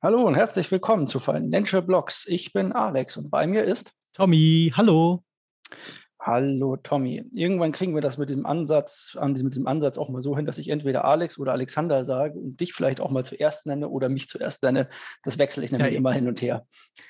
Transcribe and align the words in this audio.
Hallo 0.00 0.22
und 0.22 0.36
herzlich 0.36 0.70
willkommen 0.70 1.08
zu 1.08 1.18
Financial 1.18 1.82
Blogs. 1.82 2.24
Ich 2.28 2.52
bin 2.52 2.70
Alex 2.70 3.16
und 3.16 3.32
bei 3.32 3.48
mir 3.48 3.64
ist 3.64 3.90
Tommy. 4.12 4.72
Hallo. 4.76 5.24
Hallo 6.20 6.76
Tommy. 6.76 7.24
Irgendwann 7.34 7.72
kriegen 7.72 7.96
wir 7.96 8.00
das 8.00 8.16
mit 8.16 8.28
dem 8.28 8.46
Ansatz, 8.46 9.18
mit 9.20 9.38
diesem 9.38 9.66
Ansatz 9.66 9.98
auch 9.98 10.08
mal 10.08 10.22
so 10.22 10.36
hin, 10.36 10.46
dass 10.46 10.58
ich 10.58 10.68
entweder 10.68 11.04
Alex 11.04 11.36
oder 11.36 11.50
Alexander 11.50 12.04
sage 12.04 12.38
und 12.38 12.60
dich 12.60 12.74
vielleicht 12.74 13.00
auch 13.00 13.10
mal 13.10 13.24
zuerst 13.24 13.66
nenne 13.66 13.88
oder 13.88 14.08
mich 14.08 14.28
zuerst 14.28 14.62
nenne. 14.62 14.88
Das 15.24 15.36
wechsle 15.36 15.64
ich 15.64 15.72
nämlich 15.72 15.94
ja, 15.94 15.98
immer 15.98 16.12
hin 16.12 16.28
und 16.28 16.40
her. 16.40 16.64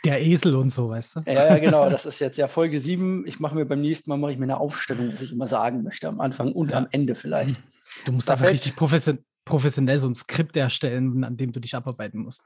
Der 0.06 0.22
Esel 0.22 0.56
und 0.56 0.72
so, 0.72 0.88
weißt 0.88 1.16
du? 1.16 1.20
Ja, 1.26 1.34
ja 1.34 1.58
genau. 1.58 1.90
Das 1.90 2.06
ist 2.06 2.20
jetzt 2.20 2.38
ja 2.38 2.48
Folge 2.48 2.80
7. 2.80 3.26
Ich 3.26 3.38
mache 3.38 3.54
mir 3.54 3.66
beim 3.66 3.82
nächsten 3.82 4.08
Mal 4.08 4.16
mache 4.16 4.32
ich 4.32 4.38
mir 4.38 4.44
eine 4.44 4.60
Aufstellung, 4.60 5.12
was 5.12 5.20
ich 5.20 5.32
immer 5.32 5.46
sagen 5.46 5.82
möchte, 5.82 6.08
am 6.08 6.22
Anfang 6.22 6.52
und 6.52 6.70
ja. 6.70 6.78
am 6.78 6.88
Ende 6.90 7.14
vielleicht. 7.14 7.60
Du 8.06 8.12
musst 8.12 8.30
da 8.30 8.32
einfach 8.32 8.48
richtig 8.48 8.76
professionell 8.76 9.22
professionell 9.48 9.98
so 9.98 10.08
ein 10.08 10.14
Skript 10.14 10.56
erstellen, 10.56 11.24
an 11.24 11.36
dem 11.36 11.52
du 11.52 11.60
dich 11.60 11.74
abarbeiten 11.74 12.20
musst. 12.20 12.44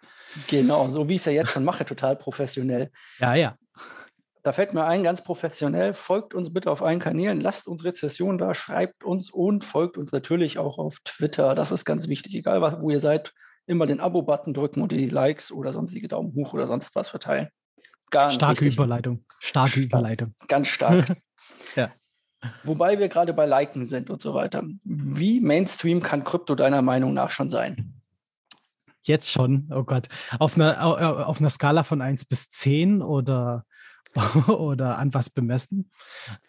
Genau, 0.48 0.88
so 0.88 1.08
wie 1.08 1.14
ich 1.14 1.20
es 1.20 1.26
ja 1.26 1.32
jetzt 1.32 1.50
schon 1.50 1.64
mache, 1.64 1.84
total 1.84 2.16
professionell. 2.16 2.90
Ja, 3.18 3.34
ja. 3.34 3.56
Da 4.43 4.52
fällt 4.52 4.74
mir 4.74 4.84
ein, 4.84 5.04
ganz 5.04 5.22
professionell, 5.22 5.94
folgt 5.94 6.34
uns 6.34 6.52
bitte 6.52 6.70
auf 6.70 6.82
allen 6.82 6.98
Kanälen, 6.98 7.40
lasst 7.40 7.68
uns 7.68 7.84
Rezessionen 7.84 8.38
da, 8.38 8.54
schreibt 8.54 9.04
uns 9.04 9.30
und 9.30 9.64
folgt 9.64 9.96
uns 9.96 10.10
natürlich 10.10 10.58
auch 10.58 10.79
auf 10.79 10.96
Twitter. 11.04 11.54
Das 11.54 11.70
ist 11.70 11.84
ganz 11.84 12.08
wichtig, 12.08 12.34
egal 12.34 12.60
was, 12.60 12.80
wo 12.80 12.90
ihr 12.90 13.00
seid, 13.00 13.32
immer 13.66 13.86
den 13.86 14.00
Abo-Button 14.00 14.54
drücken 14.54 14.82
und 14.82 14.90
die 14.90 15.08
Likes 15.08 15.52
oder 15.52 15.72
sonstige 15.72 16.08
Daumen 16.08 16.34
hoch 16.34 16.52
oder 16.54 16.66
sonst 16.66 16.94
was 16.94 17.10
verteilen. 17.10 17.48
Ganz 18.10 18.34
Starke 18.34 18.62
wichtig. 18.62 18.74
Überleitung. 18.74 19.24
Starke 19.38 19.71
Star 19.71 19.82
Überleitung. 19.82 20.34
Ganz 20.48 20.68
stark. 20.68 21.16
ja. 21.76 21.93
Wobei 22.64 22.98
wir 22.98 23.08
gerade 23.08 23.32
bei 23.32 23.46
Liken 23.46 23.86
sind 23.86 24.10
und 24.10 24.20
so 24.20 24.34
weiter. 24.34 24.64
Wie 24.84 25.40
Mainstream 25.40 26.02
kann 26.02 26.24
Krypto 26.24 26.54
deiner 26.54 26.82
Meinung 26.82 27.14
nach 27.14 27.30
schon 27.30 27.50
sein? 27.50 27.94
Jetzt 29.02 29.30
schon, 29.30 29.68
oh 29.74 29.82
Gott. 29.82 30.08
Auf 30.38 30.56
einer, 30.56 31.26
auf 31.26 31.40
einer 31.40 31.48
Skala 31.48 31.82
von 31.82 32.00
1 32.00 32.24
bis 32.24 32.50
10 32.50 33.02
oder 33.02 33.64
oder 34.48 34.98
an 34.98 35.14
was 35.14 35.30
bemessen? 35.30 35.90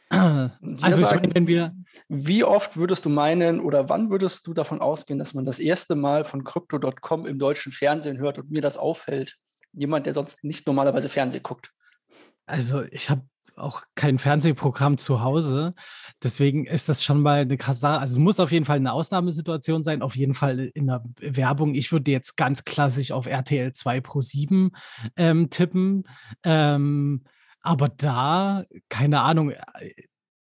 also 0.09 1.01
ich 1.01 1.11
meine, 1.11 1.33
wenn 1.33 1.47
wir. 1.47 1.75
Wie 2.07 2.43
oft 2.43 2.77
würdest 2.77 3.05
du 3.05 3.09
meinen 3.09 3.59
oder 3.59 3.89
wann 3.89 4.09
würdest 4.09 4.45
du 4.45 4.53
davon 4.53 4.81
ausgehen, 4.81 5.17
dass 5.17 5.33
man 5.33 5.45
das 5.45 5.59
erste 5.59 5.95
Mal 5.95 6.25
von 6.25 6.43
Crypto.com 6.43 7.25
im 7.25 7.39
deutschen 7.39 7.71
Fernsehen 7.71 8.17
hört 8.17 8.37
und 8.37 8.51
mir 8.51 8.61
das 8.61 8.77
auffällt? 8.77 9.37
Jemand, 9.71 10.05
der 10.05 10.13
sonst 10.13 10.43
nicht 10.43 10.67
normalerweise 10.67 11.09
Fernsehen 11.09 11.41
guckt. 11.41 11.71
Also 12.45 12.83
ich 12.83 13.09
habe 13.09 13.23
auch 13.55 13.83
kein 13.95 14.19
Fernsehprogramm 14.19 14.97
zu 14.97 15.21
Hause. 15.21 15.73
Deswegen 16.21 16.65
ist 16.65 16.89
das 16.89 17.03
schon 17.03 17.21
mal 17.21 17.41
eine 17.41 17.57
krasse 17.57 17.81
Sache. 17.81 17.99
Also 17.99 18.13
es 18.13 18.19
muss 18.19 18.39
auf 18.39 18.51
jeden 18.51 18.65
Fall 18.65 18.77
eine 18.77 18.93
Ausnahmesituation 18.93 19.83
sein, 19.83 20.01
auf 20.01 20.15
jeden 20.15 20.33
Fall 20.33 20.71
in 20.73 20.87
der 20.87 21.03
Werbung. 21.19 21.75
Ich 21.75 21.91
würde 21.91 22.11
jetzt 22.11 22.37
ganz 22.37 22.65
klassisch 22.65 23.11
auf 23.11 23.25
RTL 23.25 23.73
2 23.73 24.01
Pro 24.01 24.21
7 24.21 24.71
ähm, 25.15 25.49
tippen. 25.49 26.03
Ähm, 26.43 27.23
aber 27.61 27.89
da, 27.89 28.63
keine 28.89 29.21
Ahnung, 29.21 29.51
äh, 29.51 29.93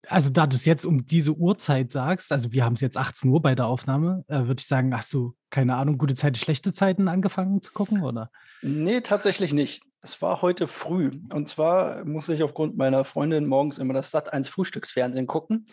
also 0.09 0.31
da 0.31 0.47
du 0.47 0.57
es 0.57 0.65
jetzt 0.65 0.85
um 0.85 1.07
diese 1.07 1.35
Uhrzeit 1.37 1.93
sagst, 1.93 2.33
also 2.33 2.53
wir 2.53 2.65
haben 2.65 2.73
es 2.73 2.81
jetzt 2.81 2.97
18 2.97 3.31
Uhr 3.31 3.43
bei 3.43 3.55
der 3.55 3.67
Aufnahme, 3.67 4.25
äh, 4.29 4.47
würde 4.47 4.61
ich 4.61 4.67
sagen, 4.67 4.95
hast 4.97 5.13
du, 5.13 5.35
keine 5.51 5.77
Ahnung, 5.77 5.99
gute 5.99 6.15
Zeiten, 6.15 6.37
schlechte 6.37 6.73
Zeiten 6.73 7.09
angefangen 7.09 7.63
zu 7.63 7.73
gucken, 7.73 8.03
oder? 8.03 8.31
Nee, 8.63 9.01
tatsächlich 9.03 9.53
nicht. 9.53 9.83
Es 10.03 10.23
war 10.23 10.41
heute 10.41 10.67
früh. 10.67 11.11
Und 11.33 11.49
zwar 11.49 12.05
muss 12.05 12.29
ich 12.29 12.43
aufgrund 12.43 12.77
meiner 12.77 13.05
Freundin 13.05 13.47
morgens 13.47 13.79
immer 13.79 13.93
das 13.93 14.11
Sat 14.11 14.33
1 14.33 14.49
Frühstücksfernsehen 14.49 15.27
gucken. 15.27 15.67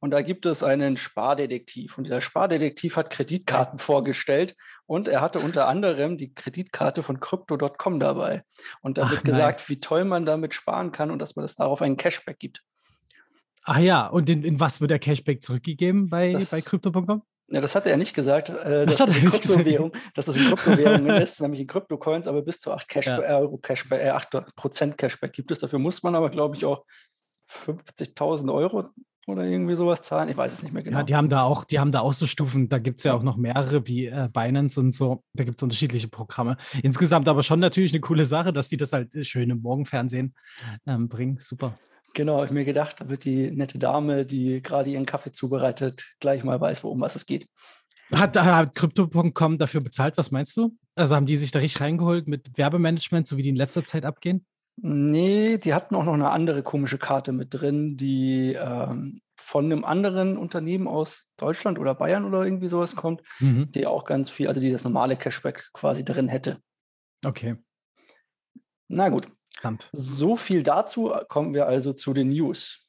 Und 0.00 0.10
da 0.10 0.22
gibt 0.22 0.46
es 0.46 0.62
einen 0.62 0.96
Spardetektiv. 0.96 1.96
Und 1.98 2.04
dieser 2.04 2.20
Spardetektiv 2.20 2.96
hat 2.96 3.10
Kreditkarten 3.10 3.78
vorgestellt. 3.78 4.56
Und 4.86 5.08
er 5.08 5.20
hatte 5.20 5.38
unter 5.38 5.68
anderem 5.68 6.16
die 6.16 6.32
Kreditkarte 6.34 7.02
von 7.02 7.20
Crypto.com 7.20 8.00
dabei. 8.00 8.42
Und 8.80 8.98
da 8.98 9.04
Ach, 9.04 9.10
wird 9.10 9.24
gesagt, 9.24 9.60
nein. 9.60 9.68
wie 9.68 9.80
toll 9.80 10.04
man 10.04 10.24
damit 10.24 10.54
sparen 10.54 10.92
kann 10.92 11.10
und 11.10 11.18
dass 11.18 11.36
man 11.36 11.44
das 11.44 11.56
darauf 11.56 11.82
einen 11.82 11.96
Cashback 11.96 12.38
gibt. 12.38 12.62
Ah 13.64 13.78
ja, 13.78 14.06
und 14.06 14.28
in, 14.28 14.44
in 14.44 14.60
was 14.60 14.80
wird 14.80 14.90
der 14.90 14.98
Cashback 14.98 15.42
zurückgegeben 15.42 16.08
bei, 16.10 16.38
bei 16.50 16.60
Crypto.com? 16.60 17.22
Ja, 17.48 17.60
das 17.60 17.74
hat 17.74 17.86
er 17.86 17.96
nicht 17.96 18.14
gesagt, 18.14 18.48
äh, 18.48 18.86
dass, 18.86 18.96
das 18.96 19.10
das 19.10 19.18
Kryptowährung, 19.18 19.92
dass 20.14 20.26
das 20.26 20.36
in 20.36 20.44
Kryptowährungen 20.44 21.16
ist, 21.22 21.40
nämlich 21.42 21.60
in 21.60 21.66
Kryptocoins, 21.66 22.26
aber 22.26 22.42
bis 22.42 22.58
zu 22.58 22.72
8 22.72 22.88
Cash, 22.88 23.06
ja. 23.06 23.18
Euro 23.18 23.58
Cashback, 23.58 24.00
äh, 24.00 24.10
8% 24.10 24.94
Cashback 24.94 25.32
gibt 25.32 25.50
es. 25.50 25.58
Dafür 25.58 25.78
muss 25.78 26.02
man 26.02 26.14
aber, 26.14 26.30
glaube 26.30 26.56
ich, 26.56 26.64
auch 26.64 26.84
50.000 27.50 28.52
Euro 28.52 28.88
oder 29.26 29.44
irgendwie 29.44 29.74
sowas 29.74 30.02
zahlen. 30.02 30.28
Ich 30.28 30.36
weiß 30.36 30.52
es 30.52 30.62
nicht 30.62 30.72
mehr 30.72 30.82
genau. 30.82 30.98
Ja, 30.98 31.02
die 31.02 31.14
haben 31.14 31.28
da 31.28 31.42
auch, 31.42 31.64
die 31.64 31.78
haben 31.78 31.92
da 31.92 32.00
auch 32.00 32.12
so 32.12 32.26
Stufen. 32.26 32.68
Da 32.68 32.78
gibt 32.78 33.00
es 33.00 33.04
ja 33.04 33.14
auch 33.14 33.22
noch 33.22 33.36
mehrere 33.36 33.86
wie 33.86 34.06
äh, 34.06 34.28
Binance 34.32 34.80
und 34.80 34.94
so. 34.94 35.22
Da 35.34 35.44
gibt 35.44 35.58
es 35.58 35.62
unterschiedliche 35.62 36.08
Programme. 36.08 36.56
Insgesamt 36.82 37.28
aber 37.28 37.42
schon 37.42 37.60
natürlich 37.60 37.92
eine 37.92 38.00
coole 38.00 38.24
Sache, 38.24 38.52
dass 38.52 38.68
die 38.68 38.76
das 38.76 38.92
halt 38.92 39.14
schön 39.26 39.50
im 39.50 39.60
Morgenfernsehen 39.62 40.34
ähm, 40.86 41.08
bringen. 41.08 41.38
Super. 41.40 41.78
Genau, 42.14 42.36
habe 42.36 42.46
ich 42.46 42.52
mir 42.52 42.64
gedacht, 42.64 43.00
damit 43.00 43.24
die 43.24 43.50
nette 43.50 43.78
Dame, 43.78 44.24
die 44.24 44.62
gerade 44.62 44.90
ihren 44.90 45.04
Kaffee 45.04 45.32
zubereitet, 45.32 46.14
gleich 46.20 46.44
mal 46.44 46.60
weiß, 46.60 46.84
worum 46.84 47.00
was 47.00 47.16
es 47.16 47.26
geht. 47.26 47.48
Hat, 48.14 48.36
hat 48.36 48.74
Crypto.com 48.74 49.58
dafür 49.58 49.80
bezahlt, 49.80 50.16
was 50.16 50.30
meinst 50.30 50.56
du? 50.56 50.76
Also 50.94 51.16
haben 51.16 51.26
die 51.26 51.36
sich 51.36 51.50
da 51.50 51.58
richtig 51.58 51.80
reingeholt 51.80 52.28
mit 52.28 52.56
Werbemanagement, 52.56 53.26
so 53.26 53.36
wie 53.36 53.42
die 53.42 53.48
in 53.48 53.56
letzter 53.56 53.84
Zeit 53.84 54.04
abgehen? 54.04 54.46
Nee, 54.76 55.58
die 55.58 55.74
hatten 55.74 55.94
auch 55.94 56.04
noch 56.04 56.14
eine 56.14 56.30
andere 56.30 56.62
komische 56.62 56.98
Karte 56.98 57.32
mit 57.32 57.48
drin, 57.52 57.96
die 57.96 58.54
ähm, 58.54 59.20
von 59.40 59.64
einem 59.66 59.84
anderen 59.84 60.36
Unternehmen 60.36 60.88
aus 60.88 61.26
Deutschland 61.36 61.78
oder 61.78 61.94
Bayern 61.94 62.24
oder 62.24 62.44
irgendwie 62.44 62.68
sowas 62.68 62.96
kommt, 62.96 63.22
mhm. 63.40 63.70
die 63.72 63.86
auch 63.86 64.04
ganz 64.04 64.30
viel, 64.30 64.48
also 64.48 64.60
die 64.60 64.70
das 64.70 64.84
normale 64.84 65.16
Cashback 65.16 65.70
quasi 65.72 66.04
drin 66.04 66.28
hätte. 66.28 66.58
Okay. 67.24 67.56
Na 68.88 69.08
gut. 69.08 69.26
Spannend. 69.64 69.88
So 69.92 70.36
viel 70.36 70.62
dazu. 70.62 71.10
Kommen 71.30 71.54
wir 71.54 71.66
also 71.66 71.94
zu 71.94 72.12
den 72.12 72.28
News. 72.28 72.80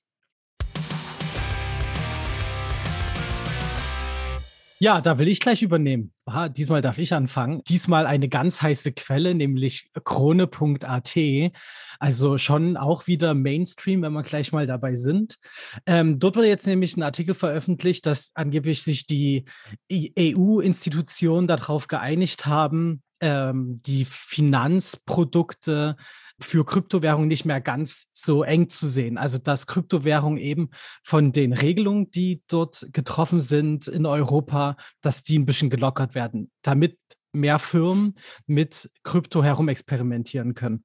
Ja, 4.80 5.00
da 5.00 5.18
will 5.18 5.30
ich 5.30 5.40
gleich 5.40 5.62
übernehmen. 5.62 6.12
Aha, 6.26 6.50
diesmal 6.50 6.82
darf 6.82 6.98
ich 6.98 7.14
anfangen. 7.14 7.62
Diesmal 7.64 8.06
eine 8.06 8.28
ganz 8.28 8.62
heiße 8.62 8.92
Quelle, 8.92 9.34
nämlich 9.36 9.90
krone.at. 10.04 11.18
Also 12.00 12.38
schon 12.38 12.76
auch 12.76 13.08
wieder 13.08 13.34
Mainstream, 13.36 14.02
wenn 14.02 14.12
wir 14.12 14.24
gleich 14.24 14.52
mal 14.52 14.66
dabei 14.66 14.96
sind. 14.96 15.38
Ähm, 15.86 16.20
dort 16.20 16.36
wurde 16.36 16.50
jetzt 16.50 16.68
nämlich 16.68 16.98
ein 16.98 17.04
Artikel 17.04 17.36
veröffentlicht, 17.36 18.06
dass 18.06 18.32
angeblich 18.34 18.84
sich 18.84 19.08
die 19.08 19.46
EU-Institutionen 19.94 21.48
darauf 21.48 21.88
geeinigt 21.88 22.46
haben, 22.46 23.02
ähm, 23.22 23.82
die 23.86 24.04
Finanzprodukte 24.04 25.96
für 26.40 26.66
Kryptowährungen 26.66 27.28
nicht 27.28 27.46
mehr 27.46 27.62
ganz 27.62 28.10
so 28.12 28.44
eng 28.44 28.70
zu 28.70 28.88
sehen. 28.88 29.18
Also 29.18 29.38
dass 29.38 29.68
Kryptowährungen 29.68 30.38
eben 30.38 30.70
von 31.04 31.32
den 31.32 31.54
Regelungen, 31.54 32.12
die 32.12 32.44
dort 32.48 32.88
getroffen 32.92 33.40
sind 33.40 33.88
in 33.88 34.06
Europa, 34.06 34.78
dass 35.02 35.24
die 35.24 35.40
ein 35.40 35.46
bisschen 35.46 35.70
gelockert 35.70 36.16
werden, 36.16 36.52
damit 36.62 36.98
mehr 37.32 37.60
Firmen 37.60 38.16
mit 38.48 38.90
Krypto 39.04 39.44
herum 39.44 39.68
experimentieren 39.68 40.56
können. 40.56 40.84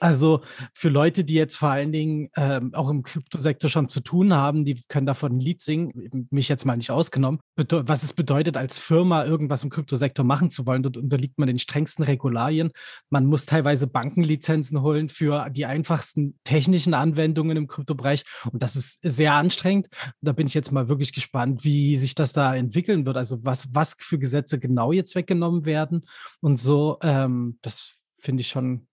Also 0.00 0.42
für 0.74 0.88
Leute, 0.88 1.24
die 1.24 1.34
jetzt 1.34 1.56
vor 1.56 1.70
allen 1.70 1.92
Dingen 1.92 2.30
ähm, 2.36 2.74
auch 2.74 2.88
im 2.88 3.02
Kryptosektor 3.02 3.70
schon 3.70 3.88
zu 3.88 4.00
tun 4.00 4.34
haben, 4.34 4.64
die 4.64 4.82
können 4.88 5.06
davon 5.06 5.32
ein 5.32 5.40
Lied 5.40 5.60
singen, 5.60 6.28
mich 6.30 6.48
jetzt 6.48 6.64
mal 6.64 6.76
nicht 6.76 6.90
ausgenommen, 6.90 7.40
was 7.56 8.02
es 8.02 8.12
bedeutet, 8.12 8.56
als 8.56 8.78
Firma 8.78 9.24
irgendwas 9.24 9.62
im 9.62 9.70
Kryptosektor 9.70 10.24
machen 10.24 10.50
zu 10.50 10.66
wollen. 10.66 10.82
Dort 10.82 10.96
unterliegt 10.96 11.38
man 11.38 11.46
den 11.46 11.58
strengsten 11.58 12.04
Regularien. 12.04 12.70
Man 13.10 13.26
muss 13.26 13.46
teilweise 13.46 13.86
Bankenlizenzen 13.86 14.82
holen 14.82 15.08
für 15.08 15.48
die 15.50 15.66
einfachsten 15.66 16.38
technischen 16.44 16.94
Anwendungen 16.94 17.56
im 17.56 17.66
Kryptobereich. 17.66 18.24
Und 18.50 18.62
das 18.62 18.76
ist 18.76 18.98
sehr 19.02 19.34
anstrengend. 19.34 19.88
Da 20.20 20.32
bin 20.32 20.46
ich 20.46 20.54
jetzt 20.54 20.72
mal 20.72 20.88
wirklich 20.88 21.12
gespannt, 21.12 21.64
wie 21.64 21.96
sich 21.96 22.14
das 22.14 22.32
da 22.32 22.54
entwickeln 22.54 23.06
wird. 23.06 23.16
Also 23.16 23.44
was, 23.44 23.74
was 23.74 23.96
für 23.98 24.18
Gesetze 24.18 24.58
genau 24.58 24.92
jetzt 24.92 25.14
weggenommen 25.14 25.64
werden 25.64 26.04
und 26.40 26.58
so. 26.58 26.98
Ähm, 27.02 27.58
das 27.62 27.94
finde 28.14 28.42
ich 28.42 28.48
schon 28.48 28.86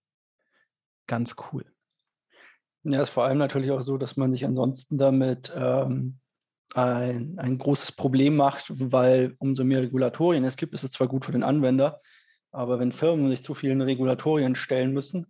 ganz 1.10 1.36
cool. 1.52 1.66
Ja, 2.84 3.02
ist 3.02 3.10
vor 3.10 3.26
allem 3.26 3.38
natürlich 3.38 3.72
auch 3.72 3.82
so, 3.82 3.98
dass 3.98 4.16
man 4.16 4.32
sich 4.32 4.46
ansonsten 4.46 4.98
damit 4.98 5.52
ähm, 5.54 6.20
ein, 6.74 7.38
ein 7.38 7.58
großes 7.58 7.92
Problem 7.92 8.38
macht, 8.38 8.68
weil 8.70 9.36
umso 9.40 9.66
mehr 9.66 9.82
Regulatorien 9.82 10.46
es 10.46 10.56
gibt, 10.56 10.74
ist 10.74 10.86
es 10.86 10.92
zwar 10.92 11.08
gut 11.08 11.26
für 11.26 11.34
den 11.34 11.44
Anwender, 11.44 12.00
aber 12.52 12.80
wenn 12.80 12.94
Firmen 12.94 13.30
sich 13.30 13.44
zu 13.44 13.54
vielen 13.54 13.82
Regulatorien 13.82 14.56
stellen 14.56 14.94
müssen, 14.94 15.28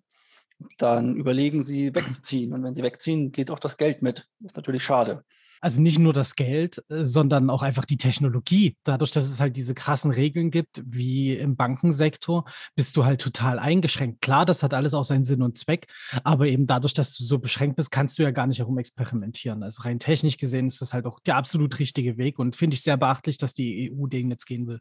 dann 0.78 1.16
überlegen 1.16 1.64
sie 1.64 1.96
wegzuziehen. 1.96 2.54
Und 2.54 2.64
wenn 2.64 2.76
sie 2.76 2.84
wegziehen, 2.84 3.32
geht 3.32 3.50
auch 3.50 3.60
das 3.60 3.78
Geld 3.78 4.02
mit. 4.02 4.28
Das 4.40 4.52
ist 4.52 4.58
natürlich 4.58 4.84
schade. 4.84 5.24
Also 5.62 5.82
nicht 5.82 6.00
nur 6.00 6.14
das 6.14 6.36
Geld, 6.36 6.84
äh, 6.90 7.04
sondern 7.04 7.50
auch 7.50 7.62
einfach 7.62 7.86
die 7.86 7.98
Technologie. 7.98 8.78
Dadurch, 8.84 9.12
dass 9.12 9.26
es 9.26 9.40
halt 9.40 9.56
diese 9.56 9.74
krassen 9.74 10.12
Regeln 10.12 10.52
gibt, 10.52 10.82
wie 10.86 11.36
im 11.36 11.56
Bankensektor, 11.56 12.46
bist 12.76 12.96
du 12.96 13.06
halt 13.06 13.22
total 13.22 13.60
eingeschränkt. 13.60 14.22
Klar, 14.22 14.46
das 14.46 14.64
hat 14.64 14.74
alles 14.74 14.94
auch 14.94 15.04
seinen 15.04 15.26
Sinn 15.26 15.42
und 15.42 15.58
Zweck, 15.58 15.88
aber 16.24 16.48
eben 16.48 16.66
dadurch, 16.66 16.94
dass 16.94 17.16
du 17.18 17.24
so 17.24 17.40
beschränkt 17.40 17.76
bist, 17.76 17.92
kannst 17.92 18.18
du 18.18 18.24
ja 18.24 18.32
gar 18.32 18.48
nicht 18.48 18.60
herum 18.60 18.78
experimentieren. 18.78 19.64
Also 19.64 19.84
rein 19.84 20.00
technisch 20.00 20.38
gesehen 20.38 20.68
ist 20.68 20.82
das 20.82 20.94
halt 20.94 21.06
auch 21.06 21.20
der 21.20 21.36
absolut 21.36 21.78
richtige 21.80 22.18
Weg 22.18 22.40
und 22.40 22.56
finde 22.56 22.76
ich 22.76 22.82
sehr 22.82 22.98
beachtlich, 22.98 23.38
dass 23.38 23.54
die 23.54 23.92
EU 23.92 24.08
den 24.08 24.30
jetzt 24.30 24.46
gehen 24.46 24.68
will 24.68 24.80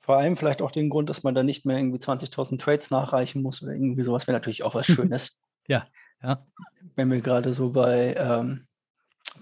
Vor 0.00 0.16
allem 0.16 0.36
vielleicht 0.36 0.62
auch 0.62 0.70
den 0.70 0.90
Grund, 0.90 1.08
dass 1.08 1.22
man 1.22 1.34
da 1.34 1.42
nicht 1.42 1.64
mehr 1.64 1.78
irgendwie 1.78 1.98
20.000 1.98 2.58
Trades 2.58 2.90
nachreichen 2.90 3.42
muss 3.42 3.62
oder 3.62 3.72
irgendwie 3.72 4.02
sowas 4.02 4.26
wäre 4.26 4.36
natürlich 4.36 4.62
auch 4.62 4.74
was 4.74 4.86
Schönes. 4.86 5.38
ja, 5.68 5.86
ja. 6.22 6.44
Wenn 6.96 7.10
wir 7.10 7.20
gerade 7.20 7.52
so 7.54 7.70
bei, 7.70 8.14
ähm, 8.16 8.66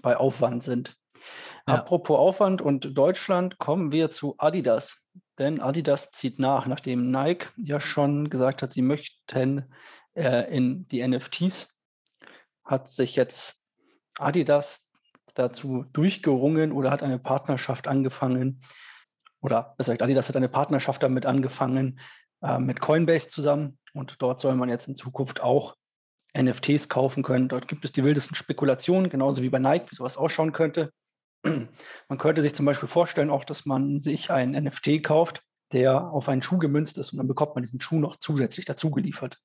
bei 0.03 0.15
Aufwand 0.17 0.61
sind. 0.61 0.95
Ja. 1.67 1.75
Apropos 1.75 2.19
Aufwand 2.19 2.61
und 2.61 2.95
Deutschland, 2.95 3.57
kommen 3.57 3.91
wir 3.91 4.11
zu 4.11 4.35
Adidas. 4.37 5.01
Denn 5.39 5.61
Adidas 5.61 6.11
zieht 6.11 6.37
nach, 6.37 6.67
nachdem 6.67 7.09
Nike 7.09 7.47
ja 7.57 7.79
schon 7.79 8.29
gesagt 8.29 8.61
hat, 8.61 8.71
sie 8.71 8.83
möchten 8.83 9.73
äh, 10.13 10.55
in 10.55 10.87
die 10.89 11.05
NFTs, 11.07 11.73
hat 12.63 12.87
sich 12.87 13.15
jetzt 13.15 13.63
Adidas 14.19 14.87
dazu 15.33 15.85
durchgerungen 15.93 16.71
oder 16.71 16.91
hat 16.91 17.01
eine 17.01 17.17
Partnerschaft 17.17 17.87
angefangen, 17.87 18.61
oder 19.41 19.73
besser 19.77 19.91
gesagt, 19.91 20.03
Adidas 20.03 20.29
hat 20.29 20.35
eine 20.35 20.49
Partnerschaft 20.49 21.01
damit 21.01 21.25
angefangen 21.25 21.99
äh, 22.41 22.59
mit 22.59 22.79
Coinbase 22.79 23.29
zusammen 23.29 23.79
und 23.93 24.21
dort 24.21 24.39
soll 24.39 24.55
man 24.55 24.69
jetzt 24.69 24.87
in 24.87 24.95
Zukunft 24.95 25.41
auch 25.41 25.75
NFTs 26.37 26.89
kaufen 26.89 27.23
können. 27.23 27.47
Dort 27.47 27.67
gibt 27.67 27.85
es 27.85 27.91
die 27.91 28.03
wildesten 28.03 28.35
Spekulationen, 28.35 29.09
genauso 29.09 29.41
wie 29.41 29.49
bei 29.49 29.59
Nike, 29.59 29.91
wie 29.91 29.95
sowas 29.95 30.17
ausschauen 30.17 30.51
könnte. 30.51 30.91
Man 31.43 32.17
könnte 32.17 32.41
sich 32.41 32.53
zum 32.53 32.65
Beispiel 32.65 32.89
vorstellen, 32.89 33.29
auch, 33.29 33.43
dass 33.43 33.65
man 33.65 34.01
sich 34.01 34.31
ein 34.31 34.51
NFT 34.51 35.03
kauft, 35.03 35.43
der 35.71 36.09
auf 36.09 36.29
einen 36.29 36.41
Schuh 36.41 36.57
gemünzt 36.57 36.97
ist 36.97 37.11
und 37.11 37.17
dann 37.17 37.27
bekommt 37.27 37.55
man 37.55 37.63
diesen 37.63 37.81
Schuh 37.81 37.99
noch 37.99 38.15
zusätzlich 38.15 38.65
dazu 38.65 38.91
geliefert. 38.91 39.39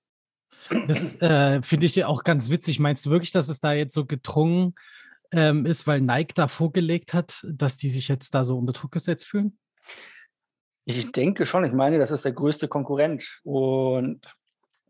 Das 0.87 1.21
äh, 1.21 1.63
finde 1.63 1.87
ich 1.87 1.97
ja 1.97 2.07
auch 2.07 2.25
ganz 2.25 2.51
witzig. 2.51 2.79
Meinst 2.79 3.05
du 3.07 3.11
wirklich, 3.11 3.33
dass 3.33 3.49
es 3.49 3.61
da 3.61 3.73
jetzt 3.73 3.95
so 3.95 4.05
gedrungen 4.05 4.75
ähm, 5.33 5.67
ist, 5.67 5.87
weil 5.87 6.01
Nike 6.01 6.35
da 6.35 6.49
vorgelegt 6.49 7.15
hat, 7.15 7.45
dass 7.49 7.77
die 7.77 7.89
sich 7.89 8.09
jetzt 8.09 8.35
da 8.35 8.45
so 8.45 8.59
unter 8.59 8.73
Druck 8.73 8.93
gesetzt 8.93 9.27
fühlen? 9.27 9.59
Ich 10.85 11.13
denke 11.13 11.45
schon. 11.45 11.65
Ich 11.65 11.73
meine, 11.73 11.99
das 11.99 12.11
ist 12.11 12.25
der 12.25 12.33
größte 12.33 12.67
Konkurrent. 12.67 13.41
Und 13.45 14.27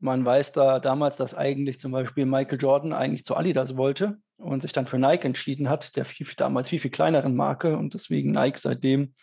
man 0.00 0.24
weiß 0.24 0.52
da 0.52 0.78
damals, 0.78 1.16
dass 1.16 1.34
eigentlich 1.34 1.80
zum 1.80 1.92
Beispiel 1.92 2.26
Michael 2.26 2.58
Jordan 2.58 2.92
eigentlich 2.92 3.24
zu 3.24 3.36
Adidas 3.36 3.76
wollte 3.76 4.18
und 4.36 4.62
sich 4.62 4.72
dann 4.72 4.86
für 4.86 4.98
Nike 4.98 5.24
entschieden 5.24 5.68
hat, 5.68 5.96
der 5.96 6.04
viel, 6.04 6.26
damals 6.36 6.68
viel, 6.68 6.78
viel 6.78 6.90
kleineren 6.90 7.34
Marke 7.34 7.76
und 7.76 7.94
deswegen 7.94 8.32
Nike 8.32 8.58
seitdem 8.58 9.14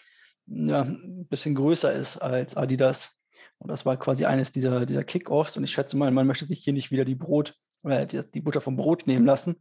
ja, 0.47 0.81
ein 0.81 1.27
bisschen 1.29 1.55
größer 1.55 1.93
ist 1.93 2.17
als 2.17 2.55
Adidas. 2.55 3.17
Und 3.57 3.69
das 3.69 3.85
war 3.85 3.97
quasi 3.97 4.25
eines 4.25 4.51
dieser, 4.51 4.85
dieser 4.85 5.03
Kickoffs. 5.03 5.57
Und 5.57 5.63
ich 5.63 5.71
schätze 5.71 5.97
mal, 5.97 6.11
man 6.11 6.27
möchte 6.27 6.45
sich 6.45 6.59
hier 6.59 6.73
nicht 6.73 6.91
wieder 6.91 7.05
die 7.05 7.15
Brot, 7.15 7.55
äh, 7.83 8.05
die, 8.05 8.21
die 8.33 8.41
Butter 8.41 8.61
vom 8.61 8.75
Brot 8.75 9.07
nehmen 9.07 9.25
lassen, 9.25 9.55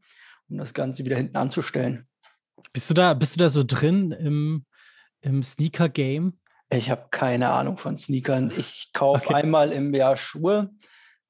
um 0.48 0.58
das 0.58 0.74
Ganze 0.74 1.04
wieder 1.04 1.16
hinten 1.16 1.36
anzustellen. 1.36 2.06
Bist 2.72 2.90
du 2.90 2.94
da, 2.94 3.14
bist 3.14 3.36
du 3.36 3.38
da 3.38 3.48
so 3.48 3.62
drin 3.64 4.10
im, 4.10 4.64
im 5.20 5.42
Sneaker-Game? 5.42 6.38
Ich 6.70 6.90
habe 6.90 7.06
keine 7.10 7.50
Ahnung 7.50 7.78
von 7.78 7.96
Sneakern. 7.96 8.52
Ich 8.56 8.90
kaufe 8.92 9.26
okay. 9.26 9.34
einmal 9.34 9.70
im 9.70 9.94
Jahr 9.94 10.16
Schuhe. 10.16 10.70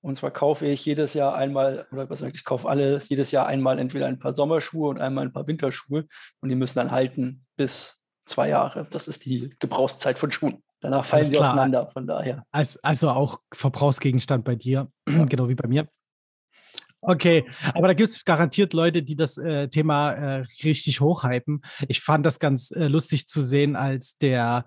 Und 0.04 0.16
zwar 0.16 0.32
kaufe 0.32 0.66
ich 0.66 0.84
jedes 0.84 1.14
Jahr 1.14 1.34
einmal, 1.34 1.86
oder 1.90 2.10
was 2.10 2.18
sagt, 2.18 2.36
ich 2.36 2.44
kaufe 2.44 2.68
alles 2.68 3.08
jedes 3.08 3.30
Jahr 3.30 3.46
einmal 3.46 3.78
entweder 3.78 4.06
ein 4.06 4.18
paar 4.18 4.34
Sommerschuhe 4.34 4.90
und 4.90 5.00
einmal 5.00 5.24
ein 5.24 5.32
paar 5.32 5.46
Winterschuhe. 5.46 6.04
Und 6.40 6.50
die 6.50 6.56
müssen 6.56 6.78
dann 6.78 6.90
halten 6.90 7.46
bis 7.56 8.02
zwei 8.26 8.50
Jahre. 8.50 8.86
Das 8.90 9.08
ist 9.08 9.24
die 9.24 9.54
Gebrauchszeit 9.60 10.18
von 10.18 10.30
Schuhen. 10.30 10.62
Danach 10.80 11.06
fallen 11.06 11.24
sie 11.24 11.38
auseinander, 11.38 11.88
von 11.88 12.06
daher. 12.06 12.44
Also 12.50 13.08
auch 13.08 13.40
Verbrauchsgegenstand 13.54 14.44
bei 14.44 14.56
dir, 14.56 14.90
ja. 15.08 15.24
genau 15.28 15.48
wie 15.48 15.54
bei 15.54 15.68
mir. 15.68 15.88
Okay, 17.00 17.46
aber 17.72 17.88
da 17.88 17.94
gibt 17.94 18.10
es 18.10 18.24
garantiert 18.26 18.74
Leute, 18.74 19.02
die 19.02 19.16
das 19.16 19.38
äh, 19.38 19.68
Thema 19.68 20.12
äh, 20.12 20.42
richtig 20.64 21.00
hochhypen. 21.00 21.62
Ich 21.88 22.02
fand 22.02 22.26
das 22.26 22.38
ganz 22.38 22.72
äh, 22.72 22.88
lustig 22.88 23.26
zu 23.26 23.40
sehen, 23.40 23.74
als 23.74 24.18
der, 24.18 24.66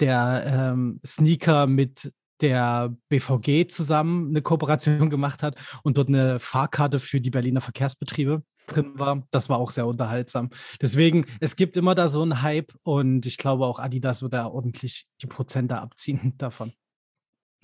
der 0.00 0.44
ähm, 0.46 1.00
Sneaker 1.02 1.66
mit 1.66 2.12
der 2.40 2.94
BVG 3.08 3.68
zusammen 3.68 4.30
eine 4.30 4.42
Kooperation 4.42 5.10
gemacht 5.10 5.42
hat 5.42 5.56
und 5.82 5.98
dort 5.98 6.08
eine 6.08 6.38
Fahrkarte 6.38 6.98
für 6.98 7.20
die 7.20 7.30
Berliner 7.30 7.60
Verkehrsbetriebe 7.60 8.42
drin 8.66 8.98
war. 8.98 9.22
Das 9.30 9.48
war 9.48 9.58
auch 9.58 9.70
sehr 9.70 9.86
unterhaltsam. 9.86 10.50
Deswegen, 10.80 11.26
es 11.40 11.56
gibt 11.56 11.76
immer 11.76 11.94
da 11.94 12.08
so 12.08 12.22
einen 12.22 12.42
Hype 12.42 12.74
und 12.82 13.26
ich 13.26 13.38
glaube 13.38 13.66
auch 13.66 13.78
Adidas 13.78 14.22
wird 14.22 14.32
da 14.32 14.46
ordentlich 14.46 15.06
die 15.22 15.26
Prozente 15.26 15.78
abziehen 15.78 16.34
davon. 16.38 16.72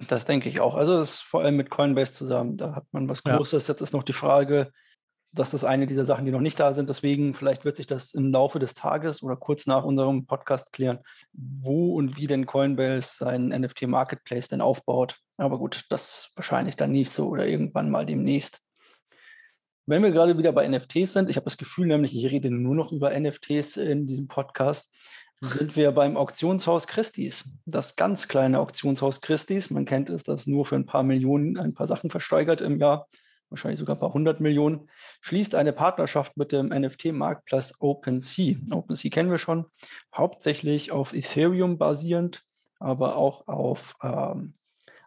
Das 0.09 0.25
denke 0.25 0.49
ich 0.49 0.61
auch. 0.61 0.75
Also 0.75 1.01
es 1.01 1.15
ist 1.15 1.21
vor 1.21 1.43
allem 1.43 1.57
mit 1.57 1.71
Coinbase 1.71 2.13
zusammen. 2.13 2.57
Da 2.57 2.75
hat 2.75 2.87
man 2.93 3.09
was 3.09 3.23
Großes. 3.23 3.67
Ja. 3.67 3.75
Jetzt 3.75 3.83
ist 3.83 3.93
noch 3.93 4.03
die 4.03 4.15
Frage, 4.15 4.73
das 5.34 5.55
ist 5.55 5.64
eine 5.64 5.87
dieser 5.87 6.05
Sachen, 6.05 6.26
die 6.26 6.31
noch 6.31 6.40
nicht 6.40 6.61
da 6.61 6.75
sind. 6.75 6.90
Deswegen, 6.90 7.32
vielleicht 7.32 7.64
wird 7.64 7.79
sich 7.79 7.87
das 7.87 8.12
im 8.12 8.31
Laufe 8.31 8.58
des 8.58 8.75
Tages 8.75 9.23
oder 9.23 9.37
kurz 9.37 9.67
nach 9.67 9.82
unserem 9.82 10.26
Podcast 10.26 10.73
klären, 10.73 10.99
wo 11.32 11.94
und 11.94 12.19
wie 12.19 12.26
denn 12.26 12.44
Coinbase 12.44 13.17
seinen 13.17 13.49
NFT-Marketplace 13.49 14.49
denn 14.49 14.61
aufbaut. 14.61 15.17
Aber 15.38 15.58
gut, 15.58 15.84
das 15.88 16.31
wahrscheinlich 16.37 16.76
dann 16.76 16.93
nicht 16.93 17.11
so 17.11 17.29
oder 17.29 17.46
irgendwann 17.46 17.90
mal 17.90 18.05
demnächst. 18.05 18.61
Wenn 19.87 20.02
wir 20.02 20.11
gerade 20.11 20.37
wieder 20.37 20.52
bei 20.52 20.69
NFTs 20.69 21.14
sind, 21.14 21.31
ich 21.31 21.37
habe 21.37 21.44
das 21.44 21.56
Gefühl 21.56 21.87
nämlich, 21.87 22.14
ich 22.14 22.31
rede 22.31 22.50
nur 22.50 22.75
noch 22.75 22.93
über 22.93 23.19
NFTs 23.19 23.79
in 23.79 24.06
diesem 24.06 24.29
Podcast, 24.29 24.93
sind 25.40 25.76
wir 25.76 25.90
beim 25.93 26.17
Auktionshaus 26.17 26.87
Christie's. 26.87 27.50
Das 27.64 27.96
ganz 27.96 28.29
kleine 28.29 28.61
Auktionshaus 28.61 29.23
Christie's, 29.23 29.70
man 29.70 29.87
kennt 29.87 30.08
es, 30.08 30.23
das 30.23 30.46
nur 30.46 30.67
für 30.67 30.76
ein 30.76 30.87
paar 30.87 31.02
Millionen 31.02 31.58
ein 31.58 31.75
paar 31.75 31.88
Sachen 31.88 32.11
versteigert 32.11 32.61
im 32.61 32.79
Jahr 32.79 33.08
wahrscheinlich 33.53 33.79
sogar 33.79 33.97
ein 33.97 34.01
paar 34.01 34.15
hundert 34.15 34.41
Millionen, 34.41 34.89
schließt 35.21 35.55
eine 35.55 35.73
Partnerschaft 35.73 36.37
mit 36.37 36.53
dem 36.53 36.69
NFT-Marktplatz 36.69 37.75
OpenSea. 37.79 38.57
OpenSea 38.71 39.11
kennen 39.11 39.31
wir 39.31 39.39
schon, 39.39 39.67
hauptsächlich 40.17 40.91
auf 40.91 41.13
Ethereum 41.13 41.79
basierend, 41.79 42.43
aber 42.81 43.17
auch 43.17 43.47
auf 43.47 43.95
ähm, 44.03 44.55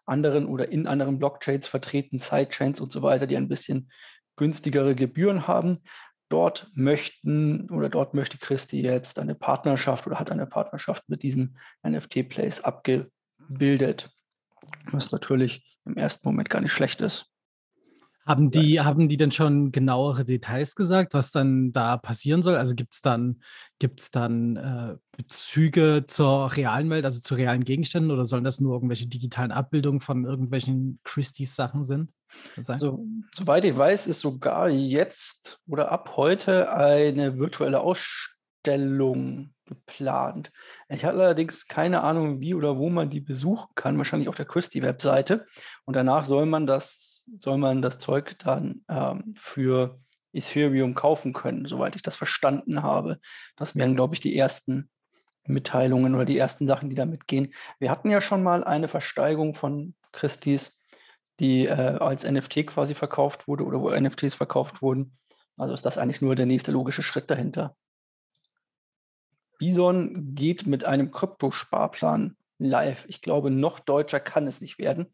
anderen 0.06 0.46
oder 0.46 0.70
in 0.70 0.88
anderen 0.88 1.20
Blockchains 1.20 1.68
vertreten, 1.68 2.18
Sidechains 2.18 2.80
und 2.80 2.92
so 2.92 3.02
weiter, 3.02 3.28
die 3.28 3.38
ein 3.38 3.48
bisschen 3.48 3.92
günstigere 4.36 4.96
Gebühren 4.96 5.48
haben. 5.48 5.80
Dort 6.30 6.72
möchten 6.74 7.70
oder 7.70 7.90
dort 7.90 8.14
möchte 8.14 8.38
Christi 8.38 8.82
jetzt 8.82 9.20
eine 9.20 9.36
Partnerschaft 9.36 10.08
oder 10.08 10.20
hat 10.20 10.32
eine 10.32 10.48
Partnerschaft 10.48 11.08
mit 11.08 11.24
diesem 11.24 11.58
NFT-Place 11.88 12.62
abgebildet. 12.62 14.10
Was 14.92 15.12
natürlich 15.12 15.80
im 15.86 15.98
ersten 15.98 16.28
Moment 16.28 16.50
gar 16.50 16.62
nicht 16.62 16.72
schlecht 16.72 17.02
ist. 17.02 17.35
Haben 18.26 18.50
die, 18.50 18.82
haben 18.82 19.08
die 19.08 19.18
denn 19.18 19.32
schon 19.32 19.72
genauere 19.72 20.24
Details 20.24 20.74
gesagt, 20.76 21.14
was 21.14 21.32
dann 21.32 21.72
da 21.72 21.98
passieren 21.98 22.42
soll? 22.42 22.56
Also 22.56 22.74
gibt 22.74 22.96
es 22.96 23.02
dann, 23.02 23.42
gibt's 23.78 24.10
dann 24.10 24.56
äh, 24.56 24.96
Bezüge 25.16 26.06
zur 26.08 26.56
realen 26.56 26.90
Welt, 26.90 27.06
also 27.06 27.22
zu 27.22 27.36
realen 27.36 27.64
Gegenständen, 27.64 28.12
oder 28.12 28.26
sollen 28.26 28.44
das 28.44 28.60
nur 28.60 28.74
irgendwelche 28.74 29.08
digitalen 29.08 29.52
Abbildungen 29.52 30.00
von 30.00 30.26
irgendwelchen 30.26 31.00
Christie's-Sachen 31.04 31.84
sind? 31.84 32.10
Also, 32.68 33.06
soweit 33.34 33.64
ich 33.64 33.78
weiß, 33.78 34.08
ist 34.08 34.22
sogar 34.22 34.70
jetzt 34.70 35.60
oder 35.68 35.92
ab 35.92 36.14
heute 36.16 36.72
eine 36.74 37.38
virtuelle 37.38 37.82
Ausstellung 37.82 39.54
geplant. 39.66 40.52
Ich 40.90 41.06
habe 41.06 41.22
allerdings 41.22 41.68
keine 41.68 42.02
Ahnung, 42.02 42.40
wie 42.40 42.54
oder 42.54 42.78
wo 42.78 42.90
man 42.90 43.10
die 43.10 43.22
besuchen 43.22 43.68
kann, 43.76 43.98
wahrscheinlich 43.98 44.30
auf 44.30 44.36
der 44.36 44.46
Christie-Webseite. 44.46 45.46
Und 45.86 45.96
danach 45.96 46.26
soll 46.26 46.46
man 46.46 46.68
das 46.68 47.05
soll 47.40 47.58
man 47.58 47.82
das 47.82 47.98
Zeug 48.00 48.38
dann 48.40 48.84
ähm, 48.90 49.34
für 49.38 50.00
Ethereum 50.34 50.94
kaufen 50.96 51.34
können, 51.34 51.66
soweit 51.66 51.96
ich 51.96 52.02
das 52.02 52.16
verstanden 52.16 52.84
habe. 52.84 53.20
Das 53.56 53.76
wären, 53.76 53.96
glaube 53.96 54.16
ich, 54.16 54.20
die 54.20 54.38
ersten 54.38 54.90
Mitteilungen 55.48 56.16
oder 56.16 56.26
die 56.26 56.38
ersten 56.38 56.68
Sachen, 56.68 56.90
die 56.90 56.96
damit 56.96 57.28
gehen. 57.28 57.54
Wir 57.80 57.90
hatten 57.90 58.10
ja 58.10 58.22
schon 58.22 58.44
mal 58.44 58.64
eine 58.64 58.88
Versteigerung 58.88 59.54
von 59.54 59.96
Christie's, 60.12 60.80
die 61.40 61.66
äh, 61.66 61.72
als 61.72 62.24
NFT 62.24 62.68
quasi 62.68 62.96
verkauft 62.96 63.48
wurde 63.48 63.64
oder 63.64 63.80
wo 63.82 63.90
NFTs 63.90 64.36
verkauft 64.36 64.82
wurden. 64.82 65.18
Also 65.58 65.74
ist 65.74 65.86
das 65.86 65.98
eigentlich 65.98 66.22
nur 66.22 66.36
der 66.36 66.46
nächste 66.46 66.72
logische 66.72 67.04
Schritt 67.04 67.30
dahinter. 67.30 67.76
Bison 69.58 70.36
geht 70.36 70.66
mit 70.66 70.84
einem 70.84 71.12
Kryptosparplan 71.12 72.36
live. 72.58 73.06
Ich 73.08 73.22
glaube, 73.22 73.52
noch 73.52 73.80
deutscher 73.80 74.20
kann 74.20 74.48
es 74.48 74.60
nicht 74.60 74.80
werden 74.80 75.14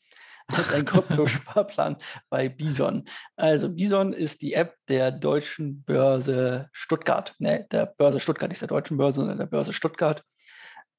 als 0.54 0.74
ein 0.74 0.86
Kryptosparplan 0.86 1.98
bei 2.30 2.50
Bison. 2.50 3.06
Also 3.36 3.70
Bison 3.70 4.14
ist 4.14 4.42
die 4.42 4.54
App 4.54 4.76
der 4.88 5.12
deutschen 5.12 5.84
Börse 5.84 6.70
Stuttgart. 6.72 7.36
Ne, 7.40 7.68
der 7.72 7.86
Börse 7.86 8.20
Stuttgart, 8.20 8.50
nicht 8.50 8.62
der 8.62 8.68
deutschen 8.68 8.98
Börse, 8.98 9.22
sondern 9.22 9.38
der 9.38 9.46
Börse 9.46 9.74
Stuttgart, 9.74 10.24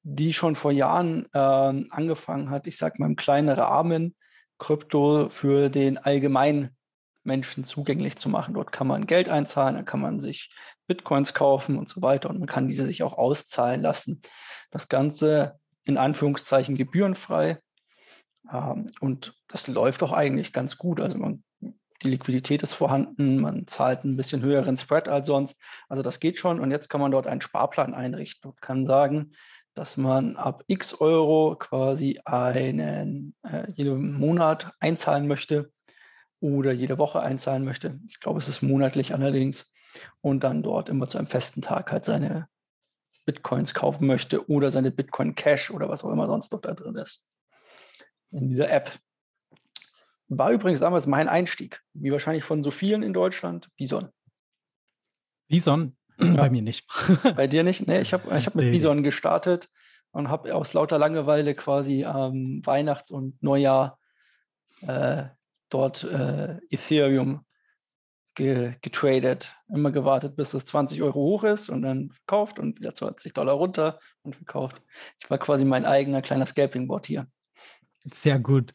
die 0.03 0.33
schon 0.33 0.55
vor 0.55 0.71
Jahren 0.71 1.27
äh, 1.33 1.37
angefangen 1.37 2.49
hat, 2.49 2.67
ich 2.67 2.77
sage 2.77 2.95
mal 2.99 3.05
im 3.05 3.15
kleinen 3.15 3.49
Rahmen, 3.49 4.15
Krypto 4.57 5.29
für 5.29 5.69
den 5.69 5.97
allgemeinen 5.97 6.75
Menschen 7.23 7.63
zugänglich 7.63 8.17
zu 8.17 8.29
machen. 8.29 8.53
Dort 8.53 8.71
kann 8.71 8.87
man 8.87 9.07
Geld 9.07 9.29
einzahlen, 9.29 9.75
dann 9.75 9.85
kann 9.85 10.01
man 10.01 10.19
sich 10.19 10.53
Bitcoins 10.87 11.33
kaufen 11.33 11.77
und 11.77 11.87
so 11.87 12.01
weiter 12.01 12.29
und 12.29 12.39
man 12.39 12.47
kann 12.47 12.67
diese 12.67 12.85
sich 12.85 13.03
auch 13.03 13.17
auszahlen 13.17 13.81
lassen. 13.81 14.21
Das 14.71 14.89
Ganze 14.89 15.59
in 15.85 15.97
Anführungszeichen 15.97 16.75
gebührenfrei. 16.75 17.59
Ähm, 18.51 18.87
und 18.99 19.33
das 19.47 19.67
läuft 19.67 20.03
auch 20.03 20.13
eigentlich 20.13 20.53
ganz 20.53 20.77
gut. 20.77 20.99
Also 20.99 21.17
man, 21.17 21.43
die 21.61 22.09
Liquidität 22.09 22.63
ist 22.63 22.73
vorhanden, 22.73 23.39
man 23.39 23.67
zahlt 23.67 24.03
ein 24.03 24.17
bisschen 24.17 24.41
höheren 24.41 24.77
Spread 24.77 25.07
als 25.07 25.27
sonst. 25.27 25.57
Also 25.89 26.03
das 26.03 26.19
geht 26.19 26.37
schon. 26.37 26.59
Und 26.59 26.71
jetzt 26.71 26.89
kann 26.89 27.01
man 27.01 27.11
dort 27.11 27.27
einen 27.27 27.41
Sparplan 27.41 27.93
einrichten 27.93 28.51
und 28.51 28.61
kann 28.61 28.85
sagen, 28.85 29.31
dass 29.73 29.97
man 29.97 30.35
ab 30.35 30.63
x 30.67 30.99
Euro 31.01 31.55
quasi 31.57 32.19
einen 32.25 33.35
äh, 33.43 33.71
jeden 33.71 34.13
Monat 34.13 34.71
einzahlen 34.79 35.27
möchte 35.27 35.71
oder 36.39 36.71
jede 36.71 36.97
Woche 36.97 37.21
einzahlen 37.21 37.63
möchte. 37.63 37.99
Ich 38.07 38.19
glaube, 38.19 38.39
es 38.39 38.47
ist 38.47 38.61
monatlich 38.61 39.13
allerdings. 39.13 39.71
Und 40.21 40.43
dann 40.43 40.63
dort 40.63 40.89
immer 40.89 41.07
zu 41.07 41.17
einem 41.17 41.27
festen 41.27 41.61
Tag 41.61 41.91
halt 41.91 42.05
seine 42.05 42.47
Bitcoins 43.25 43.73
kaufen 43.73 44.07
möchte 44.07 44.49
oder 44.49 44.71
seine 44.71 44.91
Bitcoin 44.91 45.35
Cash 45.35 45.71
oder 45.71 45.87
was 45.87 46.03
auch 46.03 46.11
immer 46.11 46.27
sonst 46.27 46.51
noch 46.51 46.61
da 46.61 46.73
drin 46.73 46.95
ist. 46.95 47.23
In 48.33 48.49
dieser 48.49 48.69
App. 48.69 48.91
War 50.27 50.51
übrigens 50.51 50.79
damals 50.79 51.05
mein 51.05 51.29
Einstieg, 51.29 51.81
wie 51.93 52.11
wahrscheinlich 52.11 52.43
von 52.43 52.63
so 52.63 52.71
vielen 52.71 53.03
in 53.03 53.13
Deutschland, 53.13 53.69
Bison. 53.77 54.09
Bison? 55.47 55.95
Ja. 56.19 56.33
Bei 56.33 56.49
mir 56.49 56.61
nicht. 56.61 56.87
Bei 57.35 57.47
dir 57.47 57.63
nicht? 57.63 57.87
Nee, 57.87 58.01
ich 58.01 58.13
habe 58.13 58.35
ich 58.37 58.45
hab 58.45 58.55
mit 58.55 58.65
nee. 58.65 58.71
Bison 58.71 59.03
gestartet 59.03 59.69
und 60.11 60.29
habe 60.29 60.55
aus 60.55 60.73
lauter 60.73 60.97
Langeweile 60.97 61.55
quasi 61.55 62.03
ähm, 62.03 62.61
Weihnachts- 62.63 63.11
und 63.11 63.41
Neujahr 63.43 63.99
äh, 64.81 65.25
dort 65.69 66.03
äh, 66.03 66.57
Ethereum 66.69 67.45
ge 68.35 68.73
getradet. 68.81 69.55
Immer 69.67 69.91
gewartet, 69.91 70.35
bis 70.35 70.53
es 70.53 70.65
20 70.65 71.01
Euro 71.01 71.19
hoch 71.19 71.43
ist 71.43 71.69
und 71.69 71.83
dann 71.83 72.11
verkauft 72.11 72.59
und 72.59 72.79
wieder 72.79 72.93
20 72.93 73.33
Dollar 73.33 73.55
runter 73.55 73.99
und 74.23 74.35
verkauft. 74.35 74.81
Ich 75.19 75.29
war 75.29 75.37
quasi 75.37 75.65
mein 75.65 75.85
eigener 75.85 76.21
kleiner 76.21 76.45
Scalping-Bot 76.45 77.05
hier. 77.05 77.27
Sehr 78.11 78.39
gut. 78.39 78.73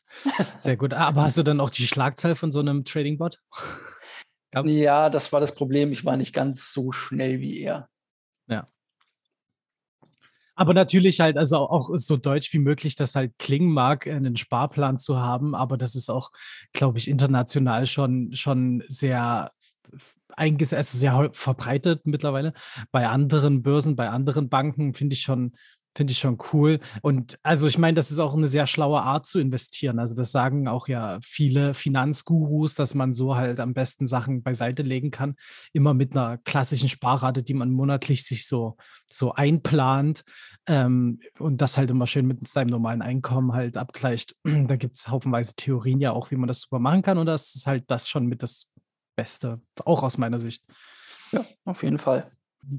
Sehr 0.58 0.76
gut. 0.76 0.94
Aber 0.94 1.22
hast 1.22 1.36
du 1.36 1.42
dann 1.42 1.60
auch 1.60 1.70
die 1.70 1.86
Schlagzahl 1.86 2.34
von 2.34 2.50
so 2.50 2.60
einem 2.60 2.84
Trading-Bot? 2.84 3.40
ja, 4.64 5.10
das 5.10 5.32
war 5.32 5.40
das 5.40 5.54
Problem. 5.54 5.92
Ich 5.92 6.04
war 6.04 6.16
nicht 6.16 6.32
ganz 6.32 6.72
so 6.72 6.92
schnell 6.92 7.40
wie 7.40 7.60
er. 7.60 7.88
Ja. 8.46 8.64
Aber 10.54 10.74
natürlich 10.74 11.20
halt, 11.20 11.36
also 11.36 11.56
auch 11.58 11.90
so 11.94 12.16
deutsch 12.16 12.52
wie 12.52 12.58
möglich, 12.58 12.96
dass 12.96 13.14
halt 13.14 13.38
klingen 13.38 13.70
mag, 13.70 14.08
einen 14.08 14.36
Sparplan 14.36 14.98
zu 14.98 15.18
haben. 15.18 15.54
Aber 15.54 15.76
das 15.76 15.94
ist 15.94 16.10
auch, 16.10 16.32
glaube 16.72 16.98
ich, 16.98 17.06
international 17.06 17.86
schon, 17.86 18.34
schon 18.34 18.82
sehr 18.88 19.52
eingesetzt, 20.34 20.94
also 20.94 20.98
sehr 20.98 21.30
verbreitet 21.32 22.06
mittlerweile. 22.06 22.54
Bei 22.90 23.08
anderen 23.08 23.62
Börsen, 23.62 23.94
bei 23.94 24.08
anderen 24.08 24.48
Banken 24.48 24.94
finde 24.94 25.14
ich 25.14 25.22
schon, 25.22 25.52
Finde 25.98 26.12
ich 26.12 26.20
schon 26.20 26.38
cool. 26.52 26.78
Und 27.02 27.40
also 27.42 27.66
ich 27.66 27.76
meine, 27.76 27.96
das 27.96 28.12
ist 28.12 28.20
auch 28.20 28.32
eine 28.32 28.46
sehr 28.46 28.68
schlaue 28.68 29.02
Art 29.02 29.26
zu 29.26 29.40
investieren. 29.40 29.98
Also 29.98 30.14
das 30.14 30.30
sagen 30.30 30.68
auch 30.68 30.86
ja 30.86 31.18
viele 31.20 31.74
Finanzgurus, 31.74 32.76
dass 32.76 32.94
man 32.94 33.12
so 33.12 33.34
halt 33.34 33.58
am 33.58 33.74
besten 33.74 34.06
Sachen 34.06 34.44
beiseite 34.44 34.84
legen 34.84 35.10
kann. 35.10 35.34
Immer 35.72 35.94
mit 35.94 36.12
einer 36.12 36.38
klassischen 36.38 36.88
Sparrate, 36.88 37.42
die 37.42 37.52
man 37.52 37.72
monatlich 37.72 38.22
sich 38.24 38.46
so, 38.46 38.76
so 39.10 39.32
einplant 39.32 40.22
ähm, 40.68 41.18
und 41.40 41.60
das 41.60 41.76
halt 41.76 41.90
immer 41.90 42.06
schön 42.06 42.28
mit 42.28 42.46
seinem 42.46 42.68
normalen 42.68 43.02
Einkommen 43.02 43.52
halt 43.52 43.76
abgleicht. 43.76 44.36
Da 44.68 44.76
gibt 44.76 44.94
es 44.94 45.08
haufenweise 45.08 45.56
Theorien 45.56 46.00
ja 46.00 46.12
auch, 46.12 46.30
wie 46.30 46.36
man 46.36 46.46
das 46.46 46.60
super 46.60 46.78
machen 46.78 47.02
kann. 47.02 47.18
Und 47.18 47.26
das 47.26 47.56
ist 47.56 47.66
halt 47.66 47.82
das 47.88 48.08
schon 48.08 48.26
mit 48.26 48.44
das 48.44 48.70
Beste, 49.16 49.60
auch 49.84 50.04
aus 50.04 50.16
meiner 50.16 50.38
Sicht. 50.38 50.62
Ja, 51.32 51.44
auf 51.64 51.82
jeden 51.82 51.98
Fall 51.98 52.30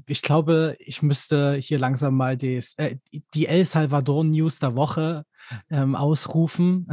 ich 0.06 0.22
glaube, 0.22 0.76
ich 0.78 1.02
müsste 1.02 1.54
hier 1.54 1.78
langsam 1.78 2.16
mal 2.16 2.36
des, 2.36 2.74
äh, 2.78 2.96
die 3.34 3.46
El 3.46 3.64
Salvador 3.64 4.24
News 4.24 4.58
der 4.58 4.74
Woche 4.76 5.24
ähm, 5.70 5.94
ausrufen. 5.94 6.86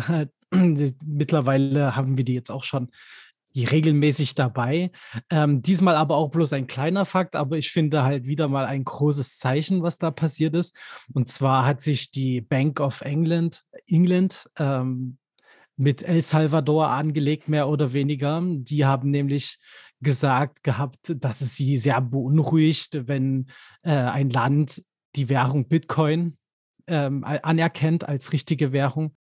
Mittlerweile 1.06 1.96
haben 1.96 2.18
wir 2.18 2.24
die 2.24 2.34
jetzt 2.34 2.52
auch 2.52 2.64
schon 2.64 2.90
regelmäßig 3.66 4.36
dabei. 4.36 4.92
Ähm, 5.30 5.62
diesmal 5.62 5.96
aber 5.96 6.16
auch 6.16 6.30
bloß 6.30 6.54
ein 6.54 6.68
kleiner 6.68 7.06
Fakt, 7.06 7.36
aber 7.36 7.58
ich 7.58 7.72
finde 7.72 8.04
halt 8.04 8.28
wieder 8.28 8.48
mal 8.48 8.66
ein 8.66 8.84
großes 8.84 9.40
Zeichen, 9.40 9.82
was 9.82 9.98
da 9.98 10.12
passiert 10.12 10.56
ist. 10.56 10.78
Und 11.14 11.30
zwar 11.30 11.66
hat 11.66 11.82
sich 11.82 12.12
die 12.12 12.42
Bank 12.42 12.80
of 12.80 13.02
England, 13.02 13.64
England 13.88 14.50
ähm, 14.58 15.18
mit 15.78 16.04
El 16.04 16.22
Salvador 16.22 16.90
angelegt, 16.90 17.48
mehr 17.48 17.70
oder 17.70 17.94
weniger. 17.94 18.42
Die 18.44 18.86
haben 18.86 19.12
nämlich 19.12 19.60
gesagt 20.02 20.64
gehabt, 20.64 21.16
dass 21.18 21.42
es 21.42 21.56
sie 21.56 21.78
sehr 21.78 22.02
beunruhigt, 22.02 23.08
wenn 23.08 23.48
äh, 23.84 23.92
ein 23.92 24.30
Land 24.30 24.84
die 25.16 25.30
Währung 25.30 25.68
Bitcoin 25.68 26.38
ähm, 26.88 27.24
anerkennt 27.24 28.08
als 28.08 28.34
richtige 28.34 28.72
Währung. 28.72 29.16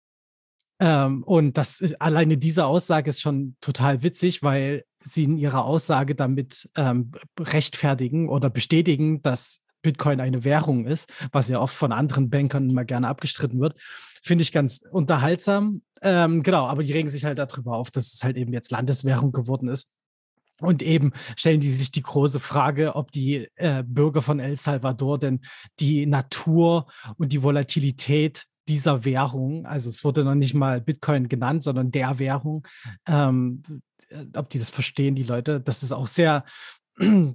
Ähm, 0.80 1.22
und 1.22 1.58
das 1.58 1.80
ist, 1.80 2.00
alleine 2.00 2.38
diese 2.38 2.66
Aussage 2.66 3.10
ist 3.10 3.20
schon 3.20 3.56
total 3.60 4.02
witzig, 4.02 4.42
weil 4.42 4.84
sie 5.04 5.24
in 5.24 5.36
ihrer 5.36 5.64
Aussage 5.64 6.14
damit 6.14 6.68
ähm, 6.76 7.12
rechtfertigen 7.38 8.28
oder 8.28 8.50
bestätigen, 8.50 9.22
dass 9.22 9.62
Bitcoin 9.82 10.20
eine 10.20 10.44
Währung 10.44 10.86
ist, 10.86 11.12
was 11.32 11.48
ja 11.48 11.60
oft 11.60 11.74
von 11.74 11.92
anderen 11.92 12.30
Bankern 12.30 12.70
immer 12.70 12.84
gerne 12.84 13.08
abgestritten 13.08 13.60
wird. 13.60 13.74
Finde 14.22 14.42
ich 14.42 14.52
ganz 14.52 14.82
unterhaltsam. 14.90 15.82
Ähm, 16.00 16.42
genau, 16.42 16.66
aber 16.66 16.82
die 16.82 16.92
regen 16.92 17.08
sich 17.08 17.24
halt 17.24 17.38
darüber 17.38 17.76
auf, 17.76 17.90
dass 17.90 18.14
es 18.14 18.24
halt 18.24 18.36
eben 18.36 18.52
jetzt 18.52 18.70
Landeswährung 18.70 19.32
geworden 19.32 19.68
ist. 19.68 19.92
Und 20.60 20.82
eben 20.82 21.12
stellen 21.36 21.60
die 21.60 21.72
sich 21.72 21.90
die 21.90 22.02
große 22.02 22.38
Frage, 22.38 22.94
ob 22.94 23.10
die 23.10 23.48
äh, 23.56 23.82
Bürger 23.84 24.22
von 24.22 24.38
El 24.38 24.56
Salvador 24.56 25.18
denn 25.18 25.40
die 25.80 26.06
Natur 26.06 26.86
und 27.16 27.32
die 27.32 27.42
Volatilität 27.42 28.46
dieser 28.68 29.04
Währung, 29.04 29.66
also 29.66 29.90
es 29.90 30.04
wurde 30.04 30.22
noch 30.22 30.36
nicht 30.36 30.54
mal 30.54 30.80
Bitcoin 30.80 31.28
genannt, 31.28 31.64
sondern 31.64 31.90
der 31.90 32.20
Währung, 32.20 32.66
ähm, 33.06 33.62
äh, 34.08 34.24
ob 34.36 34.50
die 34.50 34.60
das 34.60 34.70
verstehen, 34.70 35.16
die 35.16 35.24
Leute. 35.24 35.60
Das 35.60 35.82
ist 35.82 35.92
auch 35.92 36.06
sehr 36.06 36.44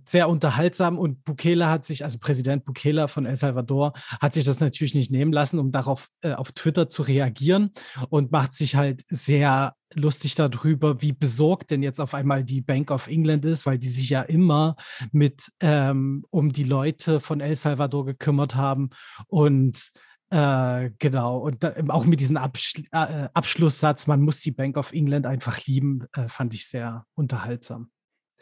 sehr 0.06 0.30
unterhaltsam 0.30 1.00
und 1.00 1.24
Bukele 1.24 1.68
hat 1.68 1.84
sich, 1.84 2.04
also 2.04 2.20
Präsident 2.20 2.66
Bukele 2.66 3.08
von 3.08 3.26
El 3.26 3.36
Salvador, 3.36 3.94
hat 4.22 4.34
sich 4.34 4.46
das 4.46 4.60
natürlich 4.60 4.94
nicht 4.94 5.12
nehmen 5.12 5.34
lassen, 5.34 5.60
um 5.60 5.72
darauf 5.72 6.10
äh, 6.22 6.34
auf 6.34 6.52
Twitter 6.52 6.90
zu 6.90 7.02
reagieren 7.02 7.72
und 8.10 8.32
macht 8.32 8.54
sich 8.54 8.76
halt 8.76 9.04
sehr 9.10 9.74
lustig 9.94 10.36
darüber, 10.36 11.02
wie 11.02 11.14
besorgt 11.14 11.72
denn 11.72 11.82
jetzt 11.82 12.00
auf 12.00 12.14
einmal 12.14 12.44
die 12.44 12.62
Bank 12.62 12.92
of 12.92 13.08
England 13.08 13.46
ist, 13.46 13.66
weil 13.66 13.80
die 13.80 13.88
sich 13.88 14.10
ja 14.10 14.22
immer 14.22 14.76
mit 15.12 15.50
ähm, 15.60 16.26
um 16.30 16.52
die 16.52 16.66
Leute 16.66 17.20
von 17.20 17.40
El 17.40 17.56
Salvador 17.56 18.06
gekümmert 18.06 18.56
haben 18.56 18.92
und 19.28 19.92
äh, 20.30 20.92
genau, 21.00 21.38
und 21.38 21.64
da, 21.64 21.74
auch 21.88 22.04
mit 22.04 22.20
diesem 22.20 22.36
Absch 22.36 22.76
äh, 22.92 23.30
Abschlusssatz, 23.34 24.08
man 24.08 24.22
muss 24.22 24.42
die 24.42 24.52
Bank 24.52 24.76
of 24.76 24.92
England 24.92 25.26
einfach 25.26 25.66
lieben, 25.66 26.06
äh, 26.14 26.28
fand 26.28 26.54
ich 26.54 26.68
sehr 26.68 27.06
unterhaltsam. 27.16 27.90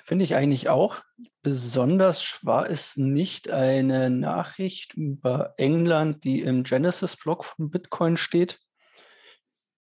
Finde 0.06 0.24
ich 0.24 0.36
eigentlich 0.36 0.70
auch. 0.70 1.02
Besonders 1.42 2.24
schwer 2.24 2.68
ist 2.68 2.96
nicht 2.96 3.50
eine 3.50 4.12
Nachricht 4.12 4.94
über 4.94 5.56
England, 5.58 6.24
die 6.24 6.42
im 6.42 6.62
Genesis-Blog 6.62 7.44
von 7.44 7.72
Bitcoin 7.72 8.16
steht, 8.16 8.60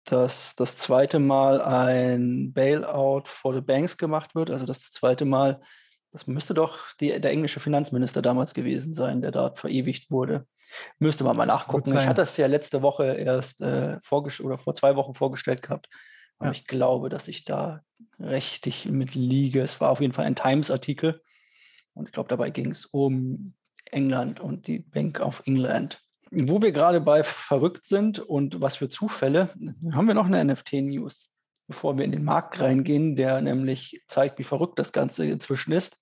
dass 0.04 0.54
das 0.56 0.78
zweite 0.78 1.18
Mal 1.18 1.60
ein 1.60 2.54
Bailout 2.54 3.24
for 3.26 3.54
the 3.54 3.60
Banks 3.60 3.98
gemacht 3.98 4.34
wird. 4.34 4.48
Also 4.48 4.64
dass 4.64 4.80
das 4.80 4.92
zweite 4.92 5.26
Mal, 5.26 5.60
das 6.10 6.26
müsste 6.26 6.54
doch 6.54 6.78
die, 7.00 7.20
der 7.20 7.30
englische 7.30 7.60
Finanzminister 7.60 8.22
damals 8.22 8.54
gewesen 8.54 8.94
sein, 8.94 9.20
der 9.20 9.30
dort 9.30 9.58
verewigt 9.58 10.10
wurde. 10.10 10.46
Müsste 10.98 11.24
man 11.24 11.36
mal 11.36 11.44
das 11.44 11.56
nachgucken. 11.56 11.98
Ich 11.98 12.06
hatte 12.06 12.22
das 12.22 12.38
ja 12.38 12.46
letzte 12.46 12.80
Woche 12.80 13.14
erst 13.14 13.60
äh, 13.60 13.98
oder 14.10 14.56
vor 14.56 14.72
zwei 14.72 14.96
Wochen 14.96 15.14
vorgestellt 15.14 15.60
gehabt. 15.60 15.90
Aber 16.38 16.48
ja. 16.48 16.52
ich 16.52 16.66
glaube, 16.66 17.08
dass 17.08 17.28
ich 17.28 17.44
da 17.44 17.82
richtig 18.18 18.86
mit 18.86 19.14
liege. 19.14 19.62
Es 19.62 19.80
war 19.80 19.90
auf 19.90 20.00
jeden 20.00 20.12
Fall 20.12 20.26
ein 20.26 20.36
Times-Artikel. 20.36 21.22
Und 21.94 22.06
ich 22.06 22.12
glaube, 22.12 22.28
dabei 22.28 22.50
ging 22.50 22.70
es 22.70 22.86
um 22.86 23.54
England 23.90 24.40
und 24.40 24.66
die 24.66 24.80
Bank 24.80 25.20
of 25.20 25.42
England. 25.46 26.00
Wo 26.30 26.60
wir 26.60 26.72
gerade 26.72 27.00
bei 27.00 27.22
verrückt 27.22 27.84
sind 27.84 28.18
und 28.18 28.60
was 28.60 28.76
für 28.76 28.88
Zufälle, 28.88 29.54
haben 29.92 30.08
wir 30.08 30.14
noch 30.14 30.26
eine 30.26 30.44
NFT-News, 30.44 31.30
bevor 31.68 31.96
wir 31.96 32.04
in 32.04 32.12
den 32.12 32.24
Markt 32.24 32.60
reingehen, 32.60 33.14
der 33.14 33.40
nämlich 33.40 34.02
zeigt, 34.08 34.38
wie 34.38 34.44
verrückt 34.44 34.78
das 34.78 34.92
Ganze 34.92 35.26
inzwischen 35.26 35.72
ist. 35.72 35.96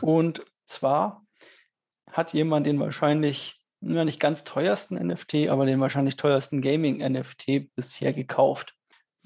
Und 0.00 0.42
zwar 0.64 1.26
hat 2.10 2.32
jemand 2.32 2.66
den 2.66 2.80
wahrscheinlich, 2.80 3.60
ja, 3.80 4.04
nicht 4.04 4.20
ganz 4.20 4.44
teuersten 4.44 4.94
NFT, 4.94 5.48
aber 5.48 5.66
den 5.66 5.80
wahrscheinlich 5.80 6.16
teuersten 6.16 6.62
Gaming-NFT 6.62 7.74
bisher 7.74 8.14
gekauft. 8.14 8.74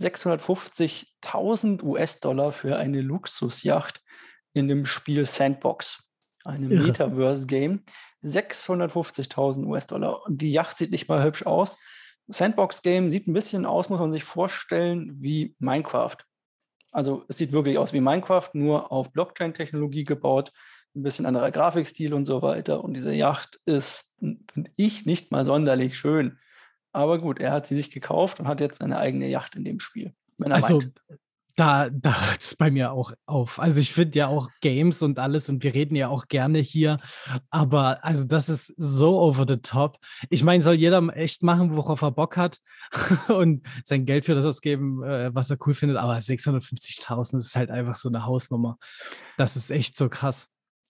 650.000 0.00 1.82
US-Dollar 1.82 2.52
für 2.52 2.76
eine 2.76 3.00
Luxusjacht 3.00 4.02
in 4.52 4.68
dem 4.68 4.86
Spiel 4.86 5.26
Sandbox, 5.26 6.02
einem 6.44 6.68
Metaverse-Game. 6.68 7.84
650.000 8.24 9.64
US-Dollar. 9.66 10.22
Die 10.28 10.52
Yacht 10.52 10.78
sieht 10.78 10.90
nicht 10.90 11.08
mal 11.08 11.22
hübsch 11.24 11.44
aus. 11.44 11.78
Sandbox-Game 12.28 13.10
sieht 13.10 13.26
ein 13.26 13.32
bisschen 13.32 13.66
aus, 13.66 13.88
muss 13.88 14.00
man 14.00 14.12
sich 14.12 14.24
vorstellen, 14.24 15.16
wie 15.20 15.56
Minecraft. 15.58 16.16
Also 16.92 17.24
es 17.28 17.38
sieht 17.38 17.52
wirklich 17.52 17.78
aus 17.78 17.92
wie 17.92 18.00
Minecraft, 18.00 18.50
nur 18.52 18.92
auf 18.92 19.12
Blockchain-Technologie 19.12 20.04
gebaut, 20.04 20.52
ein 20.94 21.02
bisschen 21.02 21.26
anderer 21.26 21.50
Grafikstil 21.50 22.12
und 22.12 22.26
so 22.26 22.42
weiter. 22.42 22.84
Und 22.84 22.94
diese 22.94 23.12
Yacht 23.12 23.58
ist, 23.64 24.14
finde 24.18 24.70
ich, 24.76 25.06
nicht 25.06 25.30
mal 25.30 25.46
sonderlich 25.46 25.96
schön. 25.96 26.38
Aber 26.92 27.18
gut, 27.18 27.40
er 27.40 27.52
hat 27.52 27.66
sie 27.66 27.76
sich 27.76 27.90
gekauft 27.90 28.40
und 28.40 28.48
hat 28.48 28.60
jetzt 28.60 28.80
eine 28.80 28.98
eigene 28.98 29.28
Yacht 29.28 29.56
in 29.56 29.64
dem 29.64 29.80
Spiel. 29.80 30.14
also, 30.38 30.82
da, 31.56 31.90
da 31.90 32.28
hört 32.28 32.40
es 32.40 32.54
bei 32.54 32.70
mir 32.70 32.92
auch 32.92 33.12
auf. 33.26 33.58
Also 33.58 33.80
ich 33.80 33.92
finde 33.92 34.18
ja 34.18 34.26
auch 34.28 34.48
Games 34.60 35.02
und 35.02 35.18
alles 35.18 35.48
und 35.48 35.62
wir 35.62 35.74
reden 35.74 35.94
ja 35.96 36.08
auch 36.08 36.28
gerne 36.28 36.58
hier, 36.58 36.98
aber 37.50 38.04
also 38.04 38.24
das 38.24 38.48
ist 38.48 38.72
so 38.76 39.20
over 39.20 39.44
the 39.46 39.58
top. 39.58 39.98
Ich 40.30 40.44
meine, 40.44 40.62
soll 40.62 40.74
jeder 40.74 41.06
echt 41.14 41.42
machen, 41.42 41.76
worauf 41.76 42.02
er 42.02 42.10
Bock 42.10 42.36
hat 42.36 42.60
und 43.28 43.66
sein 43.84 44.06
Geld 44.06 44.24
für 44.24 44.34
das 44.34 44.46
ausgeben, 44.46 45.02
äh, 45.02 45.34
was 45.34 45.50
er 45.50 45.58
cool 45.66 45.74
findet, 45.74 45.98
aber 45.98 46.16
650.000 46.16 47.36
ist 47.36 47.56
halt 47.56 47.70
einfach 47.70 47.96
so 47.96 48.08
eine 48.08 48.24
Hausnummer. 48.24 48.78
Das 49.36 49.56
ist 49.56 49.70
echt 49.70 49.96
so 49.96 50.08
krass. 50.08 50.48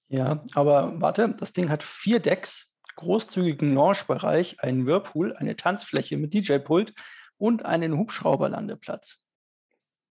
Ja, 0.08 0.44
aber 0.54 1.00
warte, 1.00 1.34
das 1.38 1.52
Ding 1.52 1.70
hat 1.70 1.82
vier 1.82 2.20
Decks, 2.20 2.71
großzügigen 2.96 3.74
Launchbereich, 3.74 4.60
einen 4.60 4.86
Whirlpool, 4.86 5.34
eine 5.36 5.56
Tanzfläche 5.56 6.16
mit 6.16 6.34
DJ-Pult 6.34 6.94
und 7.38 7.64
einen 7.64 7.96
Hubschrauberlandeplatz. 7.96 9.22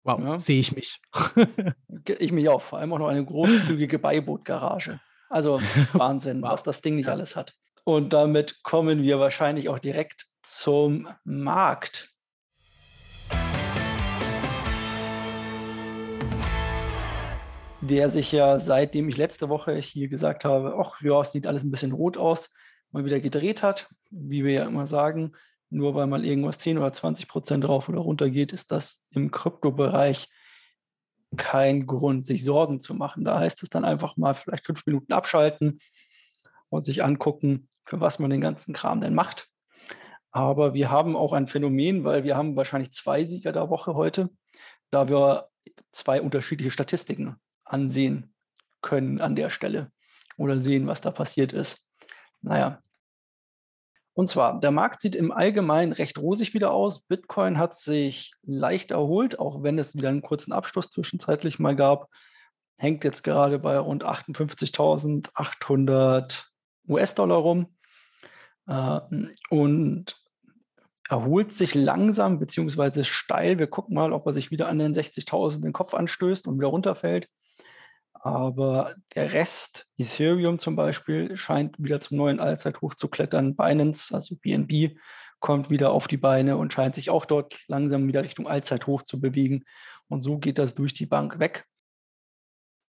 Wow, 0.03 0.19
ja. 0.19 0.39
sehe 0.39 0.59
ich 0.59 0.75
mich. 0.75 0.99
ich 2.19 2.31
mich 2.31 2.49
auch, 2.49 2.61
vor 2.61 2.79
allem 2.79 2.91
auch 2.93 2.99
noch 2.99 3.07
eine 3.07 3.23
großzügige 3.23 3.99
Beibootgarage. 3.99 4.99
Also 5.29 5.61
Wahnsinn, 5.93 6.41
wow. 6.41 6.51
was 6.51 6.63
das 6.63 6.81
Ding 6.81 6.95
nicht 6.95 7.05
ja. 7.05 7.13
alles 7.13 7.35
hat. 7.35 7.53
Und 7.83 8.13
damit 8.13 8.63
kommen 8.63 9.01
wir 9.01 9.19
wahrscheinlich 9.19 9.69
auch 9.69 9.79
direkt 9.79 10.25
zum 10.43 11.07
Markt. 11.23 12.09
Der 17.81 18.09
sich 18.09 18.31
ja, 18.31 18.59
seitdem 18.59 19.09
ich 19.09 19.17
letzte 19.17 19.49
Woche 19.49 19.75
hier 19.77 20.07
gesagt 20.07 20.45
habe, 20.45 20.75
ach 20.79 21.01
ja, 21.01 21.21
es 21.21 21.31
sieht 21.31 21.47
alles 21.47 21.63
ein 21.63 21.71
bisschen 21.71 21.91
rot 21.91 22.17
aus, 22.17 22.51
mal 22.91 23.05
wieder 23.05 23.19
gedreht 23.19 23.63
hat. 23.63 23.89
Wie 24.09 24.43
wir 24.43 24.53
ja 24.53 24.65
immer 24.65 24.87
sagen, 24.87 25.33
nur 25.69 25.95
weil 25.95 26.07
mal 26.07 26.25
irgendwas 26.25 26.57
10 26.59 26.77
oder 26.77 26.91
20 26.91 27.27
Prozent 27.27 27.67
rauf 27.67 27.89
oder 27.89 27.99
runter 27.99 28.29
geht, 28.29 28.51
ist 28.51 28.71
das 28.71 29.03
im 29.11 29.31
Kryptobereich 29.31 30.29
kein 31.37 31.87
Grund, 31.87 32.25
sich 32.25 32.43
Sorgen 32.43 32.79
zu 32.79 32.93
machen. 32.93 33.23
Da 33.23 33.39
heißt 33.39 33.63
es 33.63 33.69
dann 33.69 33.85
einfach 33.85 34.17
mal 34.17 34.33
vielleicht 34.33 34.65
fünf 34.65 34.85
Minuten 34.85 35.13
abschalten 35.13 35.79
und 36.69 36.85
sich 36.85 37.03
angucken, 37.03 37.69
für 37.85 38.01
was 38.01 38.19
man 38.19 38.29
den 38.29 38.41
ganzen 38.41 38.73
Kram 38.73 38.99
denn 39.01 39.15
macht. 39.15 39.47
Aber 40.31 40.73
wir 40.73 40.91
haben 40.91 41.15
auch 41.15 41.33
ein 41.33 41.47
Phänomen, 41.47 42.03
weil 42.03 42.23
wir 42.23 42.37
haben 42.37 42.55
wahrscheinlich 42.55 42.91
zwei 42.91 43.23
Sieger 43.25 43.51
der 43.51 43.69
Woche 43.69 43.95
heute, 43.95 44.29
da 44.89 45.09
wir 45.09 45.47
zwei 45.91 46.21
unterschiedliche 46.21 46.71
Statistiken 46.71 47.35
ansehen 47.63 48.33
können 48.81 49.21
an 49.21 49.35
der 49.35 49.49
Stelle 49.49 49.91
oder 50.37 50.57
sehen, 50.57 50.87
was 50.87 51.01
da 51.01 51.11
passiert 51.11 51.53
ist. 51.53 51.85
Naja, 52.41 52.81
und 54.13 54.29
zwar, 54.29 54.59
der 54.59 54.71
Markt 54.71 55.01
sieht 55.01 55.15
im 55.15 55.31
Allgemeinen 55.31 55.93
recht 55.93 56.19
rosig 56.19 56.53
wieder 56.53 56.71
aus. 56.71 56.99
Bitcoin 56.99 57.57
hat 57.57 57.73
sich 57.75 58.33
leicht 58.43 58.91
erholt, 58.91 59.39
auch 59.39 59.63
wenn 59.63 59.79
es 59.79 59.95
wieder 59.95 60.09
einen 60.09 60.21
kurzen 60.21 60.51
Abschluss 60.51 60.89
zwischenzeitlich 60.89 61.59
mal 61.59 61.77
gab. 61.77 62.09
Hängt 62.77 63.05
jetzt 63.05 63.23
gerade 63.23 63.59
bei 63.59 63.77
rund 63.77 64.05
58.800 64.05 66.43
US-Dollar 66.89 67.37
rum 67.37 67.77
äh, 68.67 68.99
und 69.49 70.17
erholt 71.07 71.53
sich 71.53 71.73
langsam 71.73 72.37
beziehungsweise 72.39 73.05
steil. 73.05 73.59
Wir 73.59 73.67
gucken 73.67 73.95
mal, 73.95 74.11
ob 74.11 74.25
er 74.25 74.33
sich 74.33 74.51
wieder 74.51 74.67
an 74.67 74.79
den 74.79 74.93
60.000 74.93 75.61
den 75.61 75.71
Kopf 75.73 75.93
anstößt 75.93 76.47
und 76.47 76.57
wieder 76.57 76.67
runterfällt. 76.67 77.29
Aber 78.23 78.95
der 79.15 79.33
Rest, 79.33 79.87
Ethereum 79.97 80.59
zum 80.59 80.75
Beispiel, 80.75 81.35
scheint 81.37 81.81
wieder 81.81 82.01
zum 82.01 82.17
neuen 82.17 82.39
Allzeithoch 82.39 82.93
zu 82.93 83.07
klettern. 83.07 83.55
Binance, 83.55 84.13
also 84.13 84.35
BNB, 84.35 84.95
kommt 85.39 85.71
wieder 85.71 85.91
auf 85.91 86.07
die 86.07 86.17
Beine 86.17 86.57
und 86.57 86.71
scheint 86.71 86.93
sich 86.93 87.09
auch 87.09 87.25
dort 87.25 87.59
langsam 87.67 88.07
wieder 88.07 88.23
Richtung 88.23 88.47
Allzeithoch 88.47 89.01
zu 89.01 89.19
bewegen. 89.19 89.65
Und 90.07 90.21
so 90.21 90.37
geht 90.37 90.59
das 90.59 90.75
durch 90.75 90.93
die 90.93 91.07
Bank 91.07 91.39
weg 91.39 91.65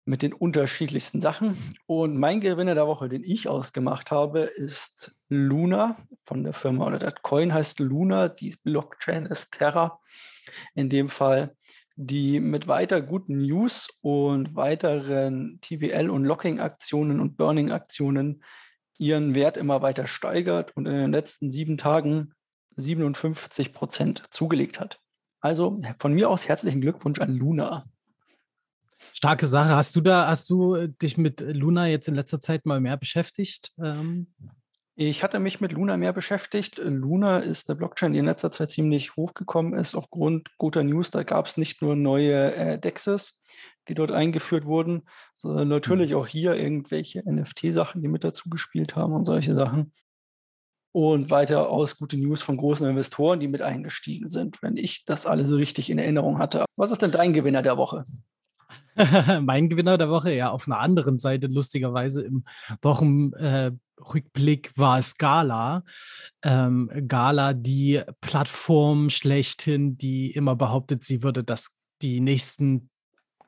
mit 0.06 0.22
den 0.22 0.32
unterschiedlichsten 0.32 1.20
Sachen. 1.20 1.76
Und 1.86 2.18
mein 2.18 2.40
Gewinner 2.40 2.76
der 2.76 2.88
Woche, 2.88 3.10
den 3.10 3.26
ich 3.26 3.50
ausgemacht 3.50 4.10
habe, 4.10 4.44
ist 4.44 5.14
Luna 5.28 5.98
von 6.26 6.46
der 6.46 6.54
Firma, 6.54 6.88
oder 6.88 7.00
das 7.00 7.16
Coin 7.22 7.54
heißt 7.54 7.80
Luna, 7.80 8.30
die 8.30 8.56
Blockchain 8.64 9.26
ist 9.26 9.52
Terra 9.52 10.00
in 10.74 10.90
dem 10.90 11.10
Fall 11.10 11.54
die 11.98 12.40
mit 12.40 12.68
weiter 12.68 13.02
guten 13.02 13.40
News 13.42 13.90
und 14.02 14.56
weiteren 14.56 15.60
TVL- 15.62 16.10
und 16.10 16.24
Locking-Aktionen 16.24 17.20
und 17.20 17.38
Burning-Aktionen 17.38 18.44
ihren 19.00 19.34
Wert 19.34 19.58
immer 19.58 19.82
weiter 19.82 20.06
steigert 20.06 20.78
und 20.78 20.86
in 20.86 20.94
den 20.94 21.12
letzten 21.12 21.50
sieben 21.50 21.78
Tagen 21.78 22.34
57 22.76 23.74
Prozent 23.74 24.24
zugelegt 24.30 24.80
hat. 24.80 25.00
Also 25.42 25.82
von 26.00 26.14
mir 26.14 26.30
aus 26.30 26.48
herzlichen 26.48 26.82
Glückwunsch 26.82 27.20
an 27.20 27.36
Luna. 27.36 27.86
Starke 29.14 29.48
Sache. 29.48 29.76
Hast 29.76 29.96
du 29.96 30.02
da, 30.02 30.28
hast 30.28 30.50
du 30.52 30.88
dich 30.88 31.18
mit 31.18 31.42
Luna 31.42 31.88
jetzt 31.88 32.08
in 32.08 32.16
letzter 32.16 32.40
Zeit 32.40 32.68
mal 32.68 32.80
mehr 32.80 32.98
beschäftigt? 32.98 33.74
Ähm 33.80 34.28
ich 35.00 35.24
hatte 35.24 35.40
mich 35.40 35.62
mit 35.62 35.74
Luna 35.74 35.96
mehr 35.96 36.12
beschäftigt. 36.12 36.80
Luna 36.80 37.38
ist 37.38 37.70
der 37.70 37.76
Blockchain, 37.76 38.14
die 38.14 38.20
in 38.20 38.26
letzter 38.26 38.52
Zeit 38.52 38.72
ziemlich 38.72 39.16
hochgekommen 39.16 39.78
ist, 39.78 39.94
aufgrund 39.94 40.58
guter 40.58 40.84
News. 40.84 41.12
Da 41.12 41.22
gab 41.22 41.46
es 41.46 41.56
nicht 41.56 41.84
nur 41.84 41.96
neue 41.96 42.56
äh, 42.56 42.80
Dexes, 42.80 43.44
die 43.88 43.94
dort 43.94 44.12
eingeführt 44.12 44.66
wurden, 44.66 45.04
sondern 45.36 45.68
natürlich 45.68 46.12
mhm. 46.12 46.18
auch 46.18 46.26
hier 46.26 46.56
irgendwelche 46.56 47.22
NFT-Sachen, 47.32 48.02
die 48.02 48.08
mit 48.08 48.24
dazu 48.24 48.50
gespielt 48.50 48.96
haben 48.96 49.14
und 49.14 49.26
solche 49.26 49.54
Sachen. 49.54 49.94
Und 50.94 51.30
weiter 51.30 51.70
aus 51.70 52.00
gute 52.00 52.18
News 52.18 52.42
von 52.42 52.58
großen 52.58 52.90
Investoren, 52.90 53.40
die 53.40 53.48
mit 53.48 53.62
eingestiegen 53.62 54.30
sind, 54.30 54.64
wenn 54.64 54.78
ich 54.78 55.06
das 55.06 55.28
alles 55.28 55.52
richtig 55.52 55.92
in 55.92 56.00
Erinnerung 56.00 56.40
hatte. 56.40 56.66
Was 56.76 56.92
ist 56.92 57.04
denn 57.04 57.12
dein 57.12 57.34
Gewinner 57.34 57.62
der 57.62 57.78
Woche? 57.78 58.06
mein 59.42 59.70
Gewinner 59.70 59.98
der 59.98 60.10
Woche, 60.10 60.34
ja, 60.34 60.50
auf 60.50 60.68
einer 60.68 60.80
anderen 60.80 61.20
Seite, 61.20 61.48
lustigerweise 61.48 62.24
im 62.24 62.44
Wochenrückblick 62.82 64.68
äh, 64.68 64.80
war 64.80 65.00
es 65.00 65.18
Gala. 65.18 65.84
Ähm, 66.44 66.90
Gala, 67.08 67.54
die 67.54 68.02
Plattform 68.22 69.10
schlechthin, 69.10 69.98
die 69.98 70.32
immer 70.32 70.56
behauptet, 70.56 71.04
sie 71.04 71.24
würde 71.24 71.44
das 71.44 71.78
die 72.02 72.20
nächsten 72.20 72.90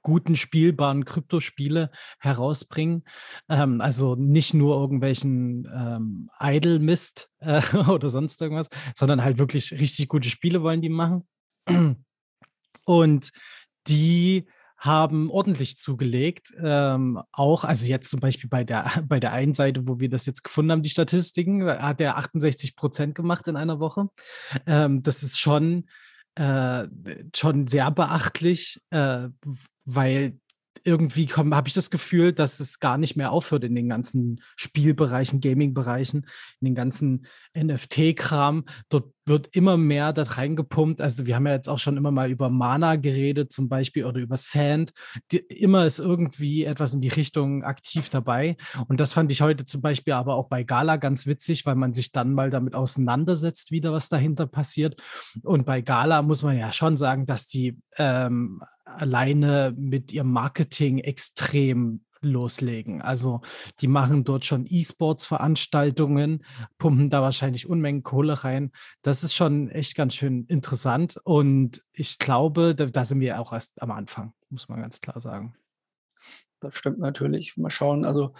guten 0.01 0.35
spielbaren 0.35 1.05
Kryptospiele 1.05 1.91
herausbringen. 2.19 3.03
Ähm, 3.49 3.81
also 3.81 4.15
nicht 4.15 4.53
nur 4.53 4.79
irgendwelchen 4.79 5.67
ähm, 5.73 6.29
Idle-Mist 6.39 7.29
äh, 7.39 7.61
oder 7.89 8.09
sonst 8.09 8.41
irgendwas, 8.41 8.69
sondern 8.95 9.23
halt 9.23 9.37
wirklich 9.39 9.71
richtig 9.73 10.07
gute 10.07 10.29
Spiele 10.29 10.61
wollen 10.61 10.81
die 10.81 10.89
machen. 10.89 11.27
Und 12.85 13.31
die 13.87 14.47
haben 14.79 15.29
ordentlich 15.29 15.77
zugelegt. 15.77 16.53
Ähm, 16.61 17.21
auch, 17.31 17.65
also 17.65 17.85
jetzt 17.85 18.09
zum 18.09 18.19
Beispiel 18.19 18.49
bei 18.49 18.63
der, 18.63 18.85
bei 19.07 19.19
der 19.19 19.33
einen 19.33 19.53
Seite, 19.53 19.87
wo 19.87 19.99
wir 19.99 20.09
das 20.09 20.25
jetzt 20.25 20.43
gefunden 20.43 20.71
haben, 20.71 20.81
die 20.81 20.89
Statistiken, 20.89 21.65
hat 21.65 22.01
er 22.01 22.17
68 22.17 22.75
Prozent 22.75 23.15
gemacht 23.15 23.47
in 23.47 23.55
einer 23.55 23.79
Woche. 23.79 24.09
Ähm, 24.65 25.03
das 25.03 25.21
ist 25.21 25.39
schon, 25.39 25.89
äh, 26.35 26.87
schon 27.35 27.67
sehr 27.67 27.91
beachtlich, 27.91 28.81
äh, 28.89 29.27
weil 29.85 30.39
irgendwie 30.83 31.27
habe 31.27 31.67
ich 31.67 31.73
das 31.73 31.89
Gefühl, 31.89 32.33
dass 32.33 32.59
es 32.59 32.79
gar 32.79 32.97
nicht 32.97 33.15
mehr 33.15 33.31
aufhört 33.31 33.63
in 33.63 33.75
den 33.75 33.89
ganzen 33.89 34.41
Spielbereichen, 34.55 35.41
Gaming-Bereichen, 35.41 36.25
in 36.61 36.65
den 36.65 36.75
ganzen 36.75 37.25
NFT-Kram. 37.55 38.65
Dort 38.89 39.13
wird 39.25 39.55
immer 39.55 39.77
mehr 39.77 40.13
da 40.13 40.23
reingepumpt. 40.23 41.01
Also 41.01 41.27
wir 41.27 41.35
haben 41.35 41.45
ja 41.45 41.53
jetzt 41.53 41.69
auch 41.69 41.79
schon 41.79 41.97
immer 41.97 42.11
mal 42.11 42.31
über 42.31 42.49
Mana 42.49 42.95
geredet 42.95 43.51
zum 43.51 43.69
Beispiel 43.69 44.05
oder 44.05 44.19
über 44.19 44.37
Sand. 44.37 44.91
Die, 45.31 45.37
immer 45.37 45.85
ist 45.85 45.99
irgendwie 45.99 46.65
etwas 46.65 46.93
in 46.93 47.01
die 47.01 47.09
Richtung 47.09 47.63
aktiv 47.63 48.09
dabei. 48.09 48.57
Und 48.87 48.99
das 48.99 49.13
fand 49.13 49.31
ich 49.31 49.41
heute 49.41 49.65
zum 49.65 49.81
Beispiel 49.81 50.13
aber 50.13 50.35
auch 50.35 50.47
bei 50.47 50.63
Gala 50.63 50.97
ganz 50.97 51.27
witzig, 51.27 51.65
weil 51.65 51.75
man 51.75 51.93
sich 51.93 52.11
dann 52.11 52.33
mal 52.33 52.49
damit 52.49 52.73
auseinandersetzt, 52.75 53.71
wieder 53.71 53.91
was 53.91 54.09
dahinter 54.09 54.47
passiert. 54.47 55.01
Und 55.43 55.65
bei 55.65 55.81
Gala 55.81 56.21
muss 56.21 56.41
man 56.43 56.57
ja 56.57 56.71
schon 56.71 56.97
sagen, 56.97 57.25
dass 57.25 57.47
die 57.47 57.79
ähm, 57.97 58.61
alleine 58.95 59.73
mit 59.77 60.11
ihrem 60.11 60.31
Marketing 60.31 60.99
extrem 60.99 62.01
loslegen. 62.21 63.01
Also 63.01 63.41
die 63.79 63.87
machen 63.87 64.23
dort 64.23 64.45
schon 64.45 64.65
E-Sports-Veranstaltungen, 64.69 66.43
pumpen 66.77 67.09
da 67.09 67.21
wahrscheinlich 67.21 67.69
Unmengen 67.69 68.03
Kohle 68.03 68.43
rein. 68.43 68.71
Das 69.01 69.23
ist 69.23 69.33
schon 69.33 69.69
echt 69.69 69.95
ganz 69.95 70.15
schön 70.15 70.45
interessant 70.45 71.17
und 71.23 71.83
ich 71.93 72.19
glaube, 72.19 72.75
da, 72.75 72.85
da 72.85 73.05
sind 73.05 73.19
wir 73.19 73.39
auch 73.39 73.53
erst 73.53 73.81
am 73.81 73.91
Anfang, 73.91 74.33
muss 74.49 74.67
man 74.67 74.81
ganz 74.81 75.01
klar 75.01 75.19
sagen. 75.19 75.55
Das 76.59 76.75
stimmt 76.75 76.99
natürlich. 76.99 77.55
Mal 77.55 77.69
schauen, 77.69 78.03
also 78.03 78.33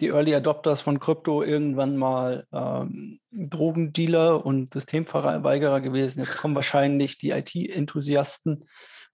die 0.00 0.08
Early 0.08 0.32
Adopters 0.32 0.80
von 0.80 1.00
Krypto 1.00 1.42
irgendwann 1.42 1.96
mal 1.96 2.46
ähm, 2.52 3.18
Drogendealer 3.32 4.46
und 4.46 4.72
Systemverweigerer 4.72 5.80
gewesen. 5.80 6.20
Jetzt 6.20 6.36
kommen 6.36 6.54
wahrscheinlich 6.54 7.18
die 7.18 7.30
IT-Enthusiasten 7.30 8.64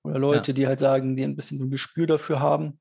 oder 0.05 0.19
Leute, 0.19 0.53
ja. 0.53 0.55
die 0.55 0.67
halt 0.67 0.79
sagen, 0.79 1.17
die 1.17 1.25
ein 1.25 1.37
bisschen 1.37 1.59
so 1.59 1.65
ein 1.65 1.71
Gespür 1.71 2.07
dafür 2.07 2.41
haben 2.41 2.79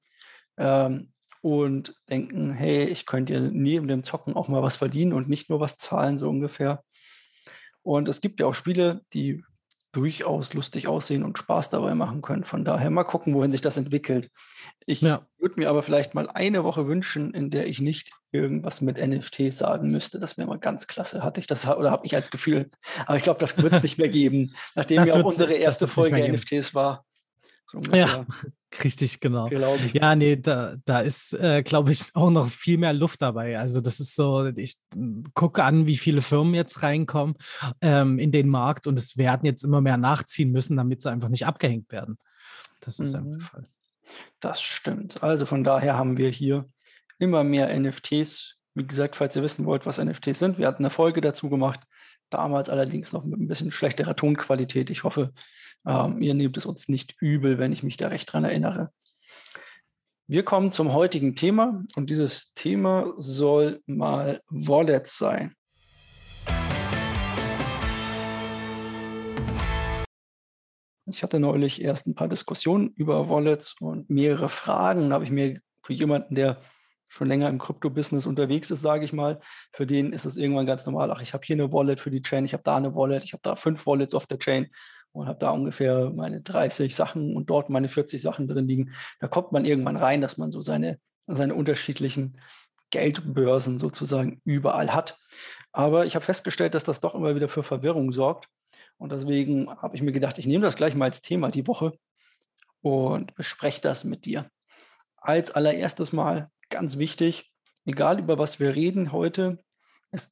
ähm, 0.57 1.11
und 1.41 1.95
denken, 2.09 2.51
hey, 2.51 2.85
ich 2.85 3.05
könnte 3.05 3.33
ja 3.33 3.39
neben 3.39 3.87
dem 3.87 4.03
Zocken 4.03 4.35
auch 4.35 4.47
mal 4.47 4.61
was 4.61 4.77
verdienen 4.77 5.13
und 5.13 5.29
nicht 5.29 5.49
nur 5.49 5.59
was 5.59 5.77
zahlen, 5.77 6.17
so 6.17 6.29
ungefähr. 6.29 6.83
Und 7.81 8.07
es 8.07 8.21
gibt 8.21 8.39
ja 8.39 8.45
auch 8.45 8.53
Spiele, 8.53 9.01
die 9.13 9.43
durchaus 9.93 10.55
lustig 10.55 10.87
aussehen 10.87 11.23
und 11.23 11.37
Spaß 11.37 11.69
dabei 11.69 11.93
machen 11.93 12.21
können. 12.23 12.43
Von 12.43 12.65
daher 12.65 12.89
mal 12.89 13.03
gucken, 13.03 13.33
wohin 13.35 13.51
sich 13.51 13.61
das 13.61 13.77
entwickelt. 13.77 14.31
Ich 14.87 15.01
ja. 15.01 15.27
würde 15.37 15.59
mir 15.59 15.69
aber 15.69 15.83
vielleicht 15.83 16.15
mal 16.15 16.29
eine 16.29 16.63
Woche 16.63 16.87
wünschen, 16.87 17.33
in 17.33 17.51
der 17.51 17.67
ich 17.67 17.79
nicht 17.79 18.11
irgendwas 18.31 18.81
mit 18.81 18.97
NFTs 18.97 19.59
sagen 19.59 19.91
müsste. 19.91 20.19
Das 20.19 20.37
wäre 20.37 20.47
mal 20.47 20.57
ganz 20.57 20.87
klasse. 20.87 21.23
Hatte 21.23 21.39
ich 21.39 21.47
das 21.47 21.67
oder 21.67 21.91
habe 21.91 22.07
ich 22.07 22.15
als 22.15 22.31
Gefühl. 22.31 22.71
Aber 23.05 23.17
ich 23.17 23.23
glaube, 23.23 23.39
das 23.39 23.61
wird 23.61 23.71
es 23.71 23.83
nicht 23.83 23.99
mehr 23.99 24.09
geben, 24.09 24.53
nachdem 24.73 25.03
ja 25.05 25.13
auch 25.13 25.23
unsere 25.23 25.53
erste 25.53 25.87
Folge 25.87 26.27
NFTs 26.27 26.73
war. 26.73 27.05
So 27.73 27.91
ja, 27.91 28.25
richtig, 28.83 29.19
genau. 29.19 29.47
Ja, 29.47 30.15
nee, 30.15 30.35
da, 30.35 30.75
da 30.85 30.99
ist, 30.99 31.33
äh, 31.33 31.63
glaube 31.63 31.91
ich, 31.91 32.05
auch 32.13 32.29
noch 32.29 32.49
viel 32.49 32.77
mehr 32.77 32.93
Luft 32.93 33.21
dabei. 33.23 33.57
Also 33.57 33.81
das 33.81 33.99
ist 33.99 34.15
so, 34.15 34.45
ich 34.45 34.77
gucke 35.33 35.63
an, 35.63 35.87
wie 35.87 35.97
viele 35.97 36.21
Firmen 36.21 36.53
jetzt 36.53 36.83
reinkommen 36.83 37.35
ähm, 37.81 38.19
in 38.19 38.31
den 38.31 38.47
Markt 38.47 38.85
und 38.85 38.99
es 38.99 39.17
werden 39.17 39.45
jetzt 39.45 39.63
immer 39.63 39.81
mehr 39.81 39.97
nachziehen 39.97 40.51
müssen, 40.51 40.77
damit 40.77 41.01
sie 41.01 41.09
einfach 41.09 41.29
nicht 41.29 41.47
abgehängt 41.47 41.91
werden. 41.91 42.19
Das 42.79 42.99
ist 42.99 43.17
mhm. 43.17 43.31
der 43.31 43.41
Fall. 43.41 43.67
Das 44.39 44.61
stimmt. 44.61 45.23
Also 45.23 45.47
von 45.47 45.63
daher 45.63 45.97
haben 45.97 46.17
wir 46.17 46.29
hier 46.29 46.69
immer 47.17 47.43
mehr 47.43 47.77
NFTs. 47.79 48.57
Wie 48.75 48.85
gesagt, 48.85 49.15
falls 49.15 49.35
ihr 49.35 49.41
wissen 49.41 49.65
wollt, 49.65 49.87
was 49.87 49.97
NFTs 49.97 50.37
sind, 50.37 50.59
wir 50.59 50.67
hatten 50.67 50.83
eine 50.83 50.91
Folge 50.91 51.21
dazu 51.21 51.49
gemacht. 51.49 51.79
Damals 52.29 52.69
allerdings 52.69 53.13
noch 53.13 53.23
mit 53.23 53.39
ein 53.39 53.47
bisschen 53.47 53.71
schlechterer 53.71 54.15
Tonqualität. 54.15 54.89
Ich 54.89 55.03
hoffe, 55.03 55.33
ähm, 55.85 56.21
ihr 56.21 56.33
nehmt 56.33 56.57
es 56.57 56.65
uns 56.65 56.87
nicht 56.87 57.15
übel, 57.19 57.59
wenn 57.59 57.71
ich 57.71 57.83
mich 57.83 57.97
da 57.97 58.07
recht 58.07 58.31
dran 58.31 58.43
erinnere. 58.43 58.91
Wir 60.27 60.43
kommen 60.43 60.71
zum 60.71 60.93
heutigen 60.93 61.35
Thema 61.35 61.83
und 61.95 62.09
dieses 62.09 62.53
Thema 62.53 63.13
soll 63.17 63.81
mal 63.85 64.41
Wallets 64.49 65.17
sein. 65.17 65.53
Ich 71.05 71.21
hatte 71.21 71.39
neulich 71.39 71.81
erst 71.81 72.07
ein 72.07 72.15
paar 72.15 72.29
Diskussionen 72.29 72.89
über 72.95 73.29
Wallets 73.29 73.75
und 73.79 74.09
mehrere 74.09 74.49
Fragen. 74.49 75.09
Da 75.09 75.15
habe 75.15 75.25
ich 75.25 75.31
mir 75.31 75.59
für 75.83 75.93
jemanden, 75.93 76.35
der 76.35 76.61
schon 77.09 77.27
länger 77.27 77.49
im 77.49 77.59
Krypto-Business 77.59 78.25
unterwegs 78.25 78.71
ist, 78.71 78.81
sage 78.81 79.05
ich 79.05 79.13
mal, 79.13 79.39
für 79.71 79.85
den 79.85 80.13
ist 80.13 80.25
es 80.25 80.37
irgendwann 80.37 80.65
ganz 80.65 80.85
normal. 80.85 81.11
Ach, 81.11 81.21
ich 81.21 81.33
habe 81.33 81.45
hier 81.45 81.55
eine 81.55 81.71
Wallet 81.71 81.99
für 81.99 82.09
die 82.09 82.21
Chain, 82.23 82.45
ich 82.45 82.53
habe 82.53 82.63
da 82.63 82.77
eine 82.77 82.95
Wallet, 82.95 83.23
ich 83.23 83.33
habe 83.33 83.41
da 83.43 83.55
fünf 83.55 83.85
Wallets 83.85 84.15
auf 84.15 84.25
der 84.25 84.39
Chain 84.39 84.71
und 85.13 85.27
habe 85.27 85.39
da 85.39 85.51
ungefähr 85.51 86.09
meine 86.09 86.41
30 86.41 86.95
Sachen 86.95 87.35
und 87.35 87.49
dort 87.49 87.69
meine 87.69 87.87
40 87.87 88.21
Sachen 88.21 88.47
drin 88.47 88.67
liegen. 88.67 88.91
Da 89.19 89.27
kommt 89.27 89.51
man 89.51 89.63
irgendwann 89.63 89.95
rein, 89.95 90.21
dass 90.21 90.37
man 90.37 90.51
so 90.51 90.61
seine, 90.61 90.99
seine 91.27 91.55
unterschiedlichen 91.55 92.39
Geldbörsen 92.89 93.79
sozusagen 93.79 94.41
überall 94.43 94.93
hat. 94.93 95.17
Aber 95.71 96.05
ich 96.05 96.15
habe 96.15 96.25
festgestellt, 96.25 96.73
dass 96.73 96.83
das 96.83 96.99
doch 96.99 97.15
immer 97.15 97.35
wieder 97.35 97.47
für 97.47 97.63
Verwirrung 97.63 98.11
sorgt. 98.11 98.49
Und 98.97 99.11
deswegen 99.11 99.69
habe 99.69 99.95
ich 99.95 100.01
mir 100.01 100.11
gedacht, 100.11 100.37
ich 100.37 100.47
nehme 100.47 100.65
das 100.65 100.75
gleich 100.75 100.95
mal 100.95 101.05
als 101.05 101.21
Thema 101.21 101.49
die 101.49 101.67
Woche 101.67 101.93
und 102.81 103.35
bespreche 103.35 103.81
das 103.81 104.03
mit 104.03 104.25
dir. 104.25 104.49
Als 105.17 105.51
allererstes 105.51 106.11
Mal 106.11 106.49
ganz 106.69 106.97
wichtig, 106.97 107.51
egal 107.85 108.19
über 108.19 108.37
was 108.37 108.59
wir 108.59 108.75
reden 108.75 109.11
heute, 109.11 109.63
es 110.11 110.31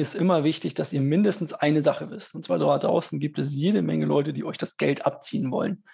ist 0.00 0.14
immer 0.14 0.44
wichtig, 0.44 0.74
dass 0.74 0.92
ihr 0.92 1.00
mindestens 1.00 1.52
eine 1.52 1.82
Sache 1.82 2.10
wisst. 2.10 2.34
Und 2.34 2.44
zwar 2.44 2.58
dort 2.58 2.84
draußen 2.84 3.18
gibt 3.20 3.38
es 3.38 3.54
jede 3.54 3.82
Menge 3.82 4.06
Leute, 4.06 4.32
die 4.32 4.44
euch 4.44 4.58
das 4.58 4.76
Geld 4.76 5.06
abziehen 5.06 5.50
wollen. 5.50 5.84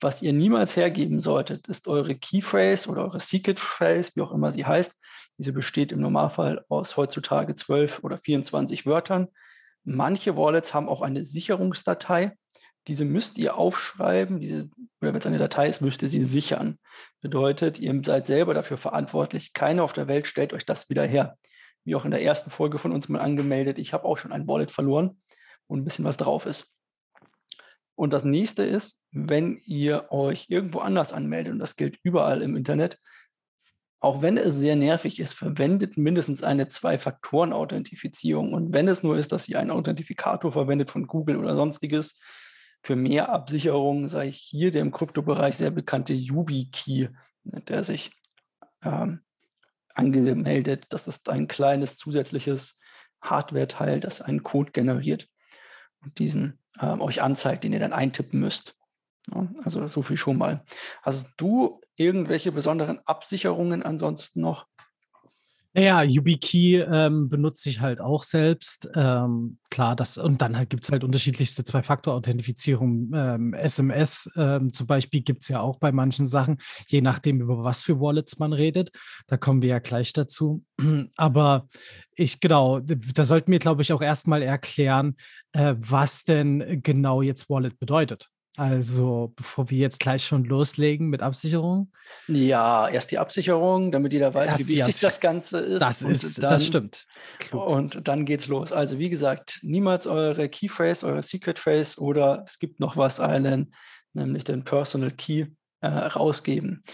Was 0.00 0.22
ihr 0.22 0.32
niemals 0.32 0.76
hergeben 0.76 1.20
solltet, 1.20 1.66
ist 1.68 1.88
eure 1.88 2.14
Keyphrase 2.14 2.88
oder 2.90 3.02
eure 3.02 3.20
Secret 3.20 3.60
Phrase, 3.60 4.12
wie 4.14 4.20
auch 4.20 4.32
immer 4.32 4.52
sie 4.52 4.66
heißt. 4.66 4.94
Diese 5.38 5.52
besteht 5.52 5.92
im 5.92 6.00
Normalfall 6.00 6.64
aus 6.68 6.96
heutzutage 6.96 7.54
12 7.54 8.02
oder 8.02 8.18
24 8.18 8.86
Wörtern. 8.86 9.28
Manche 9.84 10.36
Wallets 10.36 10.74
haben 10.74 10.88
auch 10.88 11.02
eine 11.02 11.24
Sicherungsdatei. 11.24 12.32
Diese 12.86 13.04
müsst 13.04 13.38
ihr 13.38 13.56
aufschreiben, 13.56 14.40
diese, 14.40 14.68
oder 15.00 15.12
wenn 15.12 15.16
es 15.16 15.26
eine 15.26 15.38
Datei 15.38 15.68
ist, 15.68 15.80
müsst 15.80 16.02
ihr 16.02 16.10
sie 16.10 16.24
sichern. 16.24 16.78
Bedeutet, 17.22 17.78
ihr 17.78 17.98
seid 18.04 18.26
selber 18.26 18.52
dafür 18.52 18.76
verantwortlich. 18.76 19.54
Keiner 19.54 19.84
auf 19.84 19.94
der 19.94 20.06
Welt 20.06 20.26
stellt 20.26 20.52
euch 20.52 20.66
das 20.66 20.90
wieder 20.90 21.06
her 21.06 21.38
wie 21.84 21.94
auch 21.94 22.04
in 22.04 22.10
der 22.10 22.22
ersten 22.22 22.50
Folge 22.50 22.78
von 22.78 22.92
uns 22.92 23.08
mal 23.08 23.20
angemeldet, 23.20 23.78
ich 23.78 23.92
habe 23.92 24.04
auch 24.04 24.16
schon 24.16 24.32
ein 24.32 24.46
Wallet 24.48 24.70
verloren 24.70 25.20
und 25.66 25.80
ein 25.80 25.84
bisschen 25.84 26.04
was 26.04 26.16
drauf 26.16 26.46
ist. 26.46 26.72
Und 27.94 28.12
das 28.12 28.24
nächste 28.24 28.64
ist, 28.64 29.00
wenn 29.12 29.60
ihr 29.64 30.10
euch 30.10 30.46
irgendwo 30.48 30.80
anders 30.80 31.12
anmeldet, 31.12 31.52
und 31.52 31.58
das 31.60 31.76
gilt 31.76 31.98
überall 32.02 32.42
im 32.42 32.56
Internet, 32.56 32.98
auch 34.00 34.20
wenn 34.20 34.36
es 34.36 34.54
sehr 34.54 34.76
nervig 34.76 35.18
ist, 35.20 35.32
verwendet 35.32 35.96
mindestens 35.96 36.42
eine 36.42 36.68
Zwei-Faktoren-Authentifizierung. 36.68 38.52
Und 38.52 38.74
wenn 38.74 38.88
es 38.88 39.02
nur 39.02 39.16
ist, 39.16 39.32
dass 39.32 39.48
ihr 39.48 39.58
einen 39.58 39.70
Authentifikator 39.70 40.52
verwendet 40.52 40.90
von 40.90 41.06
Google 41.06 41.36
oder 41.36 41.54
sonstiges, 41.54 42.18
für 42.82 42.96
mehr 42.96 43.30
Absicherung 43.30 44.08
sei 44.08 44.30
hier 44.30 44.70
der 44.70 44.82
im 44.82 44.92
Kryptobereich 44.92 45.56
sehr 45.56 45.70
bekannte 45.70 46.12
YubiKey, 46.12 47.08
der 47.44 47.82
sich 47.82 48.12
ähm, 48.82 49.20
angemeldet. 49.94 50.86
Das 50.90 51.06
ist 51.08 51.28
ein 51.28 51.48
kleines 51.48 51.96
zusätzliches 51.96 52.78
Hardware-Teil, 53.22 54.00
das 54.00 54.20
einen 54.20 54.42
Code 54.42 54.72
generiert 54.72 55.28
und 56.02 56.18
diesen 56.18 56.58
ähm, 56.80 57.00
euch 57.00 57.22
anzeigt, 57.22 57.64
den 57.64 57.72
ihr 57.72 57.80
dann 57.80 57.92
eintippen 57.92 58.40
müsst. 58.40 58.76
Ja, 59.32 59.48
also 59.64 59.88
so 59.88 60.02
viel 60.02 60.16
schon 60.16 60.36
mal. 60.36 60.64
Hast 61.02 61.32
du 61.36 61.80
irgendwelche 61.96 62.52
besonderen 62.52 63.00
Absicherungen 63.06 63.82
ansonsten 63.82 64.40
noch? 64.40 64.66
Naja, 65.76 66.04
YubiKey 66.04 66.82
ähm, 66.82 67.28
benutze 67.28 67.68
ich 67.68 67.80
halt 67.80 68.00
auch 68.00 68.22
selbst. 68.22 68.88
Ähm, 68.94 69.58
klar, 69.70 69.96
das 69.96 70.18
und 70.18 70.40
dann 70.40 70.56
halt 70.56 70.70
gibt 70.70 70.84
es 70.84 70.92
halt 70.92 71.02
unterschiedlichste 71.02 71.64
Zwei-Faktor-Authentifizierung. 71.64 73.10
Ähm, 73.12 73.54
SMS 73.54 74.30
ähm, 74.36 74.72
zum 74.72 74.86
Beispiel 74.86 75.22
gibt 75.22 75.42
es 75.42 75.48
ja 75.48 75.58
auch 75.58 75.80
bei 75.80 75.90
manchen 75.90 76.26
Sachen, 76.26 76.58
je 76.86 77.00
nachdem, 77.00 77.40
über 77.40 77.64
was 77.64 77.82
für 77.82 77.98
Wallets 77.98 78.38
man 78.38 78.52
redet. 78.52 78.92
Da 79.26 79.36
kommen 79.36 79.62
wir 79.62 79.70
ja 79.70 79.78
gleich 79.80 80.12
dazu. 80.12 80.64
Aber 81.16 81.66
ich, 82.14 82.38
genau, 82.38 82.78
da 82.78 83.24
sollten 83.24 83.50
wir, 83.50 83.58
glaube 83.58 83.82
ich, 83.82 83.92
auch 83.92 84.02
erstmal 84.02 84.42
erklären, 84.42 85.16
äh, 85.54 85.74
was 85.76 86.22
denn 86.22 86.82
genau 86.84 87.20
jetzt 87.20 87.50
Wallet 87.50 87.80
bedeutet. 87.80 88.30
Also, 88.56 89.32
bevor 89.34 89.68
wir 89.70 89.78
jetzt 89.78 89.98
gleich 89.98 90.24
schon 90.24 90.44
loslegen 90.44 91.08
mit 91.08 91.22
Absicherung. 91.22 91.90
Ja, 92.28 92.88
erst 92.88 93.10
die 93.10 93.18
Absicherung, 93.18 93.90
damit 93.90 94.12
jeder 94.12 94.32
weiß, 94.32 94.52
erst 94.52 94.68
wie 94.68 94.76
wichtig 94.76 95.00
das 95.00 95.18
Ganze 95.18 95.58
ist. 95.58 95.80
Das 95.80 96.02
ist, 96.02 96.40
dann, 96.40 96.50
das 96.50 96.66
stimmt. 96.66 97.06
Das 97.24 97.52
und 97.52 98.06
dann 98.06 98.24
geht's 98.24 98.46
los. 98.46 98.70
Also, 98.70 98.98
wie 99.00 99.08
gesagt, 99.08 99.58
niemals 99.62 100.06
eure 100.06 100.48
Keyphrase, 100.48 101.04
eure 101.04 101.24
Secret 101.24 101.58
Phrase 101.58 102.00
oder 102.00 102.44
es 102.46 102.60
gibt 102.60 102.78
noch 102.78 102.96
was, 102.96 103.18
einen, 103.18 103.74
nämlich 104.12 104.44
den 104.44 104.62
Personal 104.62 105.10
Key 105.10 105.46
äh, 105.80 105.88
rausgeben. 105.88 106.84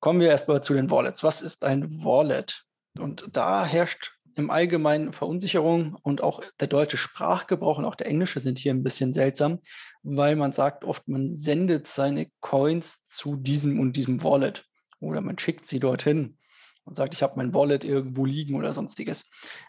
Kommen 0.00 0.20
wir 0.20 0.28
erstmal 0.28 0.62
zu 0.62 0.74
den 0.74 0.90
Wallets. 0.90 1.22
Was 1.22 1.40
ist 1.40 1.64
ein 1.64 2.04
Wallet? 2.04 2.64
Und 2.98 3.24
da 3.32 3.64
herrscht 3.64 4.12
im 4.40 4.50
Allgemeinen 4.50 5.12
Verunsicherung 5.12 5.96
und 6.02 6.22
auch 6.22 6.42
der 6.58 6.66
deutsche 6.66 6.96
Sprachgebrauch 6.96 7.78
und 7.78 7.84
auch 7.84 7.94
der 7.94 8.08
englische 8.08 8.40
sind 8.40 8.58
hier 8.58 8.74
ein 8.74 8.82
bisschen 8.82 9.12
seltsam, 9.12 9.60
weil 10.02 10.34
man 10.34 10.52
sagt 10.52 10.84
oft, 10.84 11.06
man 11.06 11.28
sendet 11.28 11.86
seine 11.86 12.28
Coins 12.40 13.04
zu 13.06 13.36
diesem 13.36 13.78
und 13.78 13.96
diesem 13.96 14.22
Wallet 14.24 14.64
oder 14.98 15.20
man 15.20 15.38
schickt 15.38 15.66
sie 15.66 15.80
dorthin 15.80 16.38
und 16.84 16.96
sagt, 16.96 17.14
ich 17.14 17.22
habe 17.22 17.34
mein 17.36 17.54
Wallet 17.54 17.84
irgendwo 17.84 18.24
liegen 18.24 18.56
oder 18.56 18.72
sonstiges. 18.72 19.28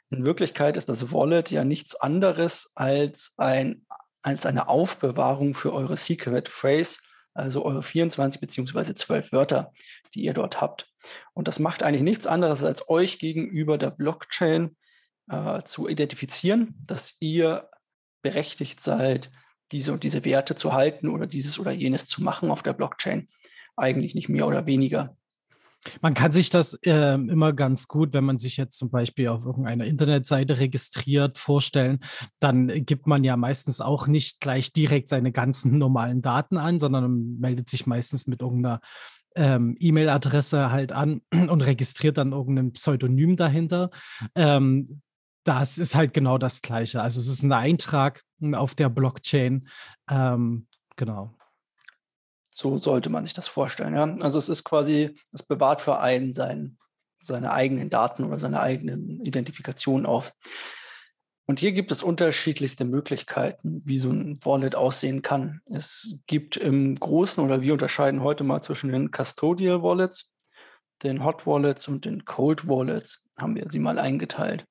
In 0.09 0.25
Wirklichkeit 0.25 0.77
ist 0.77 0.89
das 0.89 1.11
Wallet 1.11 1.51
ja 1.51 1.63
nichts 1.63 1.95
anderes 1.95 2.71
als, 2.75 3.33
ein, 3.37 3.85
als 4.21 4.45
eine 4.45 4.69
Aufbewahrung 4.69 5.53
für 5.53 5.73
eure 5.73 5.97
Secret 5.97 6.49
Phrase, 6.49 6.99
also 7.33 7.63
eure 7.65 7.83
24 7.83 8.41
beziehungsweise 8.41 8.95
12 8.95 9.31
Wörter, 9.31 9.73
die 10.13 10.23
ihr 10.23 10.33
dort 10.33 10.61
habt. 10.61 10.91
Und 11.33 11.47
das 11.47 11.59
macht 11.59 11.83
eigentlich 11.83 12.03
nichts 12.03 12.27
anderes, 12.27 12.63
als 12.63 12.89
euch 12.89 13.19
gegenüber 13.19 13.77
der 13.77 13.89
Blockchain 13.89 14.75
äh, 15.29 15.61
zu 15.63 15.87
identifizieren, 15.87 16.75
dass 16.85 17.15
ihr 17.19 17.69
berechtigt 18.21 18.81
seid, 18.81 19.31
diese 19.71 19.93
und 19.93 20.03
diese 20.03 20.25
Werte 20.25 20.55
zu 20.55 20.73
halten 20.73 21.07
oder 21.07 21.27
dieses 21.27 21.57
oder 21.57 21.71
jenes 21.71 22.05
zu 22.05 22.21
machen 22.21 22.51
auf 22.51 22.61
der 22.61 22.73
Blockchain. 22.73 23.29
Eigentlich 23.77 24.15
nicht 24.15 24.29
mehr 24.29 24.47
oder 24.47 24.65
weniger. 24.65 25.15
Man 26.01 26.13
kann 26.13 26.31
sich 26.31 26.49
das 26.49 26.75
äh, 26.83 27.15
immer 27.15 27.53
ganz 27.53 27.87
gut, 27.87 28.13
wenn 28.13 28.23
man 28.23 28.37
sich 28.37 28.57
jetzt 28.57 28.77
zum 28.77 28.91
Beispiel 28.91 29.29
auf 29.29 29.45
irgendeiner 29.45 29.85
Internetseite 29.85 30.59
registriert, 30.59 31.39
vorstellen. 31.39 31.99
Dann 32.39 32.85
gibt 32.85 33.07
man 33.07 33.23
ja 33.23 33.35
meistens 33.35 33.81
auch 33.81 34.07
nicht 34.07 34.39
gleich 34.41 34.73
direkt 34.73 35.09
seine 35.09 35.31
ganzen 35.31 35.77
normalen 35.77 36.21
Daten 36.21 36.57
an, 36.57 36.79
sondern 36.79 37.39
meldet 37.39 37.69
sich 37.69 37.87
meistens 37.87 38.27
mit 38.27 38.41
irgendeiner 38.41 38.81
ähm, 39.35 39.75
E-Mail-Adresse 39.79 40.71
halt 40.71 40.91
an 40.91 41.21
und 41.31 41.65
registriert 41.65 42.17
dann 42.17 42.31
irgendein 42.31 42.73
Pseudonym 42.73 43.35
dahinter. 43.35 43.89
Ähm, 44.35 45.01
das 45.43 45.77
ist 45.77 45.95
halt 45.95 46.13
genau 46.13 46.37
das 46.37 46.61
Gleiche. 46.61 47.01
Also 47.01 47.19
es 47.19 47.27
ist 47.27 47.43
ein 47.43 47.53
Eintrag 47.53 48.23
auf 48.53 48.75
der 48.75 48.89
Blockchain. 48.89 49.67
Ähm, 50.09 50.67
genau. 50.95 51.35
So 52.61 52.77
sollte 52.77 53.09
man 53.09 53.25
sich 53.25 53.33
das 53.33 53.47
vorstellen. 53.47 53.95
Ja? 53.95 54.03
Also 54.21 54.37
es 54.37 54.47
ist 54.47 54.63
quasi, 54.63 55.15
es 55.33 55.41
bewahrt 55.41 55.81
für 55.81 55.97
einen 55.97 56.31
sein, 56.31 56.77
seine 57.19 57.53
eigenen 57.53 57.89
Daten 57.89 58.23
oder 58.23 58.37
seine 58.37 58.59
eigenen 58.59 59.19
Identifikationen 59.21 60.05
auf. 60.05 60.31
Und 61.47 61.59
hier 61.59 61.71
gibt 61.71 61.91
es 61.91 62.03
unterschiedlichste 62.03 62.85
Möglichkeiten, 62.85 63.81
wie 63.83 63.97
so 63.97 64.11
ein 64.11 64.37
Wallet 64.43 64.75
aussehen 64.75 65.23
kann. 65.23 65.61
Es 65.65 66.19
gibt 66.27 66.55
im 66.55 66.93
Großen 66.93 67.43
oder 67.43 67.63
wir 67.63 67.73
unterscheiden 67.73 68.21
heute 68.21 68.43
mal 68.43 68.61
zwischen 68.61 68.91
den 68.91 69.09
Custodial 69.09 69.81
Wallets, 69.81 70.29
den 71.01 71.25
Hot 71.25 71.47
Wallets 71.47 71.87
und 71.87 72.05
den 72.05 72.25
Cold 72.25 72.67
Wallets, 72.67 73.25
haben 73.39 73.55
wir 73.55 73.67
sie 73.71 73.79
mal 73.79 73.97
eingeteilt. 73.97 74.65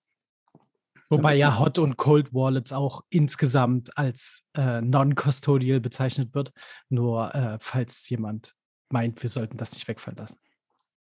Wobei 1.11 1.35
ja 1.35 1.59
Hot 1.59 1.79
und 1.79 1.97
Cold 1.97 2.33
Wallets 2.33 2.73
auch 2.73 3.03
insgesamt 3.11 3.97
als 3.99 4.45
äh, 4.55 4.81
non-custodial 4.81 5.81
bezeichnet 5.81 6.35
wird. 6.35 6.53
Nur 6.89 7.35
äh, 7.35 7.59
falls 7.61 8.09
jemand 8.09 8.55
meint, 8.91 9.21
wir 9.21 9.29
sollten 9.29 9.57
das 9.57 9.73
nicht 9.73 9.89
wegfallen 9.89 10.17
lassen. 10.17 10.39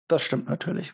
Das 0.07 0.23
stimmt 0.23 0.49
natürlich. 0.49 0.92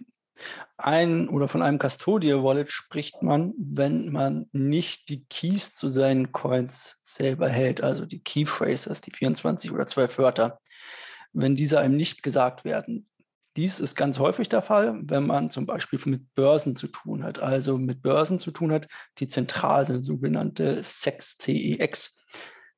Ein 0.78 1.28
oder 1.28 1.46
von 1.46 1.62
einem 1.62 1.78
Custodial 1.78 2.42
Wallet 2.42 2.72
spricht 2.72 3.22
man, 3.22 3.52
wenn 3.58 4.10
man 4.10 4.48
nicht 4.52 5.10
die 5.10 5.24
Keys 5.26 5.74
zu 5.74 5.88
seinen 5.88 6.32
Coins 6.32 6.98
selber 7.02 7.48
hält, 7.48 7.82
also 7.82 8.06
die 8.06 8.20
Key 8.20 8.46
Phrases, 8.46 9.02
die 9.02 9.10
24 9.10 9.70
oder 9.70 9.86
12 9.86 10.18
Wörter. 10.18 10.58
Wenn 11.34 11.54
diese 11.54 11.78
einem 11.78 11.96
nicht 11.96 12.22
gesagt 12.22 12.64
werden, 12.64 13.08
dies 13.56 13.80
ist 13.80 13.94
ganz 13.96 14.18
häufig 14.18 14.48
der 14.48 14.62
Fall, 14.62 14.98
wenn 15.04 15.26
man 15.26 15.50
zum 15.50 15.66
Beispiel 15.66 16.00
mit 16.06 16.34
Börsen 16.34 16.76
zu 16.76 16.86
tun 16.86 17.22
hat, 17.22 17.38
also 17.38 17.78
mit 17.78 18.02
Börsen 18.02 18.38
zu 18.38 18.50
tun 18.50 18.72
hat, 18.72 18.88
die 19.18 19.26
zentral 19.26 19.84
sind, 19.84 20.04
sogenannte 20.04 20.82
SEX, 20.82 21.36
CEX, 21.38 22.16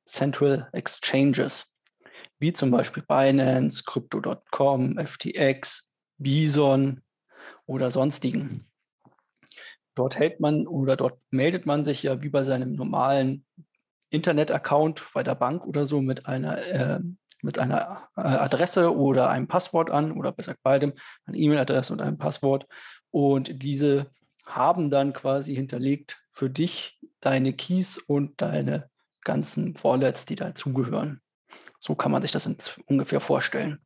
Central 0.05 0.69
Exchanges, 0.73 1.73
wie 2.39 2.53
zum 2.53 2.71
Beispiel 2.71 3.03
Binance, 3.07 3.83
Crypto.com, 3.85 4.97
FTX, 4.99 5.91
Bison 6.17 7.01
oder 7.65 7.91
sonstigen. 7.91 8.67
Dort 9.95 10.17
hält 10.19 10.41
man 10.41 10.67
oder 10.67 10.97
dort 10.97 11.19
meldet 11.31 11.65
man 11.65 11.85
sich 11.85 12.03
ja 12.03 12.21
wie 12.21 12.29
bei 12.29 12.43
seinem 12.43 12.73
normalen 12.73 13.45
Internet-Account 14.09 15.03
bei 15.13 15.23
der 15.23 15.35
Bank 15.35 15.65
oder 15.65 15.87
so 15.87 16.01
mit 16.01 16.25
einer 16.25 16.57
äh, 16.67 16.99
mit 17.45 17.59
einer 17.59 18.09
äh, 18.17 18.21
Adresse 18.21 18.93
oder 18.93 19.29
einem 19.29 19.47
Passwort 19.47 19.91
an 19.91 20.11
oder 20.11 20.31
besser 20.31 20.55
beidem, 20.63 20.93
eine 21.25 21.37
E-Mail-Adresse 21.37 21.93
und 21.93 22.01
ein 22.01 22.17
Passwort. 22.17 22.65
Und 23.11 23.63
diese 23.63 24.07
haben 24.45 24.89
dann 24.89 25.13
quasi 25.13 25.55
hinterlegt 25.55 26.19
für 26.31 26.49
dich 26.49 26.99
deine 27.21 27.53
Keys 27.53 27.97
und 27.97 28.41
deine 28.41 28.89
ganzen 29.21 29.75
Wallets, 29.83 30.25
die 30.25 30.35
dazugehören. 30.35 31.21
So 31.79 31.95
kann 31.95 32.11
man 32.11 32.21
sich 32.21 32.31
das 32.31 32.49
ungefähr 32.87 33.19
vorstellen. 33.19 33.84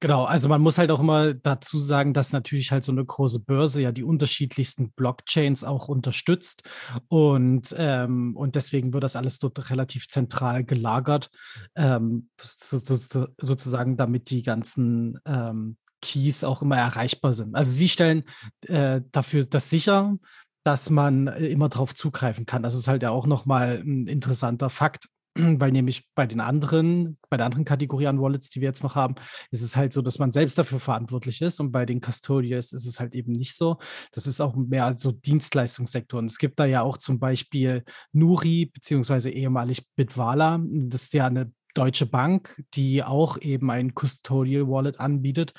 Genau, 0.00 0.24
also 0.24 0.50
man 0.50 0.60
muss 0.60 0.76
halt 0.76 0.90
auch 0.90 1.00
immer 1.00 1.32
dazu 1.32 1.78
sagen, 1.78 2.12
dass 2.12 2.32
natürlich 2.32 2.70
halt 2.70 2.84
so 2.84 2.92
eine 2.92 3.04
große 3.04 3.40
Börse 3.40 3.80
ja 3.80 3.92
die 3.92 4.04
unterschiedlichsten 4.04 4.90
Blockchains 4.92 5.64
auch 5.64 5.88
unterstützt 5.88 6.64
und, 7.08 7.74
ähm, 7.78 8.36
und 8.36 8.56
deswegen 8.56 8.92
wird 8.92 9.04
das 9.04 9.16
alles 9.16 9.38
dort 9.38 9.70
relativ 9.70 10.08
zentral 10.08 10.64
gelagert, 10.64 11.30
ähm, 11.76 12.28
so, 12.38 12.76
so, 12.76 13.26
sozusagen 13.40 13.96
damit 13.96 14.28
die 14.28 14.42
ganzen 14.42 15.18
ähm, 15.24 15.78
Keys 16.02 16.44
auch 16.44 16.60
immer 16.60 16.76
erreichbar 16.76 17.32
sind. 17.32 17.54
Also 17.54 17.72
sie 17.72 17.88
stellen 17.88 18.24
äh, 18.66 19.00
dafür 19.12 19.46
das 19.46 19.70
sicher, 19.70 20.18
dass 20.62 20.90
man 20.90 21.28
äh, 21.28 21.46
immer 21.46 21.70
darauf 21.70 21.94
zugreifen 21.94 22.44
kann. 22.44 22.62
Das 22.62 22.74
ist 22.74 22.86
halt 22.86 23.02
ja 23.02 23.10
auch 23.10 23.26
nochmal 23.26 23.82
ein 23.84 24.06
interessanter 24.08 24.68
Fakt 24.68 25.08
weil 25.60 25.72
nämlich 25.72 26.08
bei 26.14 26.26
den 26.26 26.40
anderen, 26.40 27.18
bei 27.28 27.36
der 27.36 27.46
anderen 27.46 27.64
Kategorie 27.64 28.06
an 28.06 28.20
Wallets, 28.20 28.50
die 28.50 28.60
wir 28.60 28.68
jetzt 28.68 28.82
noch 28.82 28.94
haben, 28.96 29.14
ist 29.50 29.62
es 29.62 29.76
halt 29.76 29.92
so, 29.92 30.02
dass 30.02 30.18
man 30.18 30.32
selbst 30.32 30.58
dafür 30.58 30.80
verantwortlich 30.80 31.42
ist 31.42 31.60
und 31.60 31.72
bei 31.72 31.86
den 31.86 32.00
Custodians 32.00 32.72
ist 32.72 32.86
es 32.86 33.00
halt 33.00 33.14
eben 33.14 33.32
nicht 33.32 33.54
so. 33.54 33.78
Das 34.12 34.26
ist 34.26 34.40
auch 34.40 34.56
mehr 34.56 34.94
so 34.98 35.12
Dienstleistungssektor. 35.12 36.18
Und 36.18 36.26
es 36.26 36.38
gibt 36.38 36.58
da 36.58 36.64
ja 36.64 36.82
auch 36.82 36.98
zum 36.98 37.18
Beispiel 37.18 37.84
Nuri, 38.12 38.70
beziehungsweise 38.72 39.30
ehemalig 39.30 39.86
Bitwala. 39.96 40.60
Das 40.62 41.04
ist 41.04 41.14
ja 41.14 41.26
eine 41.26 41.52
Deutsche 41.76 42.06
Bank, 42.06 42.62
die 42.72 43.04
auch 43.04 43.36
eben 43.42 43.70
ein 43.70 43.94
Custodial 43.94 44.66
Wallet 44.66 44.98
anbietet, 44.98 45.52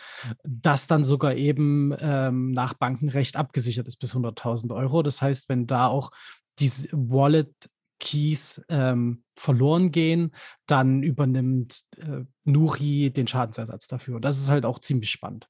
das 0.43 0.87
dann 0.87 1.03
sogar 1.03 1.35
eben 1.35 1.93
ähm, 1.99 2.51
nach 2.51 2.73
Bankenrecht 2.73 3.35
abgesichert 3.35 3.87
ist 3.87 3.97
bis 3.97 4.15
100.000 4.15 4.75
Euro. 4.75 5.03
Das 5.03 5.21
heißt, 5.21 5.47
wenn 5.47 5.67
da 5.67 5.87
auch 5.87 6.09
dieses 6.57 6.89
Wallet 6.91 7.53
Keys 7.99 8.61
ähm, 8.69 9.23
verloren 9.35 9.91
gehen, 9.91 10.33
dann 10.65 11.03
übernimmt 11.03 11.81
äh, 11.97 12.25
Nuri 12.43 13.11
den 13.11 13.27
Schadensersatz 13.27 13.87
dafür. 13.87 14.15
Und 14.17 14.23
das 14.23 14.37
ist 14.37 14.49
halt 14.49 14.65
auch 14.65 14.79
ziemlich 14.79 15.11
spannend. 15.11 15.47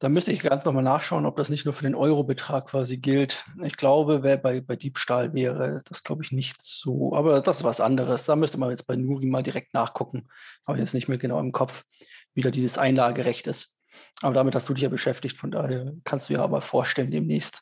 Da 0.00 0.08
müsste 0.08 0.32
ich 0.32 0.40
ganz 0.40 0.64
nochmal 0.64 0.82
nachschauen, 0.82 1.26
ob 1.26 1.36
das 1.36 1.50
nicht 1.50 1.66
nur 1.66 1.74
für 1.74 1.82
den 1.82 1.94
Eurobetrag 1.94 2.68
quasi 2.68 2.96
gilt. 2.96 3.44
Ich 3.62 3.76
glaube, 3.76 4.22
wer 4.22 4.38
bei, 4.38 4.62
bei 4.62 4.74
Diebstahl 4.74 5.34
wäre, 5.34 5.82
das 5.84 6.02
glaube 6.02 6.22
ich 6.24 6.32
nicht 6.32 6.62
so. 6.62 7.14
Aber 7.14 7.42
das 7.42 7.58
ist 7.58 7.64
was 7.64 7.82
anderes. 7.82 8.24
Da 8.24 8.34
müsste 8.34 8.56
man 8.56 8.70
jetzt 8.70 8.86
bei 8.86 8.96
Nuri 8.96 9.26
mal 9.26 9.42
direkt 9.42 9.74
nachgucken. 9.74 10.28
Habe 10.66 10.78
ich 10.78 10.80
jetzt 10.82 10.94
nicht 10.94 11.08
mehr 11.08 11.18
genau 11.18 11.38
im 11.38 11.52
Kopf, 11.52 11.84
wie 12.32 12.40
da 12.40 12.50
dieses 12.50 12.78
Einlagerecht 12.78 13.46
ist. 13.46 13.76
Aber 14.22 14.32
damit 14.32 14.54
hast 14.54 14.70
du 14.70 14.74
dich 14.74 14.84
ja 14.84 14.88
beschäftigt, 14.88 15.36
von 15.36 15.50
daher 15.50 15.92
kannst 16.04 16.30
du 16.30 16.32
ja 16.32 16.42
aber 16.42 16.62
vorstellen 16.62 17.10
demnächst. 17.10 17.60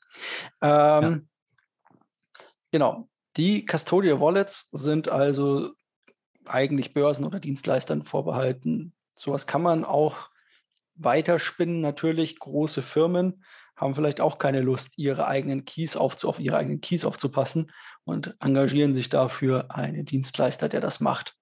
Ähm, 0.62 1.02
ja. 1.02 1.20
Genau. 2.70 3.08
Die 3.36 3.64
Custodial 3.64 4.20
Wallets 4.20 4.68
sind 4.72 5.08
also 5.08 5.72
eigentlich 6.44 6.94
Börsen 6.94 7.24
oder 7.24 7.40
Dienstleistern 7.40 8.02
vorbehalten. 8.04 8.94
Sowas 9.14 9.46
kann 9.46 9.62
man 9.62 9.84
auch 9.84 10.30
weiterspinnen. 10.94 11.80
Natürlich 11.80 12.38
große 12.38 12.82
Firmen 12.82 13.44
haben 13.76 13.94
vielleicht 13.94 14.20
auch 14.20 14.38
keine 14.38 14.60
Lust, 14.60 14.94
ihre 14.96 15.26
eigenen 15.26 15.64
Keys 15.64 15.96
aufzu 15.96 16.28
auf 16.28 16.40
ihre 16.40 16.56
eigenen 16.56 16.80
Keys 16.80 17.04
aufzupassen 17.04 17.70
und 18.04 18.34
engagieren 18.40 18.94
sich 18.94 19.08
dafür 19.08 19.70
einen 19.70 20.04
Dienstleister, 20.04 20.68
der 20.68 20.80
das 20.80 21.00
macht. 21.00 21.36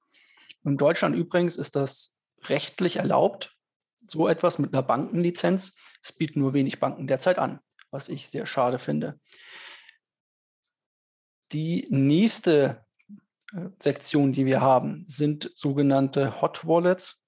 In 0.64 0.76
Deutschland 0.76 1.16
übrigens 1.16 1.56
ist 1.56 1.76
das 1.76 2.16
rechtlich 2.44 2.96
erlaubt, 2.96 3.56
so 4.06 4.28
etwas 4.28 4.58
mit 4.58 4.74
einer 4.74 4.82
Bankenlizenz. 4.82 5.74
Es 6.02 6.12
bieten 6.12 6.40
nur 6.40 6.52
wenig 6.52 6.78
Banken 6.78 7.06
derzeit 7.06 7.38
an, 7.38 7.60
was 7.90 8.08
ich 8.08 8.28
sehr 8.28 8.46
schade 8.46 8.78
finde. 8.78 9.18
Die 11.56 11.86
nächste 11.88 12.84
äh, 13.54 13.70
Sektion, 13.78 14.34
die 14.34 14.44
wir 14.44 14.60
haben, 14.60 15.06
sind 15.06 15.50
sogenannte 15.54 16.42
Hot 16.42 16.66
Wallets, 16.66 17.24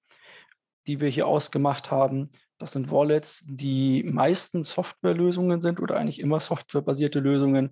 die 0.85 1.01
wir 1.01 1.09
hier 1.09 1.25
ausgemacht 1.25 1.89
haben. 1.89 2.29
Das 2.59 2.73
sind 2.73 2.91
Wallets, 2.91 3.43
die 3.47 4.03
meistens 4.03 4.71
Softwarelösungen 4.71 5.63
sind 5.63 5.79
oder 5.79 5.97
eigentlich 5.97 6.19
immer 6.19 6.39
softwarebasierte 6.39 7.19
Lösungen, 7.19 7.71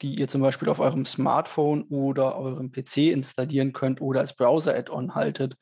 die 0.00 0.14
ihr 0.14 0.28
zum 0.28 0.40
Beispiel 0.40 0.70
auf 0.70 0.80
eurem 0.80 1.04
Smartphone 1.04 1.82
oder 1.90 2.34
eurem 2.38 2.72
PC 2.72 3.12
installieren 3.12 3.74
könnt 3.74 4.00
oder 4.00 4.20
als 4.20 4.34
Browser-Add-on 4.34 5.14
haltet, 5.14 5.58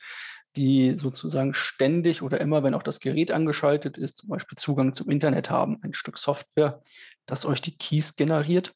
die 0.57 0.97
sozusagen 0.99 1.55
ständig 1.55 2.23
oder 2.23 2.41
immer, 2.41 2.63
wenn 2.63 2.75
auch 2.75 2.83
das 2.83 3.01
Gerät 3.01 3.31
angeschaltet 3.31 3.99
ist, 3.99 4.19
zum 4.19 4.29
Beispiel 4.31 4.57
Zugang 4.57 4.93
zum 4.93 5.11
Internet 5.11 5.51
haben, 5.51 5.79
ein 5.83 5.95
Stück 5.95 6.19
Software, 6.19 6.83
das 7.27 7.45
euch 7.45 7.61
die 7.61 7.77
Keys 7.77 8.17
generiert 8.17 8.73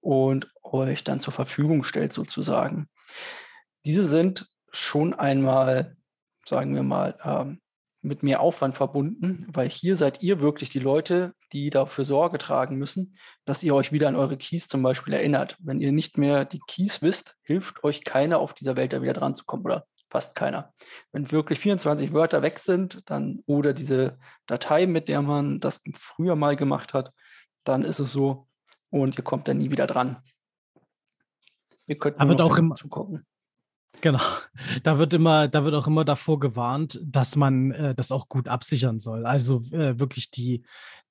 und 0.00 0.50
euch 0.62 1.04
dann 1.04 1.20
zur 1.20 1.32
Verfügung 1.32 1.82
stellt 1.82 2.12
sozusagen. 2.12 2.88
Diese 3.84 4.04
sind 4.04 4.48
schon 4.72 5.14
einmal, 5.14 5.96
sagen 6.46 6.74
wir 6.74 6.82
mal, 6.82 7.16
ähm, 7.24 7.60
mit 8.02 8.22
mehr 8.22 8.40
Aufwand 8.40 8.74
verbunden, 8.74 9.46
weil 9.48 9.68
hier 9.68 9.94
seid 9.94 10.22
ihr 10.22 10.40
wirklich 10.40 10.70
die 10.70 10.78
Leute, 10.78 11.34
die 11.52 11.68
dafür 11.68 12.04
Sorge 12.04 12.38
tragen 12.38 12.76
müssen, 12.76 13.16
dass 13.44 13.62
ihr 13.62 13.74
euch 13.74 13.92
wieder 13.92 14.08
an 14.08 14.16
eure 14.16 14.38
Keys 14.38 14.68
zum 14.68 14.82
Beispiel 14.82 15.12
erinnert. 15.12 15.56
Wenn 15.60 15.80
ihr 15.80 15.92
nicht 15.92 16.16
mehr 16.16 16.46
die 16.46 16.60
Keys 16.66 17.02
wisst, 17.02 17.36
hilft 17.42 17.84
euch 17.84 18.04
keiner 18.04 18.38
auf 18.38 18.54
dieser 18.54 18.76
Welt 18.76 18.94
da 18.94 19.02
wieder 19.02 19.12
dran 19.12 19.34
zu 19.34 19.44
kommen 19.44 19.64
oder 19.64 19.86
fast 20.10 20.34
keiner. 20.34 20.74
Wenn 21.12 21.30
wirklich 21.30 21.60
24 21.60 22.12
Wörter 22.12 22.42
weg 22.42 22.58
sind, 22.58 23.08
dann 23.08 23.42
oder 23.46 23.72
diese 23.72 24.18
Datei, 24.46 24.86
mit 24.86 25.08
der 25.08 25.22
man 25.22 25.60
das 25.60 25.80
früher 25.94 26.36
mal 26.36 26.56
gemacht 26.56 26.92
hat, 26.92 27.12
dann 27.64 27.84
ist 27.84 28.00
es 28.00 28.12
so 28.12 28.48
und 28.90 29.16
ihr 29.16 29.24
kommt 29.24 29.48
dann 29.48 29.58
nie 29.58 29.70
wieder 29.70 29.86
dran. 29.86 30.18
Ihr 31.86 31.98
könnt 31.98 32.18
nur 32.18 32.28
wird 32.28 32.40
auch 32.40 32.58
immer 32.58 32.74
zugucken. 32.74 33.24
Genau. 34.00 34.20
Da 34.82 34.98
wird 34.98 35.14
immer, 35.14 35.48
da 35.48 35.64
wird 35.64 35.74
auch 35.74 35.86
immer 35.86 36.04
davor 36.04 36.38
gewarnt, 36.38 37.00
dass 37.02 37.34
man 37.34 37.72
äh, 37.72 37.94
das 37.94 38.12
auch 38.12 38.28
gut 38.28 38.46
absichern 38.46 38.98
soll. 38.98 39.26
Also 39.26 39.62
äh, 39.72 39.98
wirklich 39.98 40.30
die, 40.30 40.64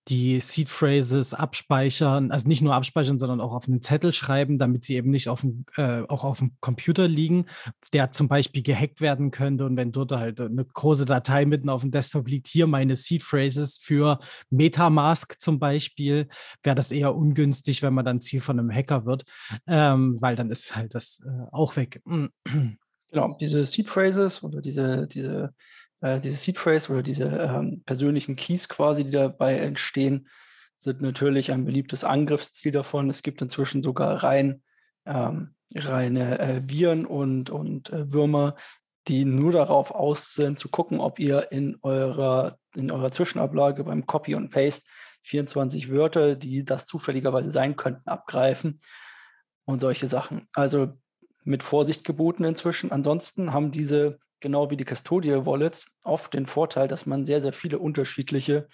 die 0.09 0.39
Seed 0.39 0.69
Phrases 0.69 1.33
abspeichern, 1.33 2.31
also 2.31 2.47
nicht 2.47 2.61
nur 2.61 2.73
abspeichern, 2.73 3.19
sondern 3.19 3.39
auch 3.41 3.53
auf 3.53 3.67
einen 3.67 3.81
Zettel 3.81 4.11
schreiben, 4.13 4.57
damit 4.57 4.83
sie 4.83 4.95
eben 4.95 5.11
nicht 5.11 5.29
auf 5.29 5.41
dem, 5.41 5.65
äh, 5.75 6.01
auch 6.07 6.23
auf 6.23 6.39
dem 6.39 6.53
Computer 6.59 7.07
liegen, 7.07 7.45
der 7.93 8.11
zum 8.11 8.27
Beispiel 8.27 8.63
gehackt 8.63 9.01
werden 9.01 9.31
könnte. 9.31 9.65
Und 9.65 9.77
wenn 9.77 9.91
dort 9.91 10.11
halt 10.11 10.41
eine 10.41 10.65
große 10.65 11.05
Datei 11.05 11.45
mitten 11.45 11.69
auf 11.69 11.81
dem 11.81 11.91
Desktop 11.91 12.27
liegt, 12.27 12.47
hier 12.47 12.67
meine 12.67 12.95
Seed 12.95 13.23
Phrases 13.23 13.77
für 13.77 14.19
Metamask 14.49 15.39
zum 15.39 15.59
Beispiel, 15.59 16.27
wäre 16.63 16.75
das 16.75 16.91
eher 16.91 17.15
ungünstig, 17.15 17.81
wenn 17.83 17.93
man 17.93 18.05
dann 18.05 18.21
Ziel 18.21 18.41
von 18.41 18.59
einem 18.59 18.71
Hacker 18.71 19.05
wird, 19.05 19.25
ähm, 19.67 20.17
weil 20.19 20.35
dann 20.35 20.49
ist 20.49 20.75
halt 20.75 20.95
das 20.95 21.23
äh, 21.25 21.45
auch 21.51 21.75
weg. 21.75 22.01
Genau, 23.11 23.35
diese 23.39 23.65
Seed 23.65 23.89
Phrases 23.89 24.43
oder 24.43 24.61
diese, 24.61 25.07
diese 25.07 25.53
äh, 26.01 26.19
diese 26.19 26.37
Seed 26.37 26.57
Phrase 26.57 26.91
oder 26.91 27.03
diese 27.03 27.25
ähm, 27.25 27.83
persönlichen 27.85 28.35
Keys 28.35 28.69
quasi, 28.69 29.03
die 29.03 29.11
dabei 29.11 29.57
entstehen, 29.57 30.27
sind 30.77 31.01
natürlich 31.01 31.51
ein 31.51 31.65
beliebtes 31.65 32.03
Angriffsziel 32.03 32.71
davon. 32.71 33.09
Es 33.09 33.21
gibt 33.21 33.41
inzwischen 33.41 33.83
sogar 33.83 34.23
rein, 34.23 34.63
ähm, 35.05 35.55
reine 35.75 36.39
äh, 36.39 36.61
Viren 36.65 37.05
und, 37.05 37.49
und 37.49 37.91
äh, 37.91 38.11
Würmer, 38.13 38.55
die 39.07 39.25
nur 39.25 39.51
darauf 39.51 39.91
aus 39.91 40.33
sind, 40.33 40.59
zu 40.59 40.69
gucken, 40.69 40.99
ob 40.99 41.19
ihr 41.19 41.51
in 41.51 41.77
eurer, 41.81 42.57
in 42.75 42.91
eurer 42.91 43.11
Zwischenablage 43.11 43.83
beim 43.83 44.05
Copy 44.05 44.35
und 44.35 44.51
Paste 44.51 44.85
24 45.23 45.91
Wörter, 45.91 46.35
die 46.35 46.63
das 46.63 46.85
zufälligerweise 46.85 47.51
sein 47.51 47.75
könnten, 47.75 48.07
abgreifen 48.07 48.81
und 49.65 49.79
solche 49.79 50.07
Sachen. 50.07 50.47
Also 50.53 50.93
mit 51.43 51.63
Vorsicht 51.63 52.03
geboten 52.03 52.43
inzwischen. 52.43 52.91
Ansonsten 52.91 53.53
haben 53.53 53.71
diese, 53.71 54.19
genau 54.41 54.69
wie 54.69 54.77
die 54.77 54.85
Custodial 54.85 55.45
Wallets, 55.45 55.87
oft 56.03 56.33
den 56.33 56.45
Vorteil, 56.45 56.87
dass 56.87 57.05
man 57.05 57.25
sehr, 57.25 57.41
sehr 57.41 57.53
viele 57.53 57.79
unterschiedliche 57.79 58.67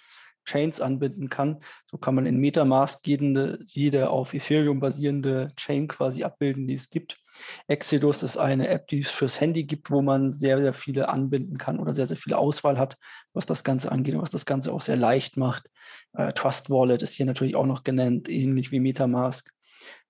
Chains 0.46 0.80
anbinden 0.80 1.28
kann. 1.28 1.60
So 1.90 1.98
kann 1.98 2.14
man 2.14 2.24
in 2.24 2.38
Metamask 2.38 3.06
jede, 3.06 3.58
jede 3.66 4.08
auf 4.08 4.32
Ethereum 4.32 4.80
basierende 4.80 5.48
Chain 5.56 5.88
quasi 5.88 6.24
abbilden, 6.24 6.66
die 6.66 6.74
es 6.74 6.88
gibt. 6.88 7.18
Exodus 7.66 8.22
ist 8.22 8.38
eine 8.38 8.68
App, 8.68 8.86
die 8.88 9.00
es 9.00 9.10
fürs 9.10 9.40
Handy 9.40 9.64
gibt, 9.64 9.90
wo 9.90 10.00
man 10.00 10.32
sehr, 10.32 10.60
sehr 10.62 10.72
viele 10.72 11.08
anbinden 11.08 11.58
kann 11.58 11.78
oder 11.78 11.92
sehr, 11.92 12.06
sehr 12.06 12.16
viele 12.16 12.38
Auswahl 12.38 12.78
hat, 12.78 12.96
was 13.34 13.44
das 13.44 13.64
Ganze 13.64 13.92
angeht 13.92 14.14
und 14.14 14.22
was 14.22 14.30
das 14.30 14.46
Ganze 14.46 14.72
auch 14.72 14.80
sehr 14.80 14.96
leicht 14.96 15.36
macht. 15.36 15.68
Äh, 16.14 16.32
Trust 16.32 16.70
Wallet 16.70 17.02
ist 17.02 17.14
hier 17.14 17.26
natürlich 17.26 17.56
auch 17.56 17.66
noch 17.66 17.84
genannt, 17.84 18.28
ähnlich 18.28 18.70
wie 18.70 18.80
Metamask. 18.80 19.50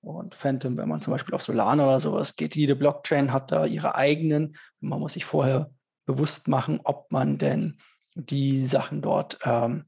Und 0.06 0.36
Phantom, 0.36 0.76
wenn 0.76 0.88
man 0.88 1.02
zum 1.02 1.10
Beispiel 1.10 1.34
auf 1.34 1.42
Solana 1.42 1.82
oder 1.82 1.98
sowas 1.98 2.36
geht, 2.36 2.54
jede 2.54 2.76
Blockchain 2.76 3.32
hat 3.32 3.50
da 3.50 3.66
ihre 3.66 3.96
eigenen. 3.96 4.56
man 4.78 5.00
muss 5.00 5.14
sich 5.14 5.24
vorher 5.24 5.72
bewusst 6.04 6.46
machen, 6.46 6.78
ob 6.84 7.10
man 7.10 7.38
denn 7.38 7.78
die 8.14 8.64
Sachen 8.64 9.02
dort 9.02 9.40
ähm, 9.42 9.86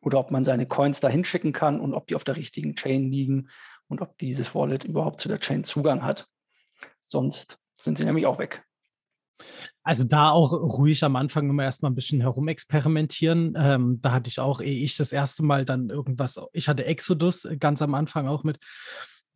oder 0.00 0.20
ob 0.20 0.30
man 0.30 0.46
seine 0.46 0.64
Coins 0.64 1.00
da 1.00 1.10
hinschicken 1.10 1.52
kann 1.52 1.80
und 1.80 1.92
ob 1.92 2.06
die 2.06 2.14
auf 2.14 2.24
der 2.24 2.36
richtigen 2.36 2.76
Chain 2.76 3.12
liegen 3.12 3.50
und 3.88 4.00
ob 4.00 4.16
dieses 4.16 4.54
Wallet 4.54 4.84
überhaupt 4.84 5.20
zu 5.20 5.28
der 5.28 5.38
Chain 5.38 5.64
Zugang 5.64 6.02
hat. 6.02 6.26
Sonst 7.00 7.58
sind 7.74 7.98
sie 7.98 8.06
nämlich 8.06 8.24
auch 8.24 8.38
weg. 8.38 8.64
Also 9.82 10.04
da 10.04 10.30
auch 10.30 10.52
ruhig 10.52 11.04
am 11.04 11.14
Anfang 11.14 11.50
immer 11.50 11.64
erstmal 11.64 11.90
ein 11.90 11.94
bisschen 11.94 12.22
herumexperimentieren. 12.22 13.54
Ähm, 13.54 13.98
da 14.00 14.12
hatte 14.12 14.28
ich 14.28 14.40
auch, 14.40 14.62
ehe 14.62 14.82
ich 14.82 14.96
das 14.96 15.12
erste 15.12 15.42
Mal 15.42 15.66
dann 15.66 15.90
irgendwas, 15.90 16.40
ich 16.54 16.68
hatte 16.68 16.86
Exodus 16.86 17.46
ganz 17.58 17.82
am 17.82 17.94
Anfang 17.94 18.28
auch 18.28 18.42
mit. 18.42 18.58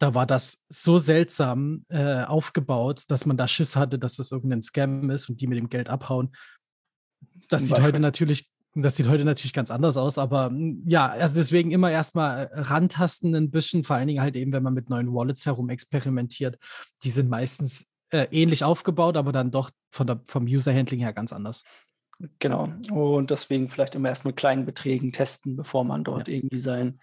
Da 0.01 0.15
war 0.15 0.27
das 0.27 0.65
so 0.69 0.99
seltsam 0.99 1.85
äh, 1.89 2.25
aufgebaut, 2.25 3.05
dass 3.09 3.27
man 3.27 3.37
da 3.37 3.47
Schiss 3.47 3.77
hatte, 3.77 3.99
dass 3.99 4.17
das 4.17 4.33
irgendein 4.33 4.63
Scam 4.63 5.11
ist 5.11 5.29
und 5.29 5.41
die 5.41 5.47
mit 5.47 5.59
dem 5.59 5.69
Geld 5.69 5.89
abhauen. 5.89 6.33
Das 7.49 7.67
sieht 7.67 7.81
heute 7.81 8.01
natürlich 8.01 8.51
das 8.75 8.97
sieht 8.97 9.09
heute 9.09 9.25
natürlich 9.25 9.53
ganz 9.53 9.71
anders 9.71 9.97
aus, 9.97 10.17
aber 10.19 10.47
hm, 10.47 10.83
ja, 10.87 11.09
also 11.09 11.37
deswegen 11.37 11.71
immer 11.71 11.91
erstmal 11.91 12.47
äh, 12.47 12.61
rantasten 12.61 13.35
ein 13.35 13.51
bisschen, 13.51 13.85
vor 13.85 13.97
allen 13.97 14.09
Dingen 14.09 14.23
halt 14.23 14.37
eben, 14.37 14.53
wenn 14.53 14.63
man 14.63 14.75
mit 14.75 14.91
neuen 14.91 15.13
Wallets 15.13 15.47
herum 15.47 15.71
experimentiert. 15.71 16.57
Die 17.03 17.11
sind 17.11 17.29
meistens 17.29 17.91
äh, 18.11 18.29
ähnlich 18.31 18.65
aufgebaut, 18.65 19.17
aber 19.17 19.33
dann 19.33 19.51
doch 19.51 19.71
von 19.91 20.07
der, 20.07 20.21
vom 20.25 20.45
User-Handling 20.45 21.01
her 21.01 21.13
ganz 21.13 21.33
anders. 21.33 21.65
Genau. 22.39 22.69
Und 22.91 23.31
deswegen 23.31 23.71
vielleicht 23.71 23.95
immer 23.95 24.09
erst 24.09 24.25
mit 24.25 24.37
kleinen 24.37 24.67
Beträgen 24.67 25.13
testen, 25.13 25.57
bevor 25.57 25.85
man 25.85 26.05
dort 26.05 26.29
ja. 26.29 26.35
irgendwie 26.35 26.59
seinen 26.59 27.01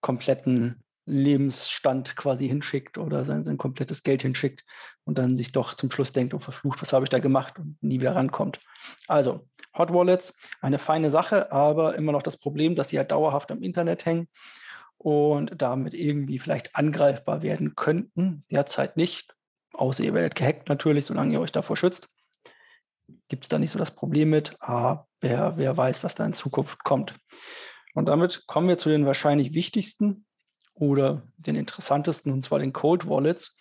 kompletten 0.00 0.83
Lebensstand 1.06 2.16
quasi 2.16 2.48
hinschickt 2.48 2.96
oder 2.96 3.24
sein, 3.24 3.44
sein 3.44 3.58
komplettes 3.58 4.02
Geld 4.02 4.22
hinschickt 4.22 4.64
und 5.04 5.18
dann 5.18 5.36
sich 5.36 5.52
doch 5.52 5.74
zum 5.74 5.90
Schluss 5.90 6.12
denkt, 6.12 6.32
oh 6.34 6.38
verflucht, 6.38 6.80
was 6.80 6.92
habe 6.92 7.04
ich 7.04 7.10
da 7.10 7.18
gemacht 7.18 7.58
und 7.58 7.76
nie 7.82 8.00
wieder 8.00 8.16
rankommt. 8.16 8.60
Also 9.06 9.46
Hot 9.76 9.92
Wallets, 9.92 10.34
eine 10.60 10.78
feine 10.78 11.10
Sache, 11.10 11.52
aber 11.52 11.96
immer 11.96 12.12
noch 12.12 12.22
das 12.22 12.36
Problem, 12.36 12.74
dass 12.76 12.88
sie 12.88 12.98
halt 12.98 13.10
dauerhaft 13.10 13.50
am 13.50 13.62
Internet 13.62 14.06
hängen 14.06 14.28
und 14.96 15.60
damit 15.60 15.92
irgendwie 15.92 16.38
vielleicht 16.38 16.74
angreifbar 16.76 17.42
werden 17.42 17.74
könnten. 17.74 18.44
Derzeit 18.50 18.96
nicht, 18.96 19.34
außer 19.72 20.04
ihr 20.04 20.14
werdet 20.14 20.36
gehackt 20.36 20.68
natürlich, 20.68 21.04
solange 21.04 21.34
ihr 21.34 21.40
euch 21.40 21.52
davor 21.52 21.76
schützt. 21.76 22.08
Gibt 23.28 23.44
es 23.44 23.48
da 23.48 23.58
nicht 23.58 23.72
so 23.72 23.78
das 23.78 23.90
Problem 23.90 24.30
mit, 24.30 24.56
aber 24.60 25.06
wer 25.20 25.76
weiß, 25.76 26.04
was 26.04 26.14
da 26.14 26.24
in 26.24 26.32
Zukunft 26.32 26.84
kommt. 26.84 27.14
Und 27.94 28.06
damit 28.06 28.46
kommen 28.46 28.68
wir 28.68 28.78
zu 28.78 28.88
den 28.88 29.06
wahrscheinlich 29.06 29.54
wichtigsten 29.54 30.23
oder 30.74 31.22
den 31.36 31.56
interessantesten, 31.56 32.32
und 32.32 32.42
zwar 32.42 32.58
den 32.58 32.72
Cold 32.72 33.08
Wallets. 33.08 33.56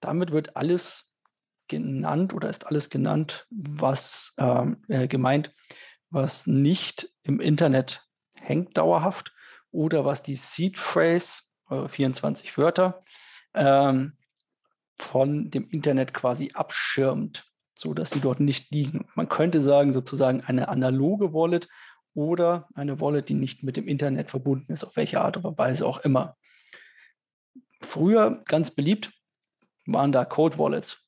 Damit 0.00 0.30
wird 0.30 0.56
alles 0.56 1.10
genannt 1.68 2.32
oder 2.32 2.48
ist 2.48 2.66
alles 2.66 2.90
genannt, 2.90 3.46
was 3.50 4.34
ähm, 4.38 4.82
äh, 4.88 5.08
gemeint, 5.08 5.54
was 6.10 6.46
nicht 6.46 7.10
im 7.22 7.40
Internet 7.40 8.06
hängt 8.40 8.76
dauerhaft 8.76 9.34
oder 9.70 10.04
was 10.04 10.22
die 10.22 10.34
Seed 10.34 10.78
Phrase, 10.78 11.42
äh, 11.70 11.88
24 11.88 12.56
Wörter, 12.56 13.02
ähm, 13.54 14.14
von 14.98 15.50
dem 15.50 15.68
Internet 15.68 16.12
quasi 16.12 16.50
abschirmt, 16.54 17.46
sodass 17.74 18.10
sie 18.10 18.20
dort 18.20 18.40
nicht 18.40 18.70
liegen. 18.70 19.08
Man 19.14 19.28
könnte 19.28 19.60
sagen, 19.60 19.92
sozusagen 19.92 20.40
eine 20.40 20.68
analoge 20.68 21.32
Wallet 21.32 21.68
oder 22.14 22.68
eine 22.74 23.00
Wallet, 23.00 23.28
die 23.28 23.34
nicht 23.34 23.62
mit 23.62 23.76
dem 23.76 23.86
Internet 23.86 24.30
verbunden 24.30 24.72
ist, 24.72 24.84
auf 24.84 24.96
welche 24.96 25.20
Art 25.20 25.36
oder 25.36 25.56
Weise 25.56 25.86
auch 25.86 25.98
immer. 25.98 26.36
Früher 27.80 28.42
ganz 28.44 28.70
beliebt 28.70 29.12
waren 29.86 30.12
da 30.12 30.24
Code 30.24 30.58
Wallets, 30.58 30.98